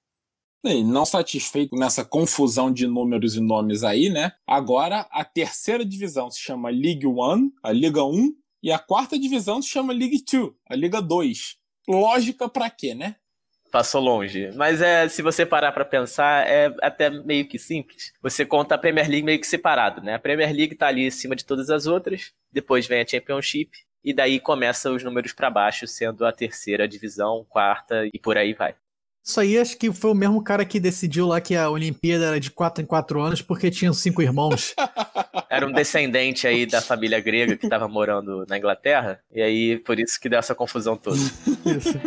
E 0.64 0.84
não 0.84 1.04
satisfeito 1.04 1.74
nessa 1.74 2.04
confusão 2.04 2.72
de 2.72 2.86
números 2.86 3.34
e 3.36 3.40
nomes 3.40 3.82
aí, 3.82 4.08
né? 4.08 4.32
Agora 4.46 5.06
a 5.10 5.24
terceira 5.24 5.84
divisão 5.84 6.30
se 6.30 6.40
chama 6.40 6.70
League 6.70 7.06
One, 7.06 7.52
a 7.62 7.72
Liga 7.72 8.04
1, 8.04 8.32
e 8.62 8.70
a 8.70 8.78
quarta 8.78 9.18
divisão 9.18 9.60
se 9.60 9.68
chama 9.68 9.92
League 9.92 10.24
2, 10.30 10.52
a 10.68 10.76
Liga 10.76 11.02
2. 11.02 11.56
Lógica 11.88 12.48
para 12.48 12.70
quê, 12.70 12.94
né? 12.94 13.16
Passou 13.72 14.00
longe. 14.00 14.50
Mas 14.54 14.80
é, 14.80 15.08
se 15.08 15.20
você 15.20 15.44
parar 15.44 15.72
para 15.72 15.84
pensar, 15.84 16.46
é 16.46 16.72
até 16.80 17.10
meio 17.10 17.48
que 17.48 17.58
simples. 17.58 18.12
Você 18.22 18.46
conta 18.46 18.74
a 18.74 18.78
Premier 18.78 19.08
League 19.08 19.24
meio 19.24 19.40
que 19.40 19.46
separado, 19.46 20.00
né? 20.00 20.14
A 20.14 20.18
Premier 20.18 20.54
League 20.54 20.76
tá 20.76 20.86
ali 20.86 21.06
acima 21.06 21.34
de 21.34 21.44
todas 21.44 21.70
as 21.70 21.86
outras, 21.86 22.32
depois 22.52 22.86
vem 22.86 23.00
a 23.00 23.06
Championship, 23.06 23.70
e 24.04 24.12
daí 24.12 24.40
começa 24.40 24.90
os 24.90 25.02
números 25.02 25.32
para 25.32 25.50
baixo, 25.50 25.86
sendo 25.86 26.26
a 26.26 26.32
terceira 26.32 26.88
divisão, 26.88 27.46
quarta 27.48 28.08
e 28.12 28.18
por 28.18 28.36
aí 28.36 28.52
vai. 28.52 28.74
Isso 29.24 29.38
aí 29.38 29.56
acho 29.56 29.78
que 29.78 29.92
foi 29.92 30.10
o 30.10 30.14
mesmo 30.14 30.42
cara 30.42 30.64
que 30.64 30.80
decidiu 30.80 31.28
lá 31.28 31.40
que 31.40 31.54
a 31.54 31.70
Olimpíada 31.70 32.24
era 32.24 32.40
de 32.40 32.50
4 32.50 32.82
em 32.82 32.86
4 32.86 33.20
anos 33.20 33.40
porque 33.40 33.70
tinham 33.70 33.94
cinco 33.94 34.20
irmãos. 34.20 34.74
Era 35.48 35.66
um 35.66 35.72
descendente 35.72 36.46
aí 36.46 36.64
da 36.64 36.80
família 36.80 37.20
grega 37.20 37.56
que 37.56 37.66
estava 37.66 37.86
morando 37.86 38.46
na 38.48 38.56
Inglaterra, 38.56 39.20
e 39.30 39.42
aí 39.42 39.78
por 39.78 40.00
isso 40.00 40.18
que 40.18 40.28
deu 40.28 40.38
essa 40.38 40.54
confusão 40.54 40.96
toda. 40.96 41.18
isso. 41.18 42.00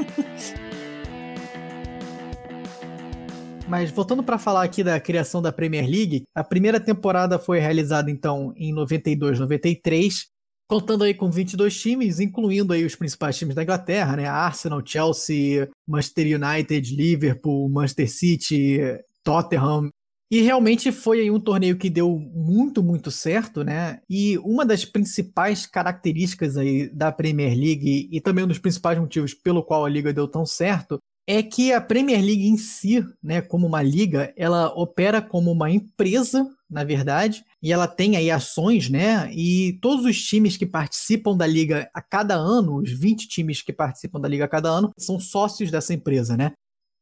Mas 3.68 3.92
voltando 3.92 4.24
para 4.24 4.38
falar 4.38 4.64
aqui 4.64 4.84
da 4.84 5.00
criação 5.00 5.42
da 5.42 5.52
Premier 5.52 5.86
League, 5.86 6.24
a 6.34 6.44
primeira 6.44 6.80
temporada 6.80 7.38
foi 7.38 7.60
realizada 7.60 8.10
então 8.10 8.52
em 8.58 8.74
92, 8.74 9.40
93 9.40 10.35
contando 10.68 11.04
aí 11.04 11.14
com 11.14 11.30
22 11.30 11.80
times, 11.80 12.20
incluindo 12.20 12.74
aí 12.74 12.86
os 12.86 12.96
principais 12.96 13.38
times 13.38 13.56
da 13.56 13.64
Inglaterra, 13.64 14.16
né? 14.16 14.28
Arsenal, 14.28 14.82
Chelsea, 14.86 15.70
Manchester 15.88 16.40
United, 16.40 16.96
Liverpool, 16.96 17.70
Manchester 17.70 18.12
City, 18.12 18.80
Tottenham. 19.24 19.90
E 20.32 20.42
realmente 20.42 20.92
foi 20.92 21.22
aí 21.22 21.30
um 21.30 21.40
torneio 21.40 21.78
que 21.78 21.90
deu 21.90 22.18
muito, 22.34 22.82
muito 22.82 23.12
certo, 23.12 23.64
né? 23.64 24.00
E 24.10 24.38
uma 24.40 24.66
das 24.66 24.84
principais 24.84 25.68
características 25.68 26.58
aí 26.58 26.90
da 26.90 27.12
Premier 27.12 27.56
League 27.56 28.10
e 28.12 28.20
também 28.20 28.44
um 28.44 28.48
dos 28.48 28.60
principais 28.60 29.00
motivos 29.00 29.34
pelo 29.34 29.64
qual 29.64 29.86
a 29.86 29.90
liga 29.90 30.12
deu 30.12 30.28
tão 30.28 30.46
certo 30.46 30.98
é 31.28 31.42
que 31.42 31.74
a 31.74 31.82
Premier 31.82 32.24
League 32.24 32.48
em 32.48 32.58
si, 32.58 33.04
né, 33.22 33.42
como 33.42 33.66
uma 33.66 33.82
liga, 33.82 34.32
ela 34.38 34.68
opera 34.76 35.20
como 35.24 35.52
uma 35.52 35.72
empresa 35.72 36.48
na 36.70 36.84
verdade, 36.84 37.46
e 37.66 37.74
ela 37.74 37.88
tem 37.88 38.16
aí 38.16 38.30
ações, 38.30 38.92
né? 38.92 39.28
E 39.34 39.80
todos 39.82 40.06
os 40.06 40.24
times 40.24 40.56
que 40.56 40.68
participam 40.68 41.36
da 41.36 41.48
liga 41.48 41.90
a 41.96 42.00
cada 42.00 42.36
ano, 42.36 42.78
os 42.78 42.92
20 42.92 43.28
times 43.28 43.64
que 43.64 43.74
participam 43.74 44.22
da 44.22 44.28
liga 44.28 44.46
a 44.46 44.48
cada 44.48 44.70
ano, 44.70 44.92
são 44.96 45.20
sócios 45.20 45.72
dessa 45.72 45.92
empresa, 45.92 46.38
né? 46.38 46.52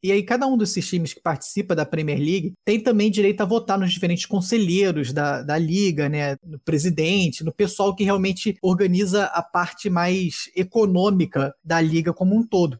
E 0.02 0.10
aí, 0.10 0.24
cada 0.24 0.48
um 0.48 0.58
desses 0.58 0.88
times 0.88 1.14
que 1.14 1.22
participa 1.22 1.76
da 1.76 1.86
Premier 1.86 2.18
League 2.18 2.54
tem 2.66 2.80
também 2.80 3.12
direito 3.12 3.42
a 3.42 3.46
votar 3.46 3.78
nos 3.78 3.92
diferentes 3.92 4.26
conselheiros 4.26 5.12
da, 5.12 5.44
da 5.44 5.58
liga, 5.58 6.08
né? 6.08 6.38
No 6.42 6.58
presidente, 6.60 7.44
no 7.44 7.54
pessoal 7.54 7.94
que 7.94 8.06
realmente 8.06 8.58
organiza 8.62 9.26
a 9.26 9.44
parte 9.44 9.90
mais 9.90 10.50
econômica 10.56 11.54
da 11.62 11.82
liga 11.82 12.14
como 12.14 12.38
um 12.38 12.48
todo. 12.48 12.80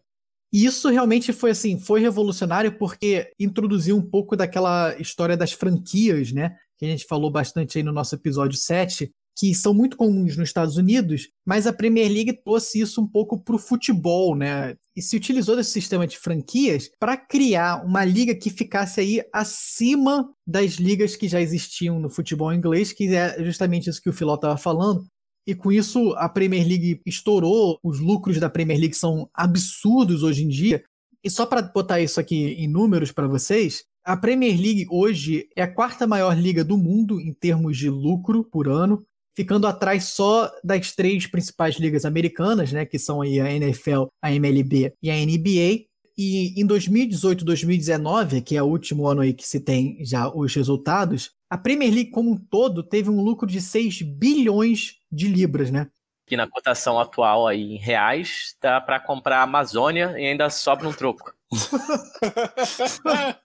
E 0.54 0.64
isso 0.66 0.88
realmente 0.88 1.34
foi 1.34 1.52
assim, 1.52 1.78
foi 1.78 2.00
revolucionário 2.00 2.78
porque 2.78 3.34
introduziu 3.38 3.98
um 3.98 4.02
pouco 4.02 4.38
daquela 4.38 4.96
história 4.98 5.36
das 5.36 5.52
franquias, 5.52 6.32
né? 6.32 6.56
Que 6.84 6.88
a 6.88 6.92
gente 6.98 7.06
falou 7.06 7.32
bastante 7.32 7.78
aí 7.78 7.84
no 7.84 7.94
nosso 7.94 8.14
episódio 8.14 8.58
7, 8.58 9.10
que 9.38 9.56
são 9.56 9.74
muito 9.74 9.98
comuns 9.98 10.38
nos 10.38 10.50
Estados 10.50 10.78
Unidos, 10.78 11.30
mas 11.46 11.66
a 11.66 11.74
Premier 11.74 12.12
League 12.12 12.34
trouxe 12.44 12.82
isso 12.82 13.02
um 13.02 13.08
pouco 13.08 13.42
para 13.42 13.56
o 13.56 13.60
futebol, 13.60 14.36
né? 14.36 14.76
E 14.96 15.02
se 15.02 15.16
utilizou 15.16 15.56
desse 15.56 15.72
sistema 15.72 16.06
de 16.06 16.18
franquias 16.18 16.92
para 17.00 17.18
criar 17.18 17.84
uma 17.84 18.06
liga 18.06 18.36
que 18.36 18.50
ficasse 18.50 19.00
aí 19.00 19.24
acima 19.34 20.30
das 20.46 20.74
ligas 20.74 21.16
que 21.16 21.28
já 21.28 21.42
existiam 21.42 22.00
no 22.00 22.10
futebol 22.10 22.54
inglês, 22.54 22.92
que 22.92 23.16
é 23.16 23.44
justamente 23.44 23.90
isso 23.90 24.02
que 24.02 24.10
o 24.10 24.14
Filó 24.14 24.36
estava 24.36 24.58
falando. 24.58 25.06
E 25.48 25.56
com 25.56 25.72
isso 25.72 26.14
a 26.18 26.30
Premier 26.30 26.68
League 26.68 27.02
estourou, 27.06 27.80
os 27.84 28.00
lucros 28.00 28.40
da 28.40 28.50
Premier 28.50 28.80
League 28.80 28.96
são 28.96 29.30
absurdos 29.34 30.22
hoje 30.22 30.44
em 30.44 30.48
dia. 30.48 30.84
E 31.24 31.30
só 31.30 31.46
para 31.46 31.62
botar 31.62 32.02
isso 32.02 32.20
aqui 32.20 32.54
em 32.54 32.68
números 32.68 33.12
para 33.12 33.28
vocês, 33.28 33.84
a 34.04 34.18
Premier 34.18 34.60
League 34.60 34.86
hoje 34.90 35.48
é 35.56 35.62
a 35.62 35.74
quarta 35.74 36.06
maior 36.06 36.38
liga 36.38 36.64
do 36.64 36.78
mundo 36.78 37.22
em 37.22 37.34
termos 37.34 37.78
de 37.78 37.90
lucro 37.90 38.44
por 38.44 38.68
ano, 38.68 39.06
ficando 39.36 39.66
atrás 39.66 40.06
só 40.06 40.52
das 40.64 40.92
três 40.92 41.26
principais 41.26 41.76
ligas 41.76 42.06
americanas, 42.06 42.72
né, 42.72 42.86
que 42.86 43.00
são 43.00 43.22
aí 43.22 43.40
a 43.40 43.52
NFL, 43.52 44.06
a 44.22 44.32
MLB 44.32 44.94
e 45.02 45.10
a 45.10 45.16
NBA. 45.16 45.86
E 46.16 46.62
em 46.62 46.66
2018, 46.66 47.44
2019, 47.44 48.42
que 48.42 48.56
é 48.56 48.62
o 48.62 48.68
último 48.68 49.08
ano 49.08 49.22
aí 49.22 49.34
que 49.34 49.48
se 49.48 49.60
tem 49.60 49.98
já 50.06 50.30
os 50.30 50.54
resultados, 50.54 51.32
a 51.50 51.58
Premier 51.58 51.92
League 51.92 52.12
como 52.12 52.32
um 52.32 52.38
todo 52.38 52.84
teve 52.84 53.10
um 53.10 53.22
lucro 53.22 53.48
de 53.48 53.62
6 53.62 54.02
bilhões 54.04 54.98
de 55.12 55.28
libras, 55.28 55.72
né? 55.72 55.88
Que 56.28 56.38
na 56.38 56.48
cotação 56.48 57.00
atual 57.00 57.48
aí 57.48 57.62
em 57.62 57.78
reais 57.78 58.56
dá 58.62 58.80
para 58.80 59.00
comprar 59.00 59.40
a 59.40 59.44
Amazônia 59.44 60.14
e 60.18 60.26
ainda 60.28 60.50
sobra 60.50 60.88
um 60.88 60.94
troco. 60.94 61.34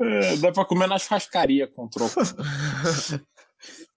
É, 0.00 0.36
dá 0.36 0.52
pra 0.52 0.64
comer 0.64 0.88
na 0.88 0.98
churrascaria 0.98 1.66
com 1.66 1.88
troco. 1.88 2.14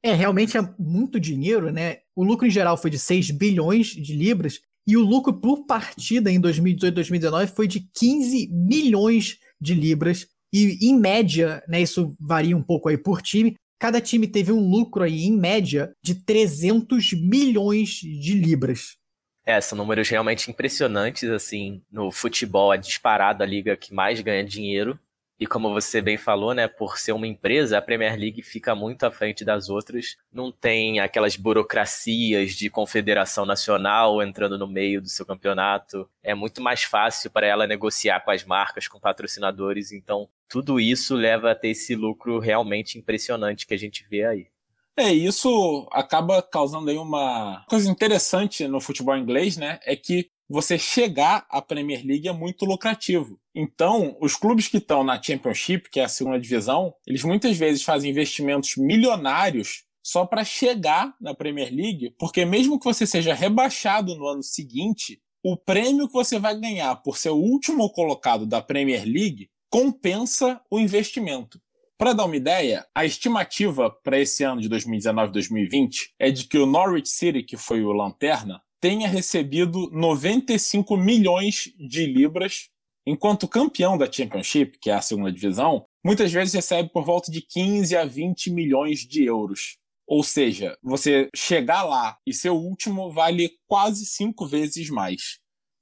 É, 0.03 0.13
realmente 0.13 0.57
é 0.57 0.61
muito 0.79 1.19
dinheiro, 1.19 1.71
né? 1.71 1.97
O 2.15 2.23
lucro 2.23 2.47
em 2.47 2.49
geral 2.49 2.75
foi 2.75 2.89
de 2.89 2.97
6 2.97 3.29
bilhões 3.29 3.87
de 3.87 4.15
libras 4.15 4.59
e 4.87 4.97
o 4.97 5.01
lucro 5.01 5.33
por 5.39 5.65
partida 5.65 6.31
em 6.31 6.39
2018 6.39 6.95
2019 6.95 7.51
foi 7.51 7.67
de 7.67 7.87
15 7.93 8.49
milhões 8.51 9.37
de 9.59 9.75
libras. 9.75 10.27
E 10.51 10.89
em 10.89 10.99
média, 10.99 11.63
né, 11.67 11.81
isso 11.81 12.15
varia 12.19 12.57
um 12.57 12.63
pouco 12.63 12.89
aí 12.89 12.97
por 12.97 13.21
time, 13.21 13.55
cada 13.79 14.01
time 14.01 14.27
teve 14.27 14.51
um 14.51 14.69
lucro 14.69 15.03
aí 15.03 15.23
em 15.23 15.37
média 15.37 15.93
de 16.03 16.15
300 16.15 17.13
milhões 17.13 17.89
de 17.89 18.33
libras. 18.33 18.97
É, 19.45 19.59
são 19.61 19.77
números 19.77 20.09
realmente 20.09 20.51
impressionantes, 20.51 21.29
assim, 21.29 21.81
no 21.91 22.11
futebol 22.11 22.73
é 22.73 22.77
disparado 22.77 23.43
a 23.43 23.45
liga 23.45 23.77
que 23.77 23.93
mais 23.93 24.19
ganha 24.19 24.43
dinheiro 24.43 24.99
e 25.41 25.47
como 25.47 25.73
você 25.73 26.03
bem 26.03 26.17
falou, 26.17 26.53
né, 26.53 26.67
por 26.67 26.99
ser 26.99 27.13
uma 27.13 27.25
empresa, 27.25 27.75
a 27.75 27.81
Premier 27.81 28.15
League 28.15 28.43
fica 28.43 28.75
muito 28.75 29.07
à 29.07 29.09
frente 29.09 29.43
das 29.43 29.69
outras. 29.69 30.15
Não 30.31 30.51
tem 30.51 30.99
aquelas 30.99 31.35
burocracias 31.35 32.51
de 32.51 32.69
confederação 32.69 33.43
nacional 33.43 34.21
entrando 34.21 34.55
no 34.55 34.67
meio 34.67 35.01
do 35.01 35.09
seu 35.09 35.25
campeonato. 35.25 36.07
É 36.21 36.35
muito 36.35 36.61
mais 36.61 36.83
fácil 36.83 37.31
para 37.31 37.47
ela 37.47 37.65
negociar 37.65 38.19
com 38.19 38.29
as 38.29 38.45
marcas, 38.45 38.87
com 38.87 38.99
patrocinadores. 38.99 39.91
Então, 39.91 40.29
tudo 40.47 40.79
isso 40.79 41.15
leva 41.15 41.49
a 41.49 41.55
ter 41.55 41.69
esse 41.69 41.95
lucro 41.95 42.37
realmente 42.37 42.99
impressionante 42.99 43.65
que 43.65 43.73
a 43.73 43.79
gente 43.79 44.05
vê 44.07 44.23
aí. 44.23 44.47
É, 44.95 45.11
isso 45.11 45.89
acaba 45.91 46.43
causando 46.43 46.91
aí 46.91 46.97
uma 46.99 47.65
coisa 47.67 47.89
interessante 47.89 48.67
no 48.67 48.79
futebol 48.79 49.17
inglês, 49.17 49.57
né? 49.57 49.79
É 49.87 49.95
que 49.95 50.29
você 50.51 50.77
chegar 50.77 51.45
à 51.49 51.61
Premier 51.61 52.05
League 52.05 52.27
é 52.27 52.33
muito 52.33 52.65
lucrativo. 52.65 53.39
Então, 53.55 54.17
os 54.19 54.35
clubes 54.35 54.67
que 54.67 54.77
estão 54.77 55.03
na 55.03 55.21
Championship, 55.21 55.89
que 55.89 55.99
é 55.99 56.03
a 56.03 56.09
segunda 56.09 56.39
divisão, 56.39 56.93
eles 57.07 57.23
muitas 57.23 57.57
vezes 57.57 57.83
fazem 57.83 58.11
investimentos 58.11 58.75
milionários 58.75 59.85
só 60.03 60.25
para 60.25 60.43
chegar 60.43 61.15
na 61.21 61.33
Premier 61.33 61.73
League, 61.73 62.13
porque 62.19 62.43
mesmo 62.43 62.77
que 62.77 62.85
você 62.85 63.07
seja 63.07 63.33
rebaixado 63.33 64.15
no 64.15 64.27
ano 64.27 64.43
seguinte, 64.43 65.21
o 65.43 65.55
prêmio 65.55 66.07
que 66.07 66.13
você 66.13 66.37
vai 66.37 66.59
ganhar 66.59 66.97
por 66.97 67.17
ser 67.17 67.29
o 67.29 67.37
último 67.37 67.89
colocado 67.89 68.45
da 68.45 68.61
Premier 68.61 69.05
League 69.05 69.49
compensa 69.69 70.59
o 70.69 70.79
investimento. 70.79 71.61
Para 71.97 72.13
dar 72.13 72.25
uma 72.25 72.35
ideia, 72.35 72.85
a 72.93 73.05
estimativa 73.05 73.89
para 73.89 74.19
esse 74.19 74.43
ano 74.43 74.59
de 74.59 74.67
2019-2020 74.69 76.09
é 76.19 76.29
de 76.29 76.45
que 76.45 76.57
o 76.57 76.65
Norwich 76.65 77.09
City, 77.09 77.43
que 77.43 77.55
foi 77.55 77.83
o 77.83 77.93
lanterna, 77.93 78.59
tenha 78.81 79.07
recebido 79.07 79.89
95 79.91 80.97
milhões 80.97 81.71
de 81.77 82.05
libras, 82.07 82.67
enquanto 83.05 83.43
o 83.43 83.47
campeão 83.47 83.97
da 83.97 84.11
Championship, 84.11 84.79
que 84.79 84.89
é 84.89 84.95
a 84.95 85.01
segunda 85.01 85.31
divisão, 85.31 85.85
muitas 86.03 86.31
vezes 86.31 86.53
recebe 86.53 86.89
por 86.89 87.05
volta 87.05 87.31
de 87.31 87.41
15 87.41 87.95
a 87.95 88.03
20 88.03 88.51
milhões 88.51 88.99
de 88.99 89.23
euros. 89.23 89.77
Ou 90.07 90.23
seja, 90.23 90.75
você 90.83 91.29
chegar 91.33 91.83
lá 91.83 92.17
e 92.27 92.33
ser 92.33 92.49
o 92.49 92.55
último 92.55 93.11
vale 93.13 93.51
quase 93.67 94.05
cinco 94.05 94.45
vezes 94.45 94.89
mais. 94.89 95.39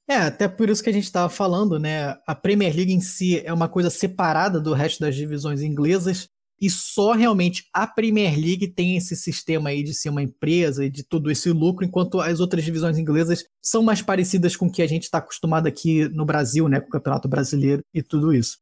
É, 0.08 0.16
até 0.16 0.48
por 0.48 0.70
isso 0.70 0.84
que 0.84 0.90
a 0.90 0.94
gente 0.94 1.06
estava 1.06 1.30
falando, 1.30 1.80
né? 1.80 2.18
A 2.28 2.36
Premier 2.36 2.76
League 2.76 2.92
em 2.92 3.00
si 3.00 3.40
é 3.46 3.54
uma 3.54 3.70
coisa 3.70 3.90
separada 3.90 4.60
do 4.60 4.74
resto 4.74 5.00
das 5.00 5.16
divisões 5.16 5.62
inglesas 5.62 6.28
e 6.62 6.70
só 6.70 7.14
realmente 7.14 7.66
a 7.74 7.88
Premier 7.88 8.38
League 8.38 8.68
tem 8.68 8.98
esse 8.98 9.16
sistema 9.16 9.70
aí 9.70 9.84
de 9.84 9.94
ser 9.94 10.10
uma 10.10 10.22
empresa 10.22 10.86
e 10.86 10.90
de 10.90 11.04
todo 11.04 11.32
esse 11.32 11.52
lucro, 11.52 11.86
enquanto 11.86 12.20
as 12.20 12.40
outras 12.40 12.64
divisões 12.64 12.98
inglesas 12.98 13.46
são 13.62 13.82
mais 13.82 14.02
parecidas 14.02 14.56
com 14.56 14.68
o 14.68 14.72
que 14.72 14.82
a 14.82 14.88
gente 14.88 15.04
está 15.04 15.20
acostumado 15.20 15.68
aqui 15.68 16.10
no 16.10 16.26
Brasil, 16.26 16.68
né? 16.68 16.80
Com 16.80 16.88
o 16.88 16.92
Campeonato 16.92 17.28
Brasileiro 17.28 17.82
e 17.94 18.04
tudo 18.04 18.34
isso. 18.34 18.58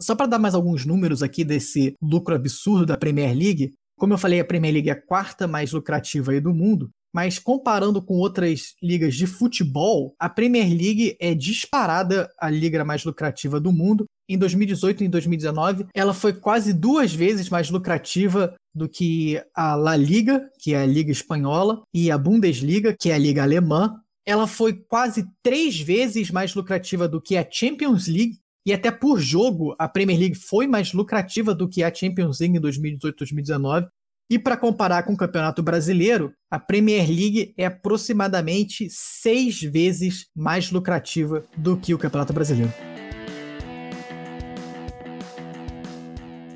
Só 0.00 0.14
para 0.14 0.26
dar 0.26 0.38
mais 0.38 0.54
alguns 0.54 0.84
números 0.84 1.22
aqui 1.22 1.44
desse 1.44 1.94
lucro 2.02 2.34
absurdo 2.34 2.84
da 2.84 2.98
Premier 2.98 3.34
League, 3.34 3.72
como 3.98 4.12
eu 4.12 4.18
falei, 4.18 4.40
a 4.40 4.44
Premier 4.44 4.74
League 4.74 4.90
é 4.90 4.92
a 4.92 5.06
quarta 5.06 5.46
mais 5.46 5.72
lucrativa 5.72 6.32
aí 6.32 6.40
do 6.40 6.52
mundo, 6.52 6.90
mas 7.14 7.38
comparando 7.38 8.02
com 8.02 8.14
outras 8.14 8.74
ligas 8.82 9.14
de 9.14 9.26
futebol, 9.26 10.14
a 10.18 10.28
Premier 10.28 10.68
League 10.68 11.16
é 11.18 11.34
disparada 11.34 12.28
a 12.38 12.50
liga 12.50 12.84
mais 12.84 13.06
lucrativa 13.06 13.58
do 13.58 13.72
mundo. 13.72 14.04
Em 14.28 14.36
2018 14.36 15.02
e 15.02 15.06
em 15.06 15.10
2019, 15.10 15.86
ela 15.94 16.12
foi 16.12 16.32
quase 16.32 16.72
duas 16.72 17.14
vezes 17.14 17.48
mais 17.48 17.70
lucrativa 17.70 18.54
do 18.74 18.88
que 18.88 19.40
a 19.54 19.74
La 19.76 19.96
Liga, 19.96 20.50
que 20.60 20.74
é 20.74 20.78
a 20.78 20.86
liga 20.86 21.12
espanhola, 21.12 21.82
e 21.94 22.10
a 22.10 22.18
Bundesliga, 22.18 22.94
que 22.98 23.10
é 23.10 23.14
a 23.14 23.18
liga 23.18 23.42
alemã. 23.42 23.94
Ela 24.26 24.48
foi 24.48 24.72
quase 24.72 25.24
três 25.42 25.80
vezes 25.80 26.30
mais 26.30 26.54
lucrativa 26.54 27.08
do 27.08 27.22
que 27.22 27.36
a 27.36 27.46
Champions 27.48 28.08
League, 28.08 28.38
e 28.66 28.72
até 28.72 28.90
por 28.90 29.20
jogo, 29.20 29.76
a 29.78 29.88
Premier 29.88 30.18
League 30.18 30.34
foi 30.34 30.66
mais 30.66 30.92
lucrativa 30.92 31.54
do 31.54 31.68
que 31.68 31.84
a 31.84 31.94
Champions 31.94 32.40
League 32.40 32.56
em 32.56 32.60
2018-2019. 32.60 33.86
E 34.28 34.40
para 34.40 34.56
comparar 34.56 35.04
com 35.04 35.12
o 35.12 35.16
Campeonato 35.16 35.62
Brasileiro, 35.62 36.32
a 36.50 36.58
Premier 36.58 37.06
League 37.08 37.54
é 37.56 37.66
aproximadamente 37.66 38.88
seis 38.90 39.62
vezes 39.62 40.26
mais 40.34 40.72
lucrativa 40.72 41.44
do 41.56 41.76
que 41.76 41.94
o 41.94 41.98
Campeonato 41.98 42.32
Brasileiro. 42.32 42.95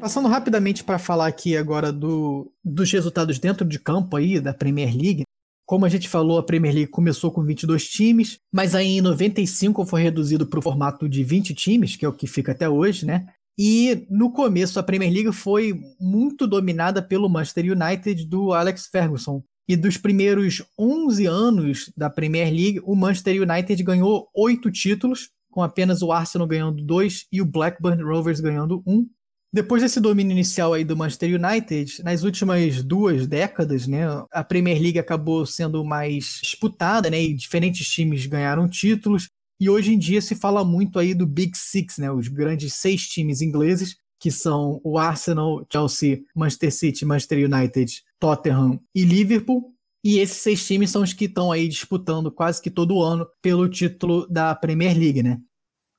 Passando 0.01 0.29
rapidamente 0.29 0.83
para 0.83 0.99
falar 0.99 1.27
aqui 1.27 1.55
agora 1.55 1.93
do, 1.93 2.51
dos 2.65 2.91
resultados 2.91 3.39
dentro 3.39 3.67
de 3.67 3.79
campo 3.79 4.17
aí 4.17 4.41
da 4.41 4.55
Premier 4.55 4.97
League. 4.97 5.25
Como 5.67 5.85
a 5.85 5.91
gente 5.91 6.09
falou, 6.09 6.39
a 6.39 6.43
Premier 6.43 6.75
League 6.75 6.91
começou 6.91 7.31
com 7.31 7.45
22 7.45 7.87
times, 7.87 8.39
mas 8.51 8.75
aí 8.75 8.97
em 8.97 9.01
95 9.03 9.85
foi 9.85 10.03
reduzido 10.03 10.47
para 10.47 10.59
o 10.59 10.63
formato 10.63 11.07
de 11.07 11.23
20 11.23 11.55
times, 11.55 11.97
que 11.97 12.05
é 12.05 12.09
o 12.09 12.15
que 12.15 12.27
fica 12.27 12.53
até 12.53 12.67
hoje, 12.67 13.05
né? 13.05 13.27
E 13.59 14.07
no 14.09 14.33
começo 14.33 14.81
a 14.81 14.83
Premier 14.83 15.13
League 15.13 15.33
foi 15.33 15.79
muito 16.01 16.47
dominada 16.47 17.03
pelo 17.03 17.29
Manchester 17.29 17.67
United 17.71 18.27
do 18.27 18.55
Alex 18.55 18.87
Ferguson. 18.91 19.43
E 19.69 19.77
dos 19.77 19.99
primeiros 19.99 20.65
11 20.79 21.27
anos 21.27 21.93
da 21.95 22.09
Premier 22.09 22.51
League, 22.51 22.81
o 22.85 22.97
Manchester 22.97 23.43
United 23.43 23.83
ganhou 23.83 24.29
oito 24.35 24.71
títulos, 24.71 25.29
com 25.51 25.63
apenas 25.63 26.01
o 26.01 26.11
Arsenal 26.11 26.49
ganhando 26.49 26.83
dois 26.83 27.27
e 27.31 27.43
o 27.43 27.47
Blackburn 27.47 28.03
Rovers 28.03 28.41
ganhando 28.41 28.83
um. 28.87 29.07
Depois 29.53 29.83
desse 29.83 30.01
domínio 30.01 30.33
inicial 30.33 30.73
aí 30.73 30.85
do 30.85 30.97
Manchester 30.97 31.35
United, 31.35 32.05
nas 32.05 32.23
últimas 32.23 32.85
duas 32.85 33.27
décadas, 33.27 33.87
né, 33.87 34.05
a 34.33 34.45
Premier 34.45 34.81
League 34.81 34.99
acabou 34.99 35.45
sendo 35.45 35.85
mais 35.85 36.39
disputada, 36.41 37.11
né, 37.11 37.21
e 37.21 37.35
diferentes 37.35 37.89
times 37.89 38.27
ganharam 38.27 38.69
títulos. 38.69 39.29
E 39.61 39.69
hoje 39.69 39.93
em 39.93 39.99
dia 39.99 40.23
se 40.23 40.35
fala 40.35 40.65
muito 40.65 40.99
aí 40.99 41.13
do 41.13 41.27
Big 41.27 41.59
Six, 41.59 41.99
né? 41.99 42.11
Os 42.11 42.29
grandes 42.29 42.73
seis 42.75 43.07
times 43.07 43.43
ingleses, 43.43 43.97
que 44.19 44.31
são 44.31 44.81
o 44.83 44.97
Arsenal, 44.97 45.67
Chelsea, 45.71 46.23
Manchester 46.35 46.73
City, 46.73 47.05
Manchester 47.05 47.45
United, 47.45 48.03
Tottenham 48.19 48.81
e 48.95 49.05
Liverpool. 49.05 49.75
E 50.03 50.19
esses 50.19 50.39
seis 50.39 50.67
times 50.67 50.91
são 50.91 51.03
os 51.03 51.13
que 51.13 51.27
estão 51.27 51.53
aí 51.53 51.69
disputando 51.69 52.33
quase 52.33 52.63
que 52.63 52.71
todo 52.71 53.03
ano 53.03 53.27
pelo 53.43 53.69
título 53.69 54.27
da 54.29 54.55
Premier 54.55 54.97
League, 54.97 55.23
né? 55.23 55.39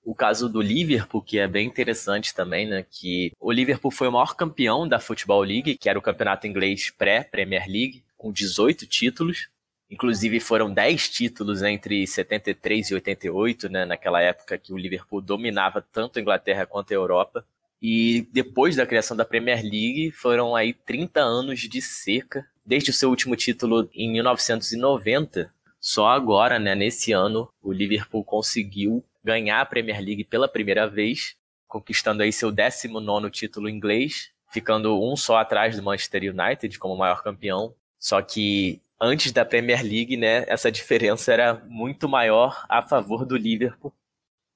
O 0.03 0.15
caso 0.15 0.49
do 0.49 0.61
Liverpool, 0.61 1.21
que 1.21 1.37
é 1.37 1.47
bem 1.47 1.67
interessante 1.67 2.33
também, 2.33 2.67
né? 2.67 2.85
Que 2.89 3.31
o 3.39 3.51
Liverpool 3.51 3.91
foi 3.91 4.07
o 4.07 4.11
maior 4.11 4.35
campeão 4.35 4.87
da 4.87 4.99
Football 4.99 5.43
League, 5.43 5.77
que 5.77 5.89
era 5.89 5.99
o 5.99 6.01
campeonato 6.01 6.47
inglês 6.47 6.89
pré-Premier 6.89 7.67
League, 7.67 8.03
com 8.17 8.31
18 8.31 8.87
títulos. 8.87 9.47
Inclusive 9.89 10.39
foram 10.39 10.73
10 10.73 11.09
títulos 11.09 11.61
entre 11.61 12.07
73 12.07 12.91
e 12.91 12.93
88, 12.95 13.69
né, 13.69 13.85
naquela 13.85 14.21
época 14.21 14.57
que 14.57 14.73
o 14.73 14.77
Liverpool 14.77 15.21
dominava 15.21 15.85
tanto 15.91 16.17
a 16.17 16.21
Inglaterra 16.21 16.65
quanto 16.65 16.91
a 16.91 16.95
Europa. 16.95 17.45
E 17.81 18.27
depois 18.31 18.75
da 18.75 18.85
criação 18.85 19.17
da 19.17 19.25
Premier 19.25 19.61
League, 19.61 20.11
foram 20.11 20.55
aí 20.55 20.73
30 20.73 21.19
anos 21.19 21.59
de 21.59 21.81
seca. 21.81 22.45
Desde 22.65 22.91
o 22.91 22.93
seu 22.93 23.09
último 23.09 23.35
título 23.35 23.89
em 23.93 24.09
1990, 24.11 25.51
só 25.79 26.07
agora, 26.07 26.57
né, 26.57 26.73
nesse 26.73 27.11
ano, 27.11 27.49
o 27.61 27.73
Liverpool 27.73 28.23
conseguiu 28.23 29.03
ganhar 29.23 29.61
a 29.61 29.65
Premier 29.65 29.99
League 29.99 30.23
pela 30.23 30.47
primeira 30.47 30.87
vez, 30.87 31.35
conquistando 31.67 32.23
aí 32.23 32.31
seu 32.33 32.51
19º 32.51 33.29
título 33.29 33.69
inglês, 33.69 34.31
ficando 34.51 35.01
um 35.01 35.15
só 35.15 35.37
atrás 35.37 35.75
do 35.75 35.83
Manchester 35.83 36.23
United 36.23 36.77
como 36.77 36.97
maior 36.97 37.23
campeão. 37.23 37.73
Só 37.97 38.21
que 38.21 38.81
antes 38.99 39.31
da 39.31 39.45
Premier 39.45 39.81
League, 39.81 40.17
né, 40.17 40.43
essa 40.47 40.71
diferença 40.71 41.31
era 41.31 41.55
muito 41.67 42.09
maior 42.09 42.65
a 42.67 42.81
favor 42.81 43.25
do 43.25 43.37
Liverpool. 43.37 43.93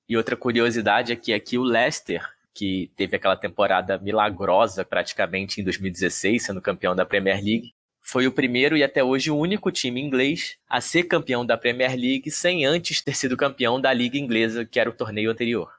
E 0.07 0.17
outra 0.17 0.35
curiosidade 0.35 1.11
é 1.11 1.15
que 1.15 1.33
aqui 1.33 1.57
o 1.57 1.63
Leicester, 1.63 2.23
que 2.53 2.91
teve 2.95 3.15
aquela 3.15 3.35
temporada 3.35 3.97
milagrosa 3.97 4.85
praticamente 4.85 5.61
em 5.61 5.63
2016, 5.63 6.43
sendo 6.43 6.61
campeão 6.61 6.95
da 6.95 7.05
Premier 7.05 7.37
League, 7.43 7.73
foi 8.05 8.27
o 8.27 8.31
primeiro 8.31 8.77
e 8.77 8.83
até 8.83 9.03
hoje 9.03 9.31
o 9.31 9.37
único 9.37 9.71
time 9.71 9.99
inglês 9.99 10.57
a 10.69 10.79
ser 10.79 11.05
campeão 11.05 11.43
da 11.43 11.57
Premier 11.57 11.95
League 11.95 12.29
sem 12.29 12.63
antes 12.63 13.01
ter 13.01 13.15
sido 13.15 13.35
campeão 13.35 13.81
da 13.81 13.91
Liga 13.91 14.17
Inglesa, 14.17 14.63
que 14.63 14.79
era 14.79 14.89
o 14.89 14.93
torneio 14.93 15.31
anterior. 15.31 15.71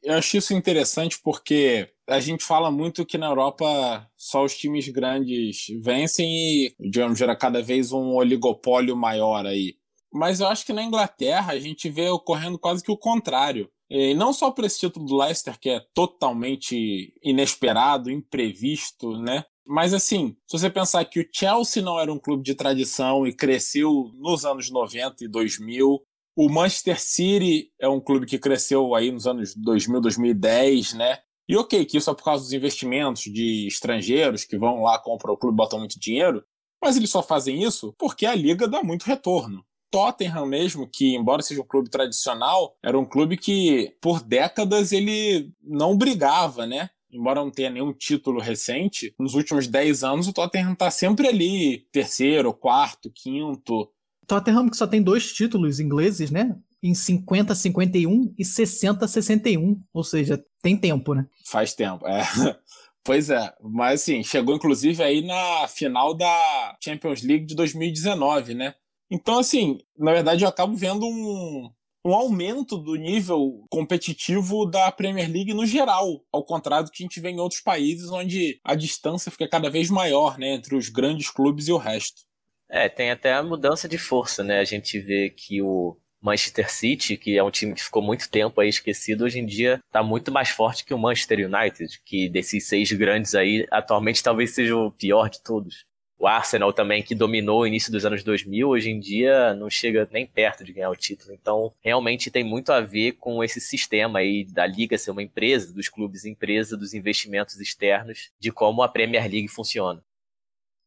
Eu 0.00 0.14
acho 0.14 0.36
isso 0.36 0.54
interessante 0.54 1.18
porque 1.20 1.88
a 2.06 2.20
gente 2.20 2.44
fala 2.44 2.70
muito 2.70 3.04
que 3.04 3.18
na 3.18 3.26
Europa 3.26 4.08
só 4.16 4.44
os 4.44 4.56
times 4.56 4.88
grandes 4.88 5.66
vencem 5.82 6.28
e, 6.28 6.74
digamos, 6.78 7.18
gera 7.18 7.34
cada 7.34 7.60
vez 7.60 7.90
um 7.90 8.14
oligopólio 8.14 8.94
maior 8.94 9.44
aí. 9.44 9.74
Mas 10.12 10.38
eu 10.38 10.46
acho 10.46 10.64
que 10.64 10.72
na 10.72 10.84
Inglaterra 10.84 11.52
a 11.52 11.58
gente 11.58 11.90
vê 11.90 12.08
ocorrendo 12.08 12.60
quase 12.60 12.84
que 12.84 12.92
o 12.92 12.96
contrário. 12.96 13.68
E 13.90 14.14
não 14.14 14.32
só 14.32 14.52
por 14.52 14.64
esse 14.64 14.78
título 14.78 15.04
do 15.04 15.16
Leicester, 15.16 15.58
que 15.58 15.70
é 15.70 15.80
totalmente 15.92 17.12
inesperado, 17.22 18.08
imprevisto, 18.08 19.18
né? 19.20 19.44
Mas 19.66 19.92
assim, 19.92 20.36
se 20.46 20.58
você 20.58 20.70
pensar 20.70 21.04
que 21.04 21.20
o 21.20 21.28
Chelsea 21.32 21.82
não 21.82 21.98
era 21.98 22.12
um 22.12 22.18
clube 22.18 22.42
de 22.42 22.54
tradição 22.54 23.26
e 23.26 23.32
cresceu 23.32 24.12
nos 24.14 24.44
anos 24.44 24.70
90 24.70 25.24
e 25.24 25.28
2000, 25.28 26.02
o 26.36 26.48
Manchester 26.48 27.00
City 27.00 27.72
é 27.80 27.88
um 27.88 28.00
clube 28.00 28.26
que 28.26 28.38
cresceu 28.38 28.94
aí 28.94 29.10
nos 29.10 29.26
anos 29.26 29.54
2000, 29.56 30.00
2010, 30.00 30.92
né? 30.92 31.18
E 31.48 31.56
ok, 31.56 31.84
que 31.84 31.96
isso 31.96 32.10
é 32.10 32.14
por 32.14 32.24
causa 32.24 32.44
dos 32.44 32.52
investimentos 32.52 33.22
de 33.22 33.66
estrangeiros 33.66 34.44
que 34.44 34.58
vão 34.58 34.82
lá, 34.82 34.98
compram 34.98 35.34
o 35.34 35.36
clube 35.36 35.56
botam 35.56 35.78
muito 35.78 35.98
dinheiro, 35.98 36.44
mas 36.82 36.96
eles 36.96 37.10
só 37.10 37.22
fazem 37.22 37.62
isso 37.62 37.94
porque 37.98 38.26
a 38.26 38.34
liga 38.34 38.68
dá 38.68 38.82
muito 38.82 39.04
retorno. 39.04 39.64
Tottenham 39.90 40.46
mesmo, 40.46 40.88
que 40.88 41.14
embora 41.14 41.42
seja 41.42 41.62
um 41.62 41.66
clube 41.66 41.88
tradicional, 41.88 42.76
era 42.84 42.98
um 42.98 43.04
clube 43.04 43.36
que 43.36 43.96
por 44.00 44.20
décadas 44.20 44.92
ele 44.92 45.50
não 45.62 45.96
brigava, 45.96 46.66
né? 46.66 46.90
Embora 47.10 47.40
não 47.40 47.50
tenha 47.50 47.70
nenhum 47.70 47.92
título 47.92 48.40
recente, 48.40 49.14
nos 49.18 49.34
últimos 49.34 49.66
10 49.66 50.04
anos 50.04 50.28
o 50.28 50.32
Tottenham 50.32 50.72
está 50.72 50.90
sempre 50.90 51.28
ali, 51.28 51.86
terceiro, 51.92 52.52
quarto, 52.52 53.10
quinto, 53.10 53.90
Tottenham 54.26 54.68
que 54.68 54.76
só 54.76 54.86
tem 54.86 55.00
dois 55.00 55.32
títulos 55.32 55.78
ingleses, 55.78 56.30
né? 56.30 56.56
Em 56.82 56.94
50, 56.94 57.54
51 57.54 58.34
e 58.36 58.44
60, 58.44 59.06
61. 59.06 59.80
Ou 59.92 60.04
seja, 60.04 60.44
tem 60.60 60.76
tempo, 60.76 61.14
né? 61.14 61.26
Faz 61.44 61.74
tempo, 61.74 62.06
é. 62.06 62.22
Pois 63.04 63.30
é, 63.30 63.54
mas 63.62 64.02
assim, 64.02 64.24
chegou 64.24 64.56
inclusive 64.56 65.00
aí 65.00 65.24
na 65.24 65.68
final 65.68 66.12
da 66.12 66.76
Champions 66.82 67.22
League 67.22 67.46
de 67.46 67.54
2019, 67.54 68.52
né? 68.52 68.74
Então, 69.08 69.38
assim, 69.38 69.78
na 69.96 70.10
verdade 70.12 70.42
eu 70.42 70.48
acabo 70.48 70.74
vendo 70.74 71.06
um, 71.06 71.70
um 72.06 72.14
aumento 72.14 72.78
do 72.78 72.94
nível 72.94 73.64
competitivo 73.68 74.64
da 74.64 74.92
Premier 74.92 75.28
League 75.28 75.52
no 75.52 75.66
geral, 75.66 76.22
ao 76.32 76.44
contrário 76.44 76.86
do 76.86 76.92
que 76.92 77.02
a 77.02 77.04
gente 77.04 77.18
vê 77.18 77.30
em 77.30 77.40
outros 77.40 77.60
países 77.60 78.12
onde 78.12 78.60
a 78.62 78.76
distância 78.76 79.32
fica 79.32 79.48
cada 79.48 79.68
vez 79.68 79.90
maior, 79.90 80.38
né, 80.38 80.54
entre 80.54 80.76
os 80.76 80.88
grandes 80.88 81.30
clubes 81.30 81.66
e 81.66 81.72
o 81.72 81.76
resto. 81.76 82.22
É, 82.70 82.88
tem 82.88 83.10
até 83.10 83.32
a 83.32 83.42
mudança 83.42 83.88
de 83.88 83.98
força, 83.98 84.44
né? 84.44 84.60
A 84.60 84.64
gente 84.64 85.00
vê 85.00 85.30
que 85.30 85.60
o 85.60 85.96
Manchester 86.20 86.70
City, 86.70 87.16
que 87.16 87.36
é 87.36 87.42
um 87.42 87.50
time 87.50 87.74
que 87.74 87.82
ficou 87.82 88.02
muito 88.02 88.28
tempo 88.28 88.60
aí 88.60 88.68
esquecido, 88.68 89.24
hoje 89.24 89.40
em 89.40 89.46
dia 89.46 89.80
está 89.86 90.02
muito 90.02 90.30
mais 90.30 90.50
forte 90.50 90.84
que 90.84 90.94
o 90.94 90.98
Manchester 90.98 91.48
United, 91.48 92.00
que 92.04 92.28
desses 92.28 92.68
seis 92.68 92.90
grandes 92.92 93.34
aí, 93.34 93.66
atualmente 93.70 94.22
talvez 94.22 94.54
seja 94.54 94.76
o 94.76 94.92
pior 94.92 95.28
de 95.28 95.42
todos. 95.42 95.84
O 96.18 96.26
Arsenal 96.26 96.72
também, 96.72 97.02
que 97.02 97.14
dominou 97.14 97.60
o 97.60 97.66
início 97.66 97.92
dos 97.92 98.06
anos 98.06 98.22
2000, 98.22 98.68
hoje 98.68 98.90
em 98.90 98.98
dia 98.98 99.52
não 99.54 99.68
chega 99.68 100.08
nem 100.10 100.26
perto 100.26 100.64
de 100.64 100.72
ganhar 100.72 100.88
o 100.88 100.96
título. 100.96 101.34
Então, 101.34 101.72
realmente 101.80 102.30
tem 102.30 102.42
muito 102.42 102.72
a 102.72 102.80
ver 102.80 103.12
com 103.12 103.44
esse 103.44 103.60
sistema 103.60 104.20
aí 104.20 104.44
da 104.44 104.66
liga 104.66 104.96
ser 104.96 105.10
uma 105.10 105.22
empresa, 105.22 105.74
dos 105.74 105.88
clubes 105.88 106.24
empresa, 106.24 106.76
dos 106.76 106.94
investimentos 106.94 107.60
externos, 107.60 108.30
de 108.40 108.50
como 108.50 108.82
a 108.82 108.88
Premier 108.88 109.30
League 109.30 109.48
funciona. 109.48 110.02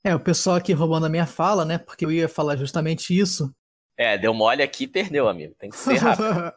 É, 0.04 0.16
o 0.16 0.20
pessoal 0.20 0.56
aqui 0.56 0.74
roubando 0.74 1.06
a 1.06 1.10
minha 1.10 1.26
fala, 1.26 1.66
né? 1.66 1.78
Porque 1.78 2.06
eu 2.06 2.12
ia 2.12 2.30
falar 2.30 2.56
justamente 2.56 3.18
isso. 3.18 3.54
É, 4.00 4.18
deu 4.18 4.34
mole 4.34 4.64
aqui 4.64 4.86
e 4.86 4.88
perdeu, 4.88 5.28
amigo. 5.28 5.54
Tem 5.60 5.70
que 5.70 5.76
ser 5.76 5.98
rápido. 5.98 6.54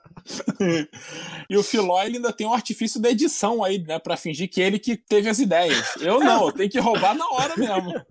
e 1.50 1.56
o 1.56 1.62
Filó 1.64 2.00
ele 2.00 2.18
ainda 2.18 2.32
tem 2.32 2.46
um 2.46 2.54
artifício 2.54 3.00
da 3.00 3.10
edição 3.10 3.64
aí, 3.64 3.82
né? 3.82 3.98
Pra 3.98 4.16
fingir 4.16 4.48
que 4.48 4.60
ele 4.60 4.78
que 4.78 4.96
teve 4.96 5.28
as 5.28 5.40
ideias. 5.40 5.96
Eu 6.00 6.20
não, 6.20 6.46
eu 6.46 6.52
tenho 6.52 6.70
que 6.70 6.78
roubar 6.78 7.16
na 7.16 7.28
hora 7.30 7.56
mesmo. 7.56 7.92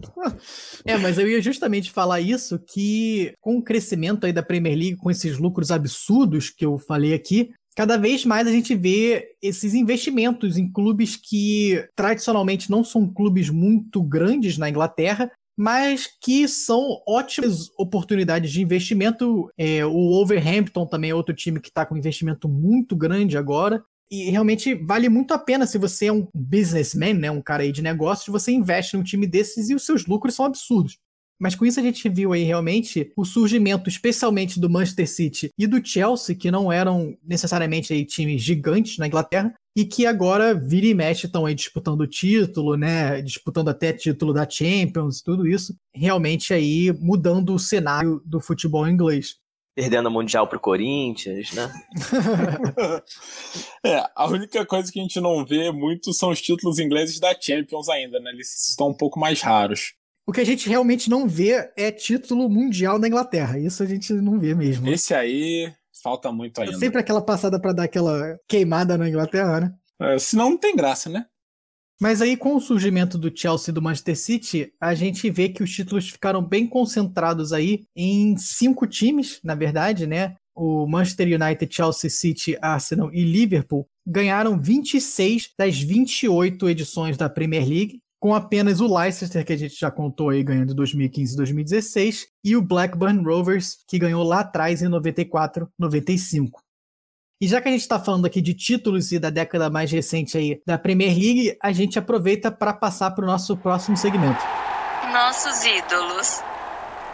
É, 0.83 0.97
mas 0.97 1.17
eu 1.17 1.27
ia 1.27 1.41
justamente 1.41 1.91
falar 1.91 2.19
isso, 2.19 2.59
que 2.59 3.33
com 3.39 3.57
o 3.57 3.63
crescimento 3.63 4.25
aí 4.25 4.33
da 4.33 4.41
Premier 4.41 4.75
League, 4.75 4.97
com 4.97 5.11
esses 5.11 5.37
lucros 5.37 5.71
absurdos 5.71 6.49
que 6.49 6.65
eu 6.65 6.77
falei 6.77 7.13
aqui, 7.13 7.51
cada 7.75 7.97
vez 7.97 8.25
mais 8.25 8.47
a 8.47 8.51
gente 8.51 8.75
vê 8.75 9.35
esses 9.41 9.73
investimentos 9.73 10.57
em 10.57 10.71
clubes 10.71 11.15
que 11.15 11.85
tradicionalmente 11.95 12.69
não 12.69 12.83
são 12.83 13.07
clubes 13.07 13.49
muito 13.49 14.01
grandes 14.01 14.57
na 14.57 14.69
Inglaterra, 14.69 15.31
mas 15.61 16.09
que 16.19 16.47
são 16.47 17.03
ótimas 17.07 17.69
oportunidades 17.77 18.51
de 18.51 18.63
investimento. 18.63 19.47
É, 19.55 19.85
o 19.85 20.09
Wolverhampton 20.09 20.87
também 20.87 21.11
é 21.11 21.15
outro 21.15 21.35
time 21.35 21.59
que 21.59 21.69
está 21.69 21.85
com 21.85 21.95
investimento 21.95 22.49
muito 22.49 22.95
grande 22.95 23.37
agora. 23.37 23.83
E 24.09 24.31
realmente 24.31 24.73
vale 24.73 25.07
muito 25.07 25.35
a 25.35 25.37
pena 25.37 25.67
se 25.67 25.77
você 25.77 26.07
é 26.07 26.11
um 26.11 26.27
businessman, 26.33 27.13
né, 27.13 27.29
um 27.29 27.43
cara 27.43 27.61
aí 27.61 27.71
de 27.71 27.83
negócios, 27.83 28.27
você 28.27 28.51
investe 28.51 28.97
num 28.97 29.03
time 29.03 29.27
desses 29.27 29.69
e 29.69 29.75
os 29.75 29.85
seus 29.85 30.07
lucros 30.07 30.33
são 30.33 30.45
absurdos. 30.45 30.97
Mas 31.41 31.55
com 31.55 31.65
isso 31.65 31.79
a 31.79 31.83
gente 31.83 32.07
viu 32.07 32.33
aí 32.33 32.43
realmente 32.43 33.11
o 33.17 33.25
surgimento, 33.25 33.89
especialmente 33.89 34.59
do 34.59 34.69
Manchester 34.69 35.09
City 35.09 35.49
e 35.57 35.65
do 35.65 35.83
Chelsea, 35.83 36.35
que 36.35 36.51
não 36.51 36.71
eram 36.71 37.17
necessariamente 37.27 37.91
aí 37.91 38.05
times 38.05 38.43
gigantes 38.43 38.99
na 38.99 39.07
Inglaterra, 39.07 39.51
e 39.75 39.83
que 39.83 40.05
agora 40.05 40.53
vira 40.53 40.85
e 40.85 40.93
mexe 40.93 41.25
estão 41.25 41.47
aí 41.47 41.55
disputando 41.55 42.01
o 42.01 42.07
título, 42.07 42.77
né? 42.77 43.23
Disputando 43.23 43.69
até 43.69 43.91
título 43.91 44.33
da 44.33 44.47
Champions, 44.47 45.23
tudo 45.23 45.47
isso. 45.47 45.73
Realmente 45.95 46.53
aí 46.53 46.93
mudando 46.99 47.55
o 47.55 47.59
cenário 47.59 48.21
do 48.23 48.39
futebol 48.39 48.87
inglês. 48.87 49.37
Perdendo 49.73 50.09
o 50.09 50.11
Mundial 50.11 50.45
pro 50.45 50.59
Corinthians, 50.59 51.53
né? 51.53 51.71
é, 53.83 54.03
a 54.15 54.27
única 54.27 54.63
coisa 54.63 54.91
que 54.91 54.99
a 54.99 55.01
gente 55.01 55.19
não 55.19 55.43
vê 55.43 55.71
muito 55.71 56.13
são 56.13 56.29
os 56.29 56.41
títulos 56.41 56.77
ingleses 56.77 57.19
da 57.19 57.33
Champions 57.39 57.89
ainda, 57.89 58.19
né? 58.19 58.29
Eles 58.31 58.69
estão 58.69 58.89
um 58.89 58.93
pouco 58.93 59.19
mais 59.19 59.41
raros. 59.41 59.93
O 60.31 60.33
que 60.33 60.39
a 60.39 60.45
gente 60.45 60.69
realmente 60.69 61.09
não 61.09 61.27
vê 61.27 61.73
é 61.75 61.91
título 61.91 62.49
mundial 62.49 62.97
na 62.97 63.05
Inglaterra. 63.05 63.59
Isso 63.59 63.83
a 63.83 63.85
gente 63.85 64.13
não 64.13 64.39
vê 64.39 64.55
mesmo. 64.55 64.87
Esse 64.87 65.13
aí 65.13 65.73
falta 66.01 66.31
muito 66.31 66.61
ainda. 66.61 66.73
É 66.73 66.77
sempre 66.77 67.01
aquela 67.01 67.21
passada 67.21 67.59
para 67.59 67.73
dar 67.73 67.83
aquela 67.83 68.39
queimada 68.47 68.97
na 68.97 69.09
Inglaterra, 69.09 69.59
né? 69.59 69.73
É, 69.99 70.17
senão 70.17 70.51
não 70.51 70.57
tem 70.57 70.73
graça, 70.73 71.09
né? 71.09 71.25
Mas 71.99 72.21
aí, 72.21 72.37
com 72.37 72.55
o 72.55 72.61
surgimento 72.61 73.17
do 73.17 73.29
Chelsea 73.37 73.73
e 73.73 73.75
do 73.75 73.81
Manchester 73.81 74.17
City, 74.17 74.73
a 74.79 74.93
gente 74.93 75.29
vê 75.29 75.49
que 75.49 75.63
os 75.63 75.69
títulos 75.69 76.09
ficaram 76.09 76.41
bem 76.41 76.65
concentrados 76.65 77.51
aí 77.51 77.83
em 77.93 78.37
cinco 78.37 78.87
times, 78.87 79.37
na 79.43 79.53
verdade, 79.53 80.07
né? 80.07 80.37
O 80.55 80.87
Manchester 80.87 81.27
United, 81.27 81.75
Chelsea, 81.75 82.09
City, 82.09 82.57
Arsenal 82.61 83.13
e 83.13 83.25
Liverpool 83.25 83.85
ganharam 84.07 84.57
26 84.57 85.49
das 85.59 85.77
28 85.77 86.69
edições 86.69 87.17
da 87.17 87.29
Premier 87.29 87.67
League 87.67 87.99
com 88.21 88.35
apenas 88.35 88.79
o 88.79 88.99
Leicester, 88.99 89.43
que 89.43 89.51
a 89.51 89.57
gente 89.57 89.75
já 89.75 89.89
contou 89.89 90.29
aí, 90.29 90.43
ganhando 90.43 90.73
em 90.73 90.75
2015 90.75 91.33
e 91.33 91.37
2016, 91.37 92.27
e 92.43 92.55
o 92.55 92.61
Blackburn 92.61 93.23
Rovers, 93.23 93.79
que 93.87 93.97
ganhou 93.97 94.23
lá 94.23 94.41
atrás 94.41 94.83
em 94.83 94.87
94, 94.87 95.67
95. 95.77 96.61
E 97.41 97.47
já 97.47 97.59
que 97.59 97.67
a 97.67 97.71
gente 97.71 97.81
está 97.81 97.99
falando 97.99 98.27
aqui 98.27 98.39
de 98.39 98.53
títulos 98.53 99.11
e 99.11 99.17
da 99.17 99.31
década 99.31 99.71
mais 99.71 99.91
recente 99.91 100.37
aí 100.37 100.61
da 100.67 100.77
Premier 100.77 101.09
League, 101.09 101.57
a 101.63 101.71
gente 101.71 101.97
aproveita 101.97 102.51
para 102.51 102.73
passar 102.73 103.09
para 103.09 103.23
o 103.23 103.27
nosso 103.27 103.57
próximo 103.57 103.97
segmento. 103.97 104.39
Nossos 105.11 105.65
ídolos. 105.65 106.41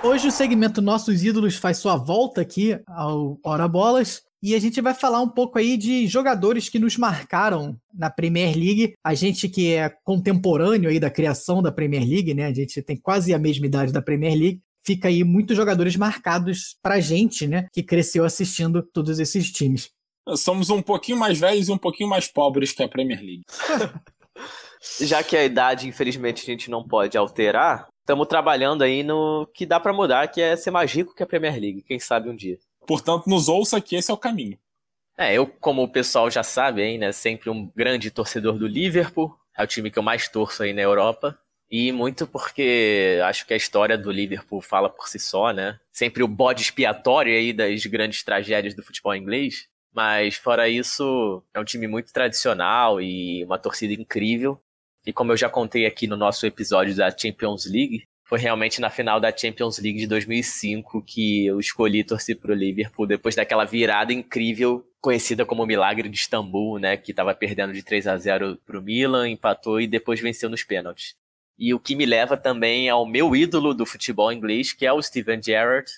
Hoje 0.04 0.28
o 0.28 0.32
segmento 0.32 0.82
Nossos 0.82 1.24
Ídolos 1.24 1.56
faz 1.56 1.78
sua 1.78 1.96
volta 1.96 2.42
aqui 2.42 2.78
ao 2.86 3.40
Hora 3.44 3.68
Bolas 3.68 4.27
e 4.42 4.54
a 4.54 4.60
gente 4.60 4.80
vai 4.82 4.94
falar 4.94 5.22
um 5.22 5.30
pouco 5.30 5.58
aí 5.58 5.78
de 5.78 6.08
jogadores 6.08 6.70
que 6.70 6.78
nos 6.78 6.96
marcaram 6.96 7.76
na 7.94 8.10
Premier 8.10 8.56
League. 8.56 8.94
A 9.04 9.14
gente 9.14 9.50
que 9.50 9.74
é 9.74 9.90
contemporâneo 10.04 10.90
aí 10.90 11.00
da 11.00 11.10
criação 11.10 11.62
da 11.62 11.72
Premier 11.72 12.08
League, 12.08 12.34
né? 12.34 12.46
A 12.46 12.54
gente 12.54 12.82
tem 12.82 12.96
quase 12.96 13.34
a 13.34 13.40
mesma 13.40 13.66
idade 13.66 13.92
da 13.92 14.02
Premier 14.02 14.38
League. 14.38 14.62
Fica 14.86 15.08
aí 15.08 15.24
muitos 15.24 15.58
jogadores 15.58 15.96
marcados 15.96 16.78
pra 16.82 17.00
gente, 17.00 17.48
né? 17.48 17.68
Que 17.74 17.82
cresceu 17.82 18.24
assistindo 18.24 18.84
todos 18.84 19.20
esses 19.20 19.52
times. 19.52 19.90
Somos 20.36 20.70
um 20.70 20.82
pouquinho 20.82 21.18
mais 21.18 21.40
velhos 21.40 21.68
e 21.68 21.72
um 21.72 21.78
pouquinho 21.78 22.10
mais 22.10 22.28
pobres 22.28 22.72
que 22.72 22.84
a 22.84 22.88
Premier 22.88 23.20
League. 23.20 23.44
Já 25.02 25.24
que 25.24 25.36
a 25.36 25.44
idade, 25.44 25.88
infelizmente, 25.88 26.44
a 26.44 26.46
gente 26.46 26.70
não 26.70 26.88
pode 26.88 27.18
alterar, 27.18 27.88
estamos 28.02 28.28
trabalhando 28.28 28.84
aí 28.84 29.04
no 29.04 29.48
que 29.54 29.66
dá 29.66 29.80
para 29.80 29.92
mudar, 29.92 30.28
que 30.28 30.40
é 30.40 30.56
ser 30.56 30.72
mais 30.72 30.92
rico 30.92 31.16
que 31.16 31.24
a 31.24 31.28
Premier 31.28 31.60
League. 31.60 31.82
Quem 31.82 32.00
sabe 32.00 32.30
um 32.30 32.36
dia. 32.36 32.58
Portanto, 32.88 33.28
nos 33.28 33.50
ouça 33.50 33.82
que 33.82 33.96
esse 33.96 34.10
é 34.10 34.14
o 34.14 34.18
caminho. 34.18 34.58
É, 35.18 35.34
eu, 35.34 35.46
como 35.46 35.84
o 35.84 35.90
pessoal 35.90 36.32
já 36.32 36.44
sabe 36.44 36.82
aí, 36.82 36.98
né, 36.98 37.12
sempre 37.12 37.50
um 37.50 37.70
grande 37.76 38.10
torcedor 38.10 38.58
do 38.58 38.68
Liverpool, 38.68 39.36
é 39.58 39.64
o 39.64 39.68
time 39.68 39.92
que 39.92 40.00
eu 40.00 40.04
mais 40.04 40.30
torço 40.30 40.64
aí 40.64 40.72
na 40.74 40.82
Europa. 40.82 41.38
E 41.70 41.92
muito 41.92 42.26
porque 42.26 43.20
acho 43.26 43.46
que 43.46 43.54
a 43.54 43.58
história 43.58 43.98
do 43.98 44.10
Liverpool 44.10 44.62
fala 44.62 44.90
por 44.90 45.10
si 45.10 45.20
só, 45.20 45.52
né? 45.52 45.78
Sempre 45.92 46.24
o 46.24 46.28
bode 46.28 46.62
expiatório 46.62 47.34
aí 47.34 47.52
das 47.52 47.86
grandes 47.86 48.24
tragédias 48.24 48.74
do 48.74 48.84
futebol 48.84 49.14
inglês. 49.14 49.68
Mas 49.94 50.36
fora 50.36 50.70
isso, 50.70 51.44
é 51.54 51.60
um 51.60 51.66
time 51.66 51.88
muito 51.88 52.14
tradicional 52.14 53.02
e 53.02 53.44
uma 53.44 53.58
torcida 53.58 53.94
incrível. 53.94 54.62
E 55.06 55.12
como 55.12 55.34
eu 55.34 55.38
já 55.38 55.50
contei 55.50 55.86
aqui 55.86 56.08
no 56.08 56.16
nosso 56.16 56.46
episódio 56.46 56.96
da 56.96 57.10
Champions 57.10 57.66
League, 57.66 58.08
foi 58.28 58.40
realmente 58.40 58.82
na 58.82 58.90
final 58.90 59.22
da 59.22 59.36
Champions 59.36 59.80
League 59.80 60.00
de 60.00 60.08
2005 60.08 61.02
que 61.02 61.46
eu 61.46 61.62
escolhi 61.62 62.04
torcer 62.04 62.38
pro 62.38 62.54
Liverpool 62.54 63.08
depois 63.08 63.36
daquela 63.36 63.64
virada 63.64 64.12
incrível 64.12 64.86
conhecida 65.00 65.46
como 65.46 65.66
Milagre 65.66 66.10
de 66.10 66.18
Istambul, 66.18 66.78
né, 66.78 66.98
que 66.98 67.12
estava 67.12 67.34
perdendo 67.34 67.72
de 67.72 67.82
3 67.82 68.08
a 68.08 68.18
0 68.18 68.58
pro 68.66 68.82
Milan, 68.82 69.30
empatou 69.30 69.80
e 69.80 69.88
depois 69.88 70.20
venceu 70.20 70.50
nos 70.50 70.64
pênaltis. 70.64 71.16
E 71.58 71.74
o 71.74 71.80
que 71.80 71.96
me 71.96 72.06
leva 72.06 72.36
também 72.36 72.90
ao 72.90 73.06
meu 73.06 73.34
ídolo 73.34 73.74
do 73.74 73.86
futebol 73.86 74.32
inglês, 74.32 74.74
que 74.74 74.86
é 74.86 74.92
o 74.92 75.02
Steven 75.02 75.42
Gerrard. 75.42 75.90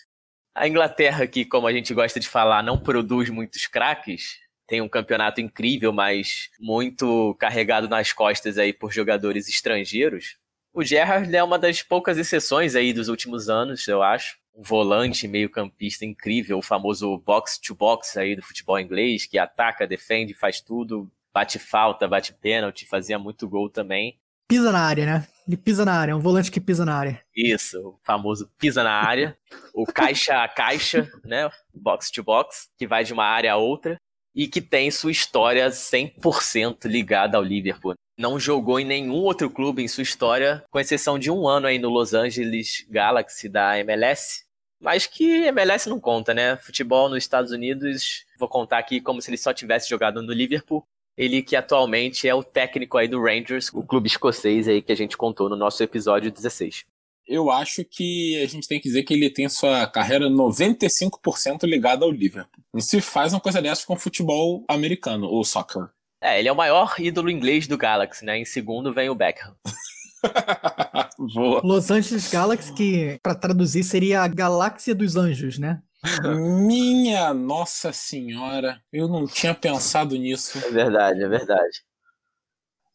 A 0.54 0.68
Inglaterra, 0.68 1.26
que 1.26 1.44
como 1.44 1.66
a 1.66 1.74
gente 1.74 1.94
gosta 1.96 2.20
de 2.20 2.28
falar, 2.28 2.62
não 2.62 2.78
produz 2.78 3.30
muitos 3.30 3.66
craques, 3.66 4.38
tem 4.68 4.82
um 4.82 4.88
campeonato 4.88 5.42
incrível, 5.42 5.92
mas 5.92 6.52
muito 6.60 7.36
carregado 7.40 7.90
nas 7.90 8.14
costas 8.14 8.60
aí 8.60 8.72
por 8.72 8.94
jogadores 8.94 9.50
estrangeiros. 9.50 10.38
O 10.80 10.84
Gerrard 10.86 11.36
é 11.36 11.44
uma 11.44 11.60
das 11.60 11.84
poucas 11.84 12.18
exceções 12.18 12.74
aí 12.74 12.94
dos 12.94 13.10
últimos 13.10 13.50
anos, 13.50 13.86
eu 13.86 14.02
acho. 14.02 14.38
Um 14.56 14.64
volante 14.64 15.28
meio-campista 15.28 16.06
incrível, 16.06 16.58
o 16.58 16.62
famoso 16.62 17.18
box-to-box 17.18 18.16
aí 18.18 18.34
do 18.34 18.42
futebol 18.42 18.80
inglês, 18.80 19.26
que 19.26 19.38
ataca, 19.38 19.86
defende, 19.86 20.34
faz 20.34 20.62
tudo, 20.62 21.12
bate 21.34 21.60
falta, 21.60 22.08
bate 22.08 22.32
pênalti, 22.32 22.88
fazia 22.88 23.20
muito 23.20 23.46
gol 23.46 23.70
também. 23.70 24.18
Pisa 24.48 24.72
na 24.72 24.80
área, 24.80 25.06
né? 25.06 25.28
Ele 25.46 25.58
pisa 25.58 25.84
na 25.84 26.00
área, 26.00 26.14
é 26.14 26.16
um 26.16 26.22
volante 26.22 26.50
que 26.50 26.62
pisa 26.62 26.86
na 26.86 26.96
área. 26.96 27.22
Isso, 27.36 27.78
o 27.78 28.00
famoso 28.02 28.50
pisa 28.58 28.82
na 28.82 29.04
área, 29.04 29.38
o 29.74 29.86
caixa 29.86 30.42
a 30.42 30.48
caixa, 30.48 31.12
né? 31.26 31.50
Box 31.74 32.10
to 32.10 32.24
box, 32.24 32.70
que 32.78 32.88
vai 32.88 33.04
de 33.04 33.12
uma 33.12 33.26
área 33.26 33.52
a 33.52 33.58
outra 33.58 33.98
e 34.34 34.48
que 34.48 34.62
tem 34.62 34.90
sua 34.92 35.12
história 35.12 35.68
100% 35.68 36.86
ligada 36.86 37.36
ao 37.36 37.44
Liverpool 37.44 37.96
não 38.20 38.38
jogou 38.38 38.82
em 38.82 38.86
nenhum 38.86 39.24
outro 39.24 39.50
clube 39.50 39.82
em 39.82 39.88
sua 39.88 40.04
história, 40.04 40.62
com 40.70 40.78
exceção 40.78 41.18
de 41.18 41.32
um 41.32 41.48
ano 41.48 41.68
aí 41.68 41.80
no 41.80 41.88
Los 41.88 42.14
Angeles 42.14 42.86
Galaxy 42.90 43.48
da 43.48 43.80
MLS. 43.80 44.44
Mas 44.78 45.08
que 45.08 45.46
MLS 45.48 45.88
não 45.88 46.02
conta, 46.02 46.34
né? 46.34 46.58
Futebol 46.58 47.08
nos 47.08 47.20
Estados 47.20 47.54
Unidos, 47.54 48.26
vou 48.38 48.50
contar 48.50 48.78
aqui 48.78 49.00
como 49.00 49.22
se 49.22 49.30
ele 49.30 49.38
só 49.38 49.54
tivesse 49.54 49.90
jogado 49.90 50.22
no 50.22 50.34
Liverpool. 50.34 50.84
Ele 51.18 51.42
que 51.42 51.56
atualmente 51.56 52.28
é 52.28 52.36
o 52.36 52.44
técnico 52.44 52.98
aí 52.98 53.08
do 53.08 53.22
Rangers, 53.22 53.70
o 53.74 53.84
clube 53.84 54.08
escocês 54.08 54.68
aí 54.68 54.82
que 54.82 54.92
a 54.92 54.96
gente 54.96 55.16
contou 55.16 55.48
no 55.48 55.56
nosso 55.56 55.82
episódio 55.82 56.30
16. 56.30 56.84
eu 57.26 57.50
acho 57.52 57.86
que 57.86 58.42
a 58.42 58.48
gente 58.48 58.68
tem 58.68 58.80
que 58.80 58.88
dizer 58.90 59.04
que 59.04 59.14
ele 59.14 59.30
tem 59.30 59.48
sua 59.48 59.86
carreira 59.88 60.28
95% 60.28 61.64
ligada 61.64 62.04
ao 62.04 62.12
Liverpool. 62.12 62.64
Não 62.74 62.82
se 62.82 63.00
faz 63.00 63.34
uma 63.34 63.40
coisa 63.40 63.62
dessa 63.62 63.86
com 63.86 63.94
o 63.94 64.00
futebol 64.00 64.66
americano, 64.68 65.28
ou 65.28 65.44
soccer. 65.46 65.90
É, 66.22 66.38
ele 66.40 66.50
é 66.50 66.52
o 66.52 66.56
maior 66.56 66.96
ídolo 67.00 67.30
inglês 67.30 67.68
do 67.68 67.78
Galaxy, 67.78 68.26
né? 68.26 68.38
Em 68.38 68.46
segundo 68.46 68.94
vem 68.94 69.10
o 69.10 69.16
Beckham. 69.16 69.56
Boa. 71.34 71.62
Los 71.64 71.90
Angeles 71.90 72.30
Galaxy, 72.30 72.74
que 72.74 73.20
para 73.24 73.36
traduzir 73.36 73.84
seria 73.84 74.22
a 74.22 74.28
galáxia 74.28 74.94
dos 74.94 75.16
anjos, 75.16 75.58
né? 75.58 75.82
Minha 76.24 77.34
Nossa 77.34 77.92
Senhora, 77.92 78.82
eu 78.92 79.08
não 79.08 79.26
tinha 79.28 79.54
pensado 79.54 80.16
nisso. 80.16 80.58
É 80.58 80.72
verdade, 80.72 81.24
é 81.24 81.28
verdade. 81.28 81.84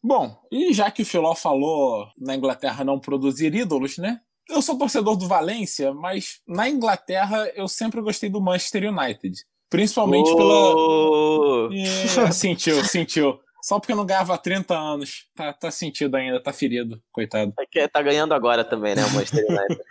Bom, 0.03 0.39
e 0.51 0.71
já 0.73 0.91
que 0.91 1.01
o 1.01 1.05
Filó 1.05 1.33
falou 1.33 2.07
na 2.17 2.35
Inglaterra 2.35 2.83
não 2.83 2.99
produzir 2.99 3.53
ídolos, 3.55 3.97
né? 3.97 4.21
Eu 4.47 4.61
sou 4.61 4.77
torcedor 4.77 5.15
do 5.15 5.27
Valência, 5.27 5.93
mas 5.93 6.41
na 6.47 6.69
Inglaterra 6.69 7.47
eu 7.55 7.67
sempre 7.67 7.99
gostei 8.01 8.29
do 8.29 8.41
Manchester 8.41 8.91
United. 8.91 9.43
Principalmente 9.69 10.29
oh! 10.29 10.37
pela. 10.37 12.27
É, 12.27 12.31
sentiu, 12.33 12.83
sentiu. 12.83 13.39
Só 13.61 13.79
porque 13.79 13.95
não 13.95 14.05
ganhava 14.05 14.35
há 14.35 14.37
30 14.37 14.77
anos. 14.77 15.25
Tá, 15.35 15.51
tá 15.51 15.71
sentido 15.71 16.15
ainda, 16.15 16.39
tá 16.39 16.53
ferido, 16.53 17.01
coitado. 17.11 17.51
É 17.59 17.65
que 17.65 17.87
tá 17.87 18.01
ganhando 18.01 18.33
agora 18.33 18.63
também, 18.63 18.95
né, 18.95 19.03
o 19.03 19.11
Manchester 19.11 19.43
United. 19.49 19.81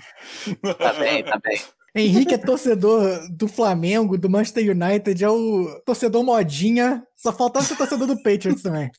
tá 0.78 0.92
bem, 0.92 1.24
tá 1.24 1.40
bem. 1.42 1.60
Henrique 1.96 2.34
é 2.34 2.38
torcedor 2.38 3.28
do 3.30 3.46
Flamengo, 3.46 4.18
do 4.18 4.30
Manchester 4.30 4.70
United, 4.70 5.24
é 5.24 5.28
o 5.28 5.80
torcedor 5.84 6.24
modinha. 6.24 7.04
Só 7.16 7.32
faltava 7.32 7.64
ser 7.64 7.76
torcedor 7.76 8.06
do 8.06 8.16
Patriots 8.16 8.62
também. 8.62 8.90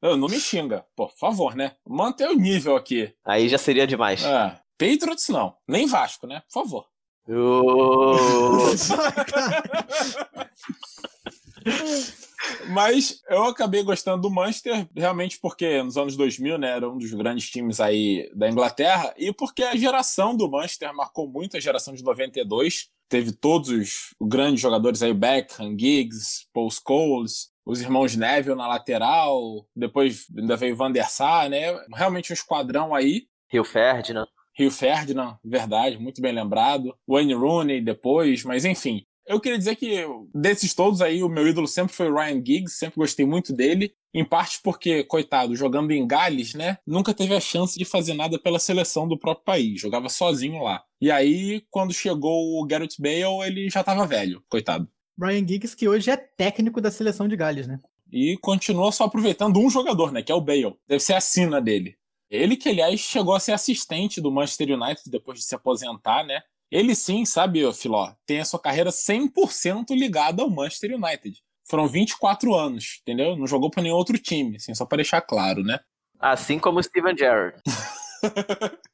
Não, 0.00 0.16
não 0.16 0.28
me 0.28 0.40
xinga, 0.40 0.84
por 0.94 1.12
favor, 1.12 1.54
né? 1.54 1.72
Manter 1.86 2.28
o 2.28 2.34
nível 2.36 2.76
aqui. 2.76 3.12
Aí 3.24 3.48
já 3.48 3.58
seria 3.58 3.86
demais. 3.86 4.24
É. 4.24 4.58
Patriots 4.78 5.28
não, 5.28 5.54
nem 5.66 5.86
Vasco, 5.86 6.26
né? 6.26 6.42
Por 6.52 6.62
favor. 6.62 6.86
Mas 12.68 13.20
eu 13.28 13.44
acabei 13.44 13.82
gostando 13.82 14.22
do 14.22 14.30
Manchester, 14.30 14.88
realmente 14.94 15.38
porque 15.40 15.82
nos 15.82 15.96
anos 15.96 16.16
2000, 16.16 16.58
né, 16.58 16.76
era 16.76 16.88
um 16.88 16.98
dos 16.98 17.12
grandes 17.12 17.50
times 17.50 17.80
aí 17.80 18.30
da 18.34 18.48
Inglaterra, 18.48 19.12
e 19.16 19.32
porque 19.32 19.62
a 19.62 19.76
geração 19.76 20.36
do 20.36 20.48
Manchester 20.48 20.94
marcou 20.94 21.28
muito 21.28 21.56
a 21.56 21.60
geração 21.60 21.94
de 21.94 22.04
92. 22.04 22.88
Teve 23.08 23.32
todos 23.32 23.68
os 23.68 24.14
grandes 24.20 24.60
jogadores 24.60 25.02
aí, 25.02 25.14
Beckham, 25.14 25.76
Giggs, 25.78 26.46
Paul 26.52 26.70
Scholes, 26.70 27.50
os 27.64 27.80
irmãos 27.80 28.16
Neville 28.16 28.56
na 28.56 28.68
lateral, 28.68 29.66
depois 29.74 30.26
ainda 30.36 30.56
veio 30.56 30.76
Van 30.76 30.90
der 30.90 31.10
Sar, 31.10 31.48
né? 31.48 31.72
Realmente 31.94 32.32
um 32.32 32.34
esquadrão 32.34 32.94
aí. 32.94 33.26
Rio 33.48 33.64
Ferdinand. 33.64 34.26
Rio 34.56 34.70
Ferdinand, 34.70 35.36
verdade, 35.44 35.98
muito 35.98 36.20
bem 36.20 36.32
lembrado. 36.32 36.94
Wayne 37.06 37.34
Rooney 37.34 37.80
depois, 37.80 38.42
mas 38.44 38.64
enfim. 38.64 39.04
Eu 39.26 39.40
queria 39.40 39.58
dizer 39.58 39.74
que 39.74 40.04
desses 40.32 40.72
todos 40.72 41.02
aí, 41.02 41.22
o 41.22 41.28
meu 41.28 41.48
ídolo 41.48 41.66
sempre 41.66 41.92
foi 41.92 42.08
o 42.08 42.14
Ryan 42.14 42.42
Giggs, 42.44 42.78
sempre 42.78 42.96
gostei 42.96 43.26
muito 43.26 43.52
dele. 43.52 43.92
Em 44.14 44.24
parte 44.24 44.60
porque, 44.62 45.02
coitado, 45.02 45.56
jogando 45.56 45.90
em 45.90 46.06
Gales, 46.06 46.54
né? 46.54 46.78
Nunca 46.86 47.12
teve 47.12 47.34
a 47.34 47.40
chance 47.40 47.76
de 47.76 47.84
fazer 47.84 48.14
nada 48.14 48.38
pela 48.38 48.58
seleção 48.58 49.06
do 49.06 49.18
próprio 49.18 49.44
país. 49.44 49.80
Jogava 49.80 50.08
sozinho 50.08 50.62
lá. 50.62 50.82
E 51.00 51.10
aí, 51.10 51.62
quando 51.70 51.92
chegou 51.92 52.58
o 52.58 52.64
Gareth 52.64 52.96
Bale, 52.98 53.46
ele 53.46 53.68
já 53.68 53.82
tava 53.82 54.06
velho, 54.06 54.42
coitado. 54.48 54.88
Ryan 55.20 55.46
Giggs, 55.46 55.76
que 55.76 55.88
hoje 55.88 56.10
é 56.10 56.16
técnico 56.16 56.80
da 56.80 56.90
seleção 56.90 57.26
de 57.26 57.36
Gales, 57.36 57.66
né? 57.66 57.80
E 58.12 58.38
continua 58.40 58.92
só 58.92 59.04
aproveitando 59.04 59.58
um 59.58 59.68
jogador, 59.68 60.12
né? 60.12 60.22
Que 60.22 60.30
é 60.30 60.34
o 60.34 60.40
Bale. 60.40 60.76
Deve 60.86 61.02
ser 61.02 61.14
a 61.14 61.20
sina 61.20 61.60
dele. 61.60 61.96
Ele 62.30 62.56
que, 62.56 62.68
aliás, 62.68 63.00
chegou 63.00 63.34
a 63.34 63.40
ser 63.40 63.52
assistente 63.52 64.20
do 64.20 64.32
Manchester 64.32 64.70
United 64.70 65.10
depois 65.10 65.38
de 65.38 65.44
se 65.44 65.54
aposentar, 65.54 66.24
né? 66.24 66.42
Ele 66.70 66.94
sim, 66.94 67.24
sabe, 67.24 67.72
Filó, 67.72 68.12
tem 68.26 68.40
a 68.40 68.44
sua 68.44 68.58
carreira 68.58 68.90
100% 68.90 69.90
ligada 69.90 70.42
ao 70.42 70.50
Manchester 70.50 70.94
United. 70.94 71.40
Foram 71.68 71.86
24 71.86 72.54
anos, 72.54 72.98
entendeu? 73.02 73.36
Não 73.36 73.46
jogou 73.46 73.70
para 73.70 73.82
nenhum 73.82 73.96
outro 73.96 74.18
time, 74.18 74.56
assim, 74.56 74.74
só 74.74 74.84
para 74.84 74.96
deixar 74.96 75.20
claro, 75.20 75.62
né? 75.62 75.78
Assim 76.18 76.58
como 76.58 76.78
o 76.78 76.82
Steven 76.82 77.16
Gerrard. 77.16 77.60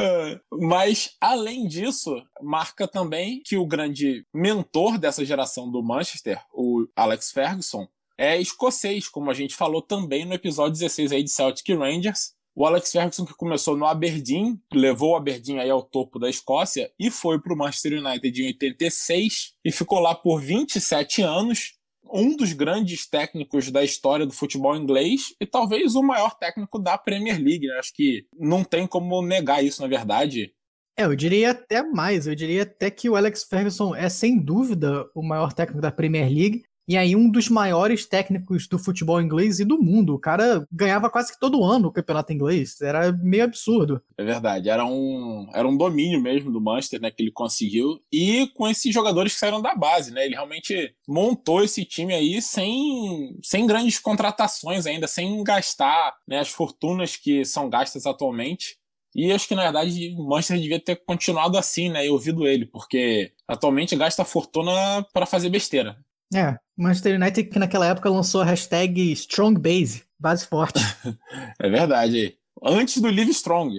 É, 0.00 0.40
mas, 0.52 1.16
além 1.20 1.66
disso, 1.66 2.22
marca 2.40 2.86
também 2.86 3.42
que 3.44 3.56
o 3.56 3.66
grande 3.66 4.24
mentor 4.32 4.96
dessa 4.96 5.24
geração 5.24 5.68
do 5.68 5.82
Manchester, 5.82 6.40
o 6.52 6.86
Alex 6.94 7.32
Ferguson, 7.32 7.88
é 8.18 8.40
escocês, 8.40 9.08
como 9.08 9.30
a 9.30 9.34
gente 9.34 9.54
falou 9.54 9.80
também 9.80 10.24
no 10.24 10.34
episódio 10.34 10.72
16 10.72 11.12
aí 11.12 11.22
de 11.22 11.30
Celtic 11.30 11.68
Rangers. 11.68 12.32
O 12.54 12.66
Alex 12.66 12.90
Ferguson 12.90 13.24
que 13.24 13.34
começou 13.34 13.76
no 13.76 13.86
Aberdeen, 13.86 14.60
levou 14.74 15.12
o 15.12 15.16
Aberdeen 15.16 15.60
aí 15.60 15.70
ao 15.70 15.80
topo 15.80 16.18
da 16.18 16.28
Escócia 16.28 16.90
e 16.98 17.08
foi 17.08 17.40
para 17.40 17.54
o 17.54 17.56
Manchester 17.56 18.04
United 18.04 18.42
em 18.42 18.46
86 18.48 19.52
e 19.64 19.70
ficou 19.70 20.00
lá 20.00 20.12
por 20.12 20.40
27 20.40 21.22
anos, 21.22 21.74
um 22.12 22.34
dos 22.36 22.52
grandes 22.52 23.08
técnicos 23.08 23.70
da 23.70 23.84
história 23.84 24.26
do 24.26 24.32
futebol 24.32 24.74
inglês 24.74 25.34
e 25.40 25.46
talvez 25.46 25.94
o 25.94 26.02
maior 26.02 26.36
técnico 26.36 26.80
da 26.80 26.98
Premier 26.98 27.40
League. 27.40 27.68
Né? 27.68 27.78
Acho 27.78 27.92
que 27.94 28.26
não 28.36 28.64
tem 28.64 28.88
como 28.88 29.22
negar 29.22 29.64
isso, 29.64 29.80
na 29.80 29.86
verdade. 29.86 30.52
É, 30.98 31.04
eu 31.04 31.14
diria 31.14 31.52
até 31.52 31.80
mais. 31.80 32.26
Eu 32.26 32.34
diria 32.34 32.64
até 32.64 32.90
que 32.90 33.08
o 33.08 33.14
Alex 33.14 33.44
Ferguson 33.44 33.94
é, 33.94 34.08
sem 34.08 34.36
dúvida, 34.36 35.08
o 35.14 35.22
maior 35.22 35.52
técnico 35.52 35.80
da 35.80 35.92
Premier 35.92 36.28
League. 36.28 36.64
E 36.88 36.96
aí, 36.96 37.14
um 37.14 37.30
dos 37.30 37.50
maiores 37.50 38.06
técnicos 38.06 38.66
do 38.66 38.78
futebol 38.78 39.20
inglês 39.20 39.60
e 39.60 39.64
do 39.64 39.76
mundo. 39.76 40.14
O 40.14 40.18
cara 40.18 40.66
ganhava 40.72 41.10
quase 41.10 41.30
que 41.30 41.38
todo 41.38 41.62
ano 41.62 41.88
o 41.88 41.92
campeonato 41.92 42.32
inglês. 42.32 42.80
Era 42.80 43.12
meio 43.12 43.44
absurdo. 43.44 44.00
É 44.16 44.24
verdade. 44.24 44.70
Era 44.70 44.86
um, 44.86 45.46
era 45.52 45.68
um 45.68 45.76
domínio 45.76 46.18
mesmo 46.18 46.50
do 46.50 46.62
Manchester, 46.62 46.98
né? 46.98 47.10
Que 47.10 47.22
ele 47.22 47.30
conseguiu. 47.30 48.00
E 48.10 48.46
com 48.54 48.66
esses 48.66 48.92
jogadores 48.92 49.34
que 49.34 49.38
saíram 49.38 49.60
da 49.60 49.74
base, 49.74 50.10
né? 50.12 50.24
Ele 50.24 50.34
realmente 50.34 50.94
montou 51.06 51.62
esse 51.62 51.84
time 51.84 52.14
aí 52.14 52.40
sem, 52.40 53.38
sem 53.44 53.66
grandes 53.66 53.98
contratações 53.98 54.86
ainda, 54.86 55.06
sem 55.06 55.44
gastar 55.44 56.14
né, 56.26 56.38
as 56.38 56.48
fortunas 56.48 57.16
que 57.16 57.44
são 57.44 57.68
gastas 57.68 58.06
atualmente. 58.06 58.78
E 59.14 59.30
acho 59.32 59.48
que, 59.48 59.54
na 59.54 59.64
verdade, 59.64 60.14
o 60.16 60.26
Manchester 60.26 60.58
devia 60.58 60.80
ter 60.80 60.96
continuado 61.04 61.58
assim, 61.58 61.90
né? 61.90 62.06
E 62.06 62.08
ouvido 62.08 62.46
ele, 62.46 62.64
porque 62.64 63.32
atualmente 63.46 63.96
gasta 63.96 64.24
fortuna 64.24 65.04
para 65.12 65.26
fazer 65.26 65.50
besteira. 65.50 65.98
É, 66.34 66.56
Manchester 66.76 67.20
United 67.20 67.48
que 67.48 67.58
naquela 67.58 67.86
época 67.86 68.10
lançou 68.10 68.42
a 68.42 68.44
hashtag 68.44 69.12
Strong 69.12 69.60
Base, 69.60 70.04
base 70.18 70.46
forte. 70.46 70.78
é 71.58 71.68
verdade. 71.68 72.36
Antes 72.62 73.00
do 73.00 73.08
Live 73.08 73.30
Strong. 73.30 73.78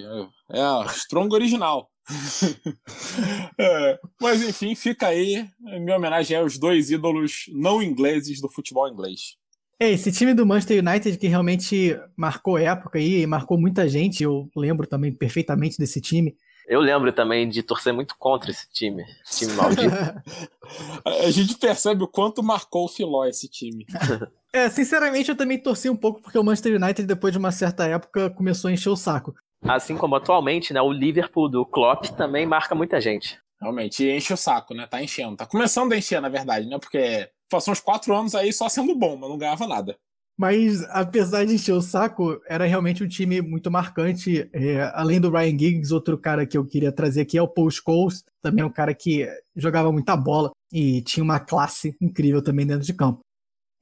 É 0.52 0.62
a 0.62 0.86
Strong 0.90 1.34
original. 1.34 1.90
é, 3.60 4.00
mas 4.20 4.42
enfim, 4.42 4.74
fica 4.74 5.08
aí 5.08 5.48
minha 5.60 5.98
homenagem 5.98 6.38
aos 6.38 6.58
dois 6.58 6.90
ídolos 6.90 7.46
não 7.54 7.84
ingleses 7.84 8.42
do 8.42 8.50
futebol 8.50 8.88
inglês. 8.88 9.38
É, 9.80 9.92
esse 9.92 10.12
time 10.12 10.34
do 10.34 10.46
Manchester 10.46 10.84
United 10.86 11.18
que 11.18 11.28
realmente 11.28 11.98
marcou 12.18 12.58
época 12.58 13.00
aí, 13.00 13.26
marcou 13.26 13.58
muita 13.58 13.88
gente, 13.88 14.24
eu 14.24 14.50
lembro 14.56 14.88
também 14.88 15.14
perfeitamente 15.14 15.78
desse 15.78 16.02
time. 16.02 16.36
Eu 16.70 16.82
lembro 16.82 17.12
também 17.12 17.50
de 17.50 17.64
torcer 17.64 17.92
muito 17.92 18.16
contra 18.16 18.52
esse 18.52 18.72
time, 18.72 19.04
esse 19.26 19.40
time 19.40 19.54
maldito. 19.54 19.90
a 21.04 21.32
gente 21.32 21.58
percebe 21.58 22.04
o 22.04 22.08
quanto 22.08 22.44
marcou 22.44 22.86
o 22.86 22.88
Filó 22.88 23.26
esse 23.26 23.50
time. 23.50 23.88
é, 24.54 24.70
sinceramente 24.70 25.30
eu 25.30 25.36
também 25.36 25.58
torci 25.58 25.90
um 25.90 25.98
pouco 25.98 26.22
porque 26.22 26.38
o 26.38 26.44
Manchester 26.44 26.76
United 26.76 27.08
depois 27.08 27.34
de 27.34 27.40
uma 27.40 27.52
certa 27.52 27.88
época 27.88 28.30
começou 28.30 28.70
a 28.70 28.72
encher 28.72 28.90
o 28.90 28.96
saco. 28.96 29.34
Assim 29.64 29.98
como 29.98 30.16
atualmente, 30.16 30.72
né, 30.72 30.80
o 30.80 30.92
Liverpool 30.92 31.50
do 31.50 31.66
Klopp 31.66 32.06
também 32.16 32.46
marca 32.46 32.76
muita 32.76 33.02
gente. 33.02 33.40
Realmente, 33.60 34.08
enche 34.08 34.32
o 34.32 34.38
saco, 34.38 34.76
né? 34.76 34.86
Tá 34.86 35.02
enchendo. 35.02 35.36
Tá 35.36 35.48
começando 35.48 35.92
a 35.92 35.98
encher, 35.98 36.22
na 36.22 36.30
verdade, 36.30 36.68
né? 36.68 36.78
Porque 36.78 37.30
passou 37.50 37.72
uns 37.72 37.82
quatro 37.82 38.16
anos 38.16 38.36
aí 38.36 38.54
só 38.54 38.70
sendo 38.70 38.94
bom, 38.96 39.18
mas 39.18 39.28
não 39.28 39.40
ganhava 39.40 39.68
nada. 39.68 39.98
Mas, 40.40 40.86
apesar 40.92 41.44
de 41.44 41.56
encher 41.56 41.74
o 41.74 41.82
saco, 41.82 42.40
era 42.48 42.66
realmente 42.66 43.04
um 43.04 43.08
time 43.10 43.42
muito 43.42 43.70
marcante. 43.70 44.50
É, 44.54 44.90
além 44.94 45.20
do 45.20 45.30
Ryan 45.30 45.60
Giggs, 45.60 45.94
outro 45.94 46.18
cara 46.18 46.46
que 46.46 46.58
eu 46.58 46.66
queria 46.66 46.94
trazer 46.94 47.20
aqui 47.20 47.38
é 47.38 47.42
o 47.42 47.48
Paul 47.48 47.70
Scholes, 47.70 48.24
também 48.42 48.64
um 48.64 48.72
cara 48.72 48.94
que 48.94 49.28
jogava 49.54 49.92
muita 49.92 50.16
bola 50.16 50.52
e 50.72 51.02
tinha 51.02 51.26
uma 51.26 51.42
classe 51.42 51.94
incrível 52.00 52.42
também 52.42 52.66
dentro 52.66 52.86
de 52.86 52.94
campo. 52.94 53.20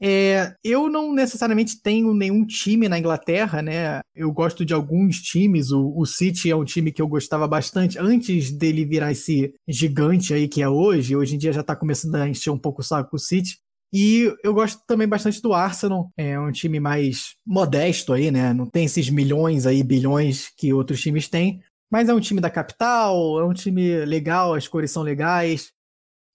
É, 0.01 0.55
eu 0.63 0.89
não 0.89 1.13
necessariamente 1.13 1.79
tenho 1.79 2.11
nenhum 2.11 2.43
time 2.43 2.89
na 2.89 2.97
Inglaterra, 2.97 3.61
né? 3.61 3.99
Eu 4.15 4.31
gosto 4.31 4.65
de 4.65 4.73
alguns 4.73 5.21
times. 5.21 5.71
O, 5.71 5.93
o, 5.95 6.07
City 6.07 6.49
é 6.49 6.55
um 6.55 6.65
time 6.65 6.91
que 6.91 7.01
eu 7.03 7.07
gostava 7.07 7.47
bastante 7.47 7.99
antes 7.99 8.51
dele 8.51 8.83
virar 8.83 9.11
esse 9.11 9.53
gigante 9.67 10.33
aí 10.33 10.47
que 10.47 10.63
é 10.63 10.67
hoje. 10.69 11.15
Hoje 11.15 11.35
em 11.35 11.37
dia 11.37 11.53
já 11.53 11.61
tá 11.61 11.75
começando 11.75 12.15
a 12.15 12.27
encher 12.27 12.49
um 12.49 12.57
pouco 12.57 12.81
o 12.81 12.83
saco 12.83 13.15
o 13.15 13.19
City. 13.19 13.59
E 13.93 14.33
eu 14.43 14.53
gosto 14.53 14.81
também 14.85 15.07
bastante 15.07 15.41
do 15.41 15.53
Arsenal, 15.53 16.11
é 16.17 16.37
um 16.39 16.51
time 16.51 16.79
mais 16.79 17.35
modesto 17.45 18.11
aí, 18.11 18.29
né? 18.29 18.53
Não 18.53 18.65
tem 18.65 18.85
esses 18.85 19.09
milhões 19.09 19.65
aí, 19.65 19.81
bilhões 19.81 20.49
que 20.57 20.73
outros 20.73 21.01
times 21.01 21.29
têm, 21.29 21.61
mas 21.89 22.09
é 22.09 22.13
um 22.13 22.19
time 22.19 22.41
da 22.41 22.49
capital, 22.49 23.39
é 23.39 23.45
um 23.45 23.53
time 23.53 24.03
legal, 24.05 24.53
as 24.53 24.67
cores 24.67 24.91
são 24.91 25.03
legais. 25.03 25.71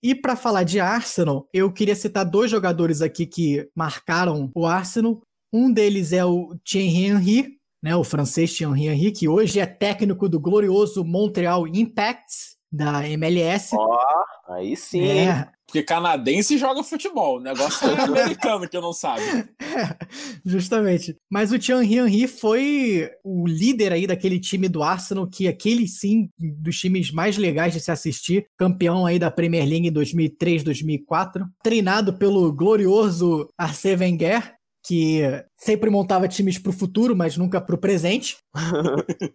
E 0.03 0.15
para 0.15 0.35
falar 0.35 0.65
de 0.65 0.81
Arsenal, 0.81 1.47
eu 1.53 1.71
queria 1.73 1.95
citar 1.95 2.25
dois 2.25 2.51
jogadores 2.51 3.03
aqui 3.03 3.27
que 3.27 3.69
marcaram 3.77 4.51
o 4.55 4.67
Arsenal. 4.67 5.23
Um 5.53 5.71
deles 5.71 6.13
é 6.13 6.25
o 6.25 6.57
Thierry 6.65 7.05
Henry, 7.05 7.59
né, 7.83 7.95
o 7.95 8.03
francês 8.03 8.57
Thierry 8.57 8.87
Henry, 8.87 9.13
que 9.13 9.29
hoje 9.29 9.61
é 9.61 9.67
técnico 9.67 10.29
do 10.29 10.41
glorioso 10.41 11.05
Montreal 11.05 11.69
Impact 11.69 12.57
da 12.73 13.07
MLS. 13.09 13.77
Ó, 13.77 13.99
oh, 13.99 14.53
aí 14.53 14.75
sim. 14.75 15.05
É, 15.05 15.47
Porque 15.67 15.83
canadense 15.83 16.57
joga 16.57 16.83
futebol, 16.83 17.37
o 17.37 17.41
negócio 17.41 17.87
é 17.87 18.01
americano 18.01 18.67
que 18.67 18.77
eu 18.77 18.81
não 18.81 18.95
sabe. 18.95 19.23
justamente. 20.45 21.17
Mas 21.31 21.53
o 21.53 21.59
Thierry 21.59 21.95
Henry 21.95 22.27
foi 22.27 23.11
o 23.23 23.47
líder 23.47 23.93
aí 23.93 24.07
daquele 24.07 24.41
time 24.41 24.69
do 24.69 24.83
Arsenal, 24.83 25.27
que 25.27 25.47
aquele 25.47 25.87
sim, 25.87 26.31
dos 26.39 26.79
times 26.79 27.11
mais 27.11 27.37
legais 27.37 27.75
de 27.75 27.81
se 27.81 27.91
assistir, 27.91 28.47
campeão 28.57 29.05
aí 29.05 29.19
da 29.19 29.31
Premier 29.31 29.69
League 29.69 29.89
em 29.89 29.93
2003, 29.93 30.63
2004, 30.65 31.47
treinado 31.63 32.15
pelo 32.15 32.51
glorioso 32.53 33.49
Arsène 33.59 34.03
Wenger, 34.03 34.55
que 34.85 35.23
sempre 35.57 35.89
montava 35.89 36.27
times 36.27 36.59
para 36.59 36.71
o 36.71 36.75
futuro, 36.75 37.15
mas 37.15 37.37
nunca 37.37 37.61
para 37.61 37.75
o 37.75 37.79
presente. 37.79 38.39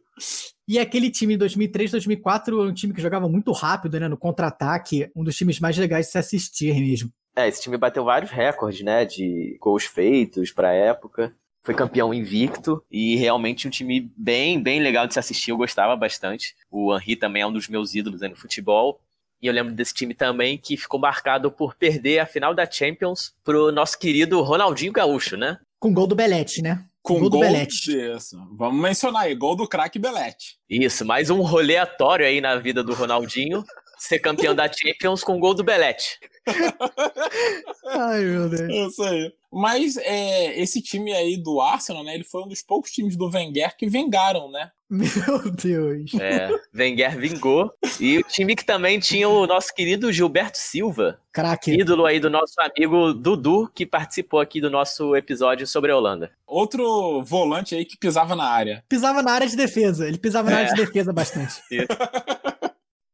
e 0.68 0.78
aquele 0.78 1.10
time 1.10 1.34
de 1.34 1.39
2003, 1.39 1.91
2004 1.91 2.62
é 2.62 2.70
um 2.70 2.74
time 2.74 2.93
que 2.93 3.02
jogava 3.02 3.30
muito 3.30 3.52
rápido, 3.52 4.00
né, 4.00 4.08
no 4.08 4.18
contra-ataque, 4.18 5.10
um 5.16 5.24
dos 5.24 5.36
times 5.36 5.60
mais 5.60 5.78
legais 5.78 6.08
de 6.08 6.12
se 6.12 6.18
assistir 6.18 6.74
mesmo. 6.76 7.12
É, 7.36 7.48
esse 7.48 7.62
time 7.62 7.78
bateu 7.78 8.04
vários 8.04 8.32
recordes, 8.32 8.84
né, 8.84 9.06
de 9.06 9.58
gols 9.62 9.86
feitos 9.86 10.52
pra 10.52 10.74
época. 10.74 11.34
Foi 11.64 11.76
campeão 11.76 12.14
invicto 12.14 12.82
e 12.89 13.18
realmente 13.18 13.68
um 13.68 13.70
time 13.70 14.12
bem, 14.18 14.62
bem 14.62 14.82
legal 14.82 15.06
de 15.06 15.14
se 15.14 15.20
assistir. 15.20 15.52
Eu 15.52 15.58
gostava 15.58 15.95
bastante. 15.98 16.56
O 16.72 16.95
Henry 16.95 17.16
também 17.18 17.41
é 17.41 17.48
um 17.48 17.52
dos 17.52 17.68
meus 17.68 17.93
ídolos 17.93 18.22
né, 18.22 18.30
no 18.30 18.38
futebol. 18.38 19.02
E 19.41 19.47
eu 19.47 19.53
lembro 19.53 19.73
desse 19.73 19.93
time 19.93 20.13
também 20.13 20.57
que 20.57 20.75
ficou 20.75 20.99
marcado 20.99 21.51
por 21.51 21.75
perder 21.75 22.19
a 22.19 22.25
final 22.25 22.53
da 22.53 22.69
Champions 22.69 23.33
pro 23.43 23.71
nosso 23.71 23.97
querido 23.97 24.41
Ronaldinho 24.41 24.91
Gaúcho, 24.91 25.38
né? 25.38 25.57
Com 25.79 25.93
gol 25.93 26.07
do 26.07 26.15
Belete, 26.15 26.61
né? 26.61 26.83
Com 27.07 27.19
Gol 27.19 27.29
gol, 27.29 27.29
do 27.29 27.39
Belete. 27.39 27.97
Isso. 27.97 28.38
Vamos 28.57 28.81
mencionar 28.81 29.23
aí, 29.23 29.35
gol 29.35 29.55
do 29.55 29.65
craque 29.65 29.97
Belete. 29.97 30.57
Isso, 30.69 31.05
mais 31.05 31.29
um 31.29 31.41
roleatório 31.41 32.25
aí 32.25 32.41
na 32.41 32.57
vida 32.57 32.83
do 32.83 32.93
Ronaldinho. 32.93 33.63
Ser 33.97 34.19
campeão 34.19 34.53
da 34.53 34.69
Champions 34.69 35.23
com 35.23 35.39
gol 35.39 35.53
do 35.53 35.63
Belete. 35.63 36.19
Ai, 37.86 38.24
meu 38.24 38.50
Deus. 38.50 38.62
É 38.70 38.86
Isso 38.88 39.04
aí. 39.04 39.34
Mas 39.52 39.95
é, 39.98 40.60
esse 40.60 40.82
time 40.82 41.14
aí 41.14 41.38
do 41.38 41.62
Arsenal, 41.62 42.04
né? 42.04 42.14
Ele 42.16 42.24
foi 42.24 42.43
um 42.43 42.48
dos 42.48 42.62
poucos 42.62 42.91
times 42.91 43.16
do 43.16 43.30
Wenger 43.30 43.76
que 43.78 43.88
vingaram, 43.88 44.52
né? 44.52 44.72
Meu 44.89 45.52
Deus. 45.52 46.14
É, 46.20 46.50
Wenger 46.76 47.18
vingou. 47.18 47.72
E 48.00 48.18
o 48.20 48.24
time 48.24 48.56
que 48.56 48.66
também 48.66 49.00
tinha 49.00 49.28
o 49.28 49.48
nosso 49.48 49.74
querido 49.74 50.12
Gilberto 50.12 50.58
Silva, 50.58 51.20
Craque. 51.32 51.72
ídolo 51.80 52.06
aí 52.06 52.20
do 52.20 52.30
nosso 52.30 52.54
amigo 52.60 53.14
Dudu, 53.14 53.70
que 53.74 53.86
participou 53.86 54.39
aqui 54.41 54.60
do 54.62 54.70
nosso 54.70 55.16
episódio 55.16 55.66
sobre 55.66 55.91
a 55.91 55.98
Holanda. 55.98 56.32
Outro 56.45 57.22
volante 57.24 57.74
aí 57.74 57.86
que 57.86 57.98
pisava 57.98 58.36
na 58.36 58.45
área. 58.50 58.84
Pisava 58.88 59.22
na 59.24 59.32
área 59.32 59.48
de 59.48 59.56
defesa. 59.56 60.08
Ele 60.08 60.18
pisava 60.18 60.50
na 60.50 60.60
É. 60.60 60.64
área 60.66 60.74
de 60.76 60.86
defesa 60.86 61.12
bastante. 61.14 61.62
Isso. 61.72 61.88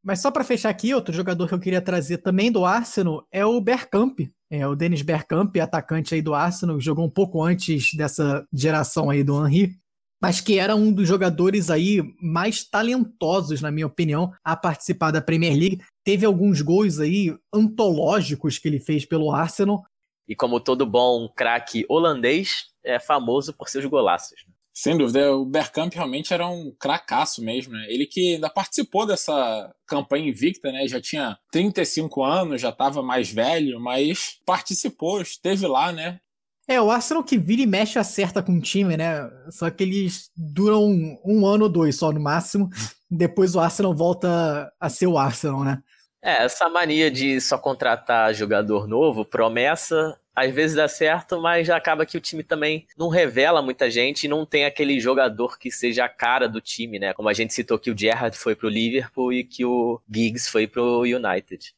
Mas 0.04 0.20
só 0.20 0.30
pra 0.30 0.44
fechar 0.44 0.70
aqui, 0.70 0.94
outro 0.94 1.14
jogador 1.14 1.48
que 1.48 1.54
eu 1.54 1.60
queria 1.60 1.82
trazer 1.82 2.18
também 2.18 2.52
do 2.52 2.66
Arsenal 2.66 3.26
é 3.32 3.46
o 3.46 3.62
Bergkamp. 3.62 4.20
É 4.50 4.68
o 4.68 4.76
Dennis 4.76 5.02
Bergkamp, 5.02 5.56
atacante 5.58 6.14
aí 6.14 6.22
do 6.22 6.34
Arsenal, 6.34 6.80
jogou 6.80 7.06
um 7.06 7.10
pouco 7.10 7.42
antes 7.42 7.94
dessa 7.96 8.46
geração 8.54 9.10
aí 9.10 9.24
do 9.24 9.48
Henry, 9.48 9.76
mas 10.22 10.40
que 10.40 10.60
era 10.60 10.76
um 10.76 10.92
dos 10.92 11.08
jogadores 11.08 11.70
aí 11.70 12.02
mais 12.22 12.64
talentosos, 12.64 13.62
na 13.62 13.72
minha 13.72 13.88
opinião, 13.88 14.32
a 14.44 14.56
participar 14.56 15.12
da 15.12 15.22
Premier 15.22 15.54
League. 15.54 15.82
Teve 16.04 16.26
alguns 16.26 16.62
gols 16.62 17.00
aí 17.00 17.36
antológicos 17.54 18.60
que 18.60 18.68
ele 18.68 18.80
fez 18.80 19.06
pelo 19.06 19.32
Arsenal. 19.32 19.84
E 20.28 20.36
como 20.36 20.60
todo 20.60 20.86
bom 20.86 21.28
craque 21.36 21.86
holandês, 21.90 22.68
é 22.84 23.00
famoso 23.00 23.54
por 23.54 23.70
seus 23.70 23.86
golaços. 23.86 24.46
Sem 24.74 24.98
dúvida, 24.98 25.32
o 25.36 25.46
Bergkamp 25.46 25.94
realmente 25.94 26.34
era 26.34 26.48
um 26.48 26.72
cracaço 26.80 27.44
mesmo, 27.44 27.74
né? 27.74 27.86
Ele 27.90 28.08
que 28.08 28.36
ainda 28.36 28.50
participou 28.50 29.06
dessa 29.06 29.72
campanha 29.86 30.28
invicta, 30.28 30.72
né? 30.72 30.88
Já 30.88 31.00
tinha 31.00 31.38
35 31.52 32.24
anos, 32.24 32.62
já 32.62 32.70
estava 32.70 33.04
mais 33.04 33.32
velho, 33.32 33.80
mas 33.80 34.40
participou, 34.44 35.22
esteve 35.22 35.68
lá, 35.68 35.92
né? 35.92 36.20
É, 36.68 36.82
o 36.82 36.90
Arsenal 36.90 37.24
que 37.24 37.38
vira 37.38 37.62
e 37.62 37.68
mexe 37.68 38.00
acerta 38.00 38.42
com 38.42 38.54
o 38.54 38.62
time, 38.62 38.98
né? 38.98 39.30
Só 39.52 39.70
que 39.70 39.84
eles 39.84 40.32
duram 40.36 40.86
um, 40.86 41.20
um 41.24 41.46
ano 41.46 41.66
ou 41.66 41.70
dois 41.70 41.96
só 41.96 42.12
no 42.12 42.20
máximo. 42.20 42.70
Depois 43.12 43.54
o 43.54 43.60
Arsenal 43.60 43.94
volta 43.94 44.74
a 44.80 44.90
ser 44.90 45.06
o 45.06 45.20
Arsenal, 45.20 45.64
né? 45.64 45.84
É, 46.24 46.46
essa 46.46 46.70
mania 46.70 47.12
de 47.12 47.40
só 47.42 47.58
contratar 47.58 48.34
jogador 48.34 48.88
novo, 48.88 49.26
promessa, 49.26 50.18
às 50.36 50.54
vezes 50.54 50.76
dá 50.76 50.88
certo, 50.88 51.40
mas 51.40 51.70
acaba 51.70 52.06
que 52.06 52.18
o 52.18 52.22
time 52.22 52.44
também 52.44 52.88
não 52.98 53.08
revela 53.08 53.62
muita 53.62 53.90
gente 53.90 54.24
e 54.24 54.28
não 54.28 54.46
tem 54.46 54.66
aquele 54.66 55.00
jogador 55.00 55.60
que 55.60 55.72
seja 55.72 56.06
a 56.06 56.10
cara 56.10 56.50
do 56.50 56.60
time, 56.60 56.98
né? 56.98 57.14
Como 57.14 57.30
a 57.30 57.34
gente 57.34 57.54
citou 57.54 57.78
que 57.78 57.92
o 57.92 57.98
Gerrard 57.98 58.36
foi 58.38 58.56
pro 58.56 58.70
Liverpool 58.70 59.32
e 59.32 59.44
que 59.44 59.64
o 59.64 60.02
Giggs 60.12 60.50
foi 60.50 60.66
pro 60.68 61.02
United. 61.02 61.74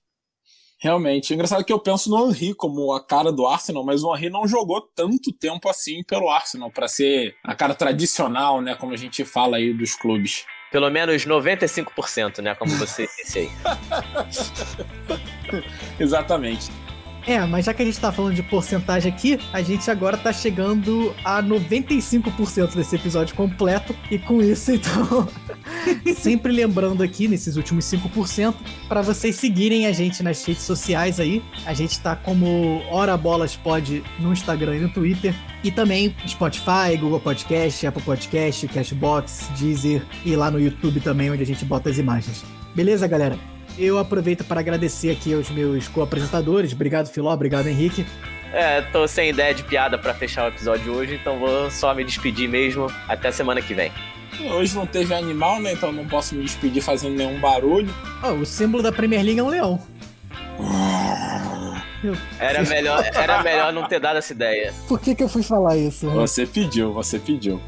Realmente. 0.78 1.34
Engraçado 1.34 1.64
que 1.64 1.74
eu 1.74 1.80
penso 1.80 2.10
no 2.10 2.30
Henry 2.30 2.54
como 2.54 2.94
a 2.94 3.04
cara 3.04 3.32
do 3.32 3.48
Arsenal, 3.48 3.84
mas 3.84 4.04
o 4.04 4.16
Henry 4.16 4.30
não 4.30 4.48
jogou 4.48 4.82
tanto 4.82 5.32
tempo 5.32 5.68
assim 5.70 6.04
pelo 6.04 6.30
Arsenal, 6.30 6.70
para 6.70 6.88
ser 6.88 7.36
a 7.44 7.56
cara 7.56 7.74
tradicional, 7.74 8.62
né? 8.62 8.76
Como 8.76 8.94
a 8.94 8.98
gente 8.98 9.26
fala 9.26 9.58
aí 9.58 9.74
dos 9.74 9.96
clubes. 9.96 10.46
Pelo 10.72 10.90
menos 10.90 11.26
95%, 11.26 12.40
né? 12.40 12.54
Como 12.56 12.72
você 12.76 13.08
disse 13.18 13.40
aí. 13.40 13.50
Exatamente. 16.00 16.70
É, 17.28 17.44
mas 17.46 17.66
já 17.66 17.74
que 17.74 17.82
a 17.82 17.86
gente 17.86 18.00
tá 18.00 18.12
falando 18.12 18.36
de 18.36 18.44
porcentagem 18.44 19.12
aqui, 19.12 19.40
a 19.52 19.62
gente 19.62 19.90
agora 19.90 20.16
tá 20.16 20.32
chegando 20.32 21.14
a 21.24 21.42
95% 21.42 22.76
desse 22.76 22.96
episódio 22.96 23.36
completo. 23.36 23.96
E 24.12 24.20
com 24.20 24.42
isso, 24.42 24.72
então, 24.74 25.28
sempre 26.16 26.52
lembrando 26.52 27.02
aqui 27.02 27.28
nesses 27.28 27.56
últimos 27.56 27.86
5%, 27.86 28.54
para 28.88 29.02
vocês 29.02 29.36
seguirem 29.36 29.88
a 29.88 29.92
gente 29.92 30.22
nas 30.22 30.44
redes 30.46 30.64
sociais 30.64 31.20
aí. 31.20 31.44
A 31.66 31.74
gente 31.74 32.00
tá 32.00 32.16
como 32.16 32.84
Hora 32.92 33.18
Bolas 33.18 33.56
Pod 33.56 34.04
no 34.20 34.32
Instagram 34.32 34.78
e 34.78 34.80
no 34.82 34.90
Twitter. 34.90 35.34
E 35.64 35.72
também 35.72 36.16
Spotify, 36.28 36.96
Google 37.00 37.20
Podcast, 37.20 37.88
Apple 37.88 38.04
Podcast, 38.04 38.68
Cashbox, 38.68 39.50
Deezer 39.58 40.06
e 40.24 40.36
lá 40.36 40.52
no 40.52 40.60
YouTube 40.60 41.00
também, 41.00 41.32
onde 41.32 41.42
a 41.42 41.46
gente 41.46 41.66
bota 41.66 41.90
as 41.90 41.98
imagens. 41.98 42.46
Beleza, 42.76 43.08
galera? 43.08 43.55
Eu 43.78 43.98
aproveito 44.00 44.44
para 44.46 44.60
agradecer 44.60 45.12
aqui 45.12 45.34
aos 45.34 45.50
meus 45.50 45.88
co-apresentadores. 45.88 46.74
Obrigado, 46.74 47.08
Filó. 47.08 47.34
Obrigado, 47.34 47.68
Henrique. 47.68 48.06
É, 48.54 48.82
tô 48.82 49.06
sem 49.08 49.30
ideia 49.30 49.54
de 49.54 49.64
piada 49.64 49.98
pra 49.98 50.14
fechar 50.14 50.46
o 50.46 50.48
episódio 50.48 50.94
hoje, 50.94 51.16
então 51.16 51.38
vou 51.38 51.70
só 51.70 51.94
me 51.94 52.06
despedir 52.06 52.48
mesmo. 52.48 52.88
Até 53.08 53.32
semana 53.32 53.62
que 53.62 53.74
vem. 53.74 53.92
Hoje 54.54 54.76
não 54.76 54.86
teve 54.86 55.14
animal, 55.14 55.60
né? 55.60 55.74
Então 55.74 55.92
não 55.92 56.06
posso 56.06 56.36
me 56.36 56.44
despedir 56.44 56.82
fazendo 56.82 57.16
nenhum 57.16 57.40
barulho. 57.40 57.94
Ó, 58.24 58.32
o 58.32 58.46
símbolo 58.46 58.82
da 58.82 58.92
Premier 58.92 59.24
League 59.24 59.40
é 59.40 59.44
um 59.44 59.50
leão. 59.50 59.82
Era 62.40 62.64
melhor, 62.64 63.04
era 63.14 63.44
melhor 63.44 63.74
não 63.74 63.88
ter 63.88 64.00
dado 64.00 64.18
essa 64.18 64.32
ideia. 64.32 64.74
Por 64.88 65.00
que, 65.00 65.16
que 65.16 65.24
eu 65.24 65.30
fui 65.30 65.44
falar 65.44 65.76
isso? 65.76 66.10
Você 66.12 66.46
pediu, 66.46 66.94
você 66.94 67.18
pediu. 67.20 67.60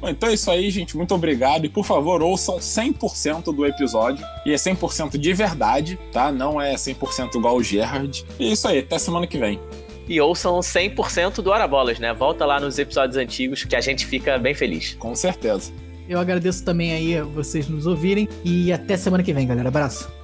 Bom, 0.00 0.08
então 0.08 0.28
é 0.28 0.34
isso 0.34 0.50
aí, 0.50 0.70
gente. 0.70 0.96
Muito 0.96 1.14
obrigado. 1.14 1.64
E 1.66 1.68
por 1.68 1.84
favor, 1.84 2.22
ouçam 2.22 2.56
100% 2.58 3.54
do 3.54 3.66
episódio. 3.66 4.24
E 4.46 4.52
é 4.52 4.56
100% 4.56 5.18
de 5.18 5.32
verdade, 5.32 5.98
tá? 6.12 6.32
Não 6.32 6.60
é 6.60 6.74
100% 6.74 7.34
igual 7.36 7.56
o 7.56 7.62
Gerard. 7.62 8.24
E 8.38 8.48
é 8.48 8.52
isso 8.52 8.66
aí. 8.66 8.78
Até 8.78 8.98
semana 8.98 9.26
que 9.26 9.38
vem. 9.38 9.60
E 10.08 10.20
ouçam 10.20 10.58
100% 10.58 11.42
do 11.42 11.50
Hora 11.50 11.68
Bolas, 11.68 11.98
né? 11.98 12.12
Volta 12.12 12.44
lá 12.44 12.58
nos 12.58 12.78
episódios 12.78 13.16
antigos 13.16 13.62
que 13.62 13.76
a 13.76 13.80
gente 13.80 14.06
fica 14.06 14.38
bem 14.38 14.54
feliz. 14.54 14.94
Com 14.98 15.14
certeza. 15.14 15.72
Eu 16.08 16.18
agradeço 16.18 16.64
também 16.64 16.92
aí 16.92 17.16
a 17.16 17.24
vocês 17.24 17.68
nos 17.68 17.86
ouvirem. 17.86 18.28
E 18.44 18.72
até 18.72 18.96
semana 18.96 19.22
que 19.22 19.32
vem, 19.32 19.46
galera. 19.46 19.68
Abraço. 19.68 20.19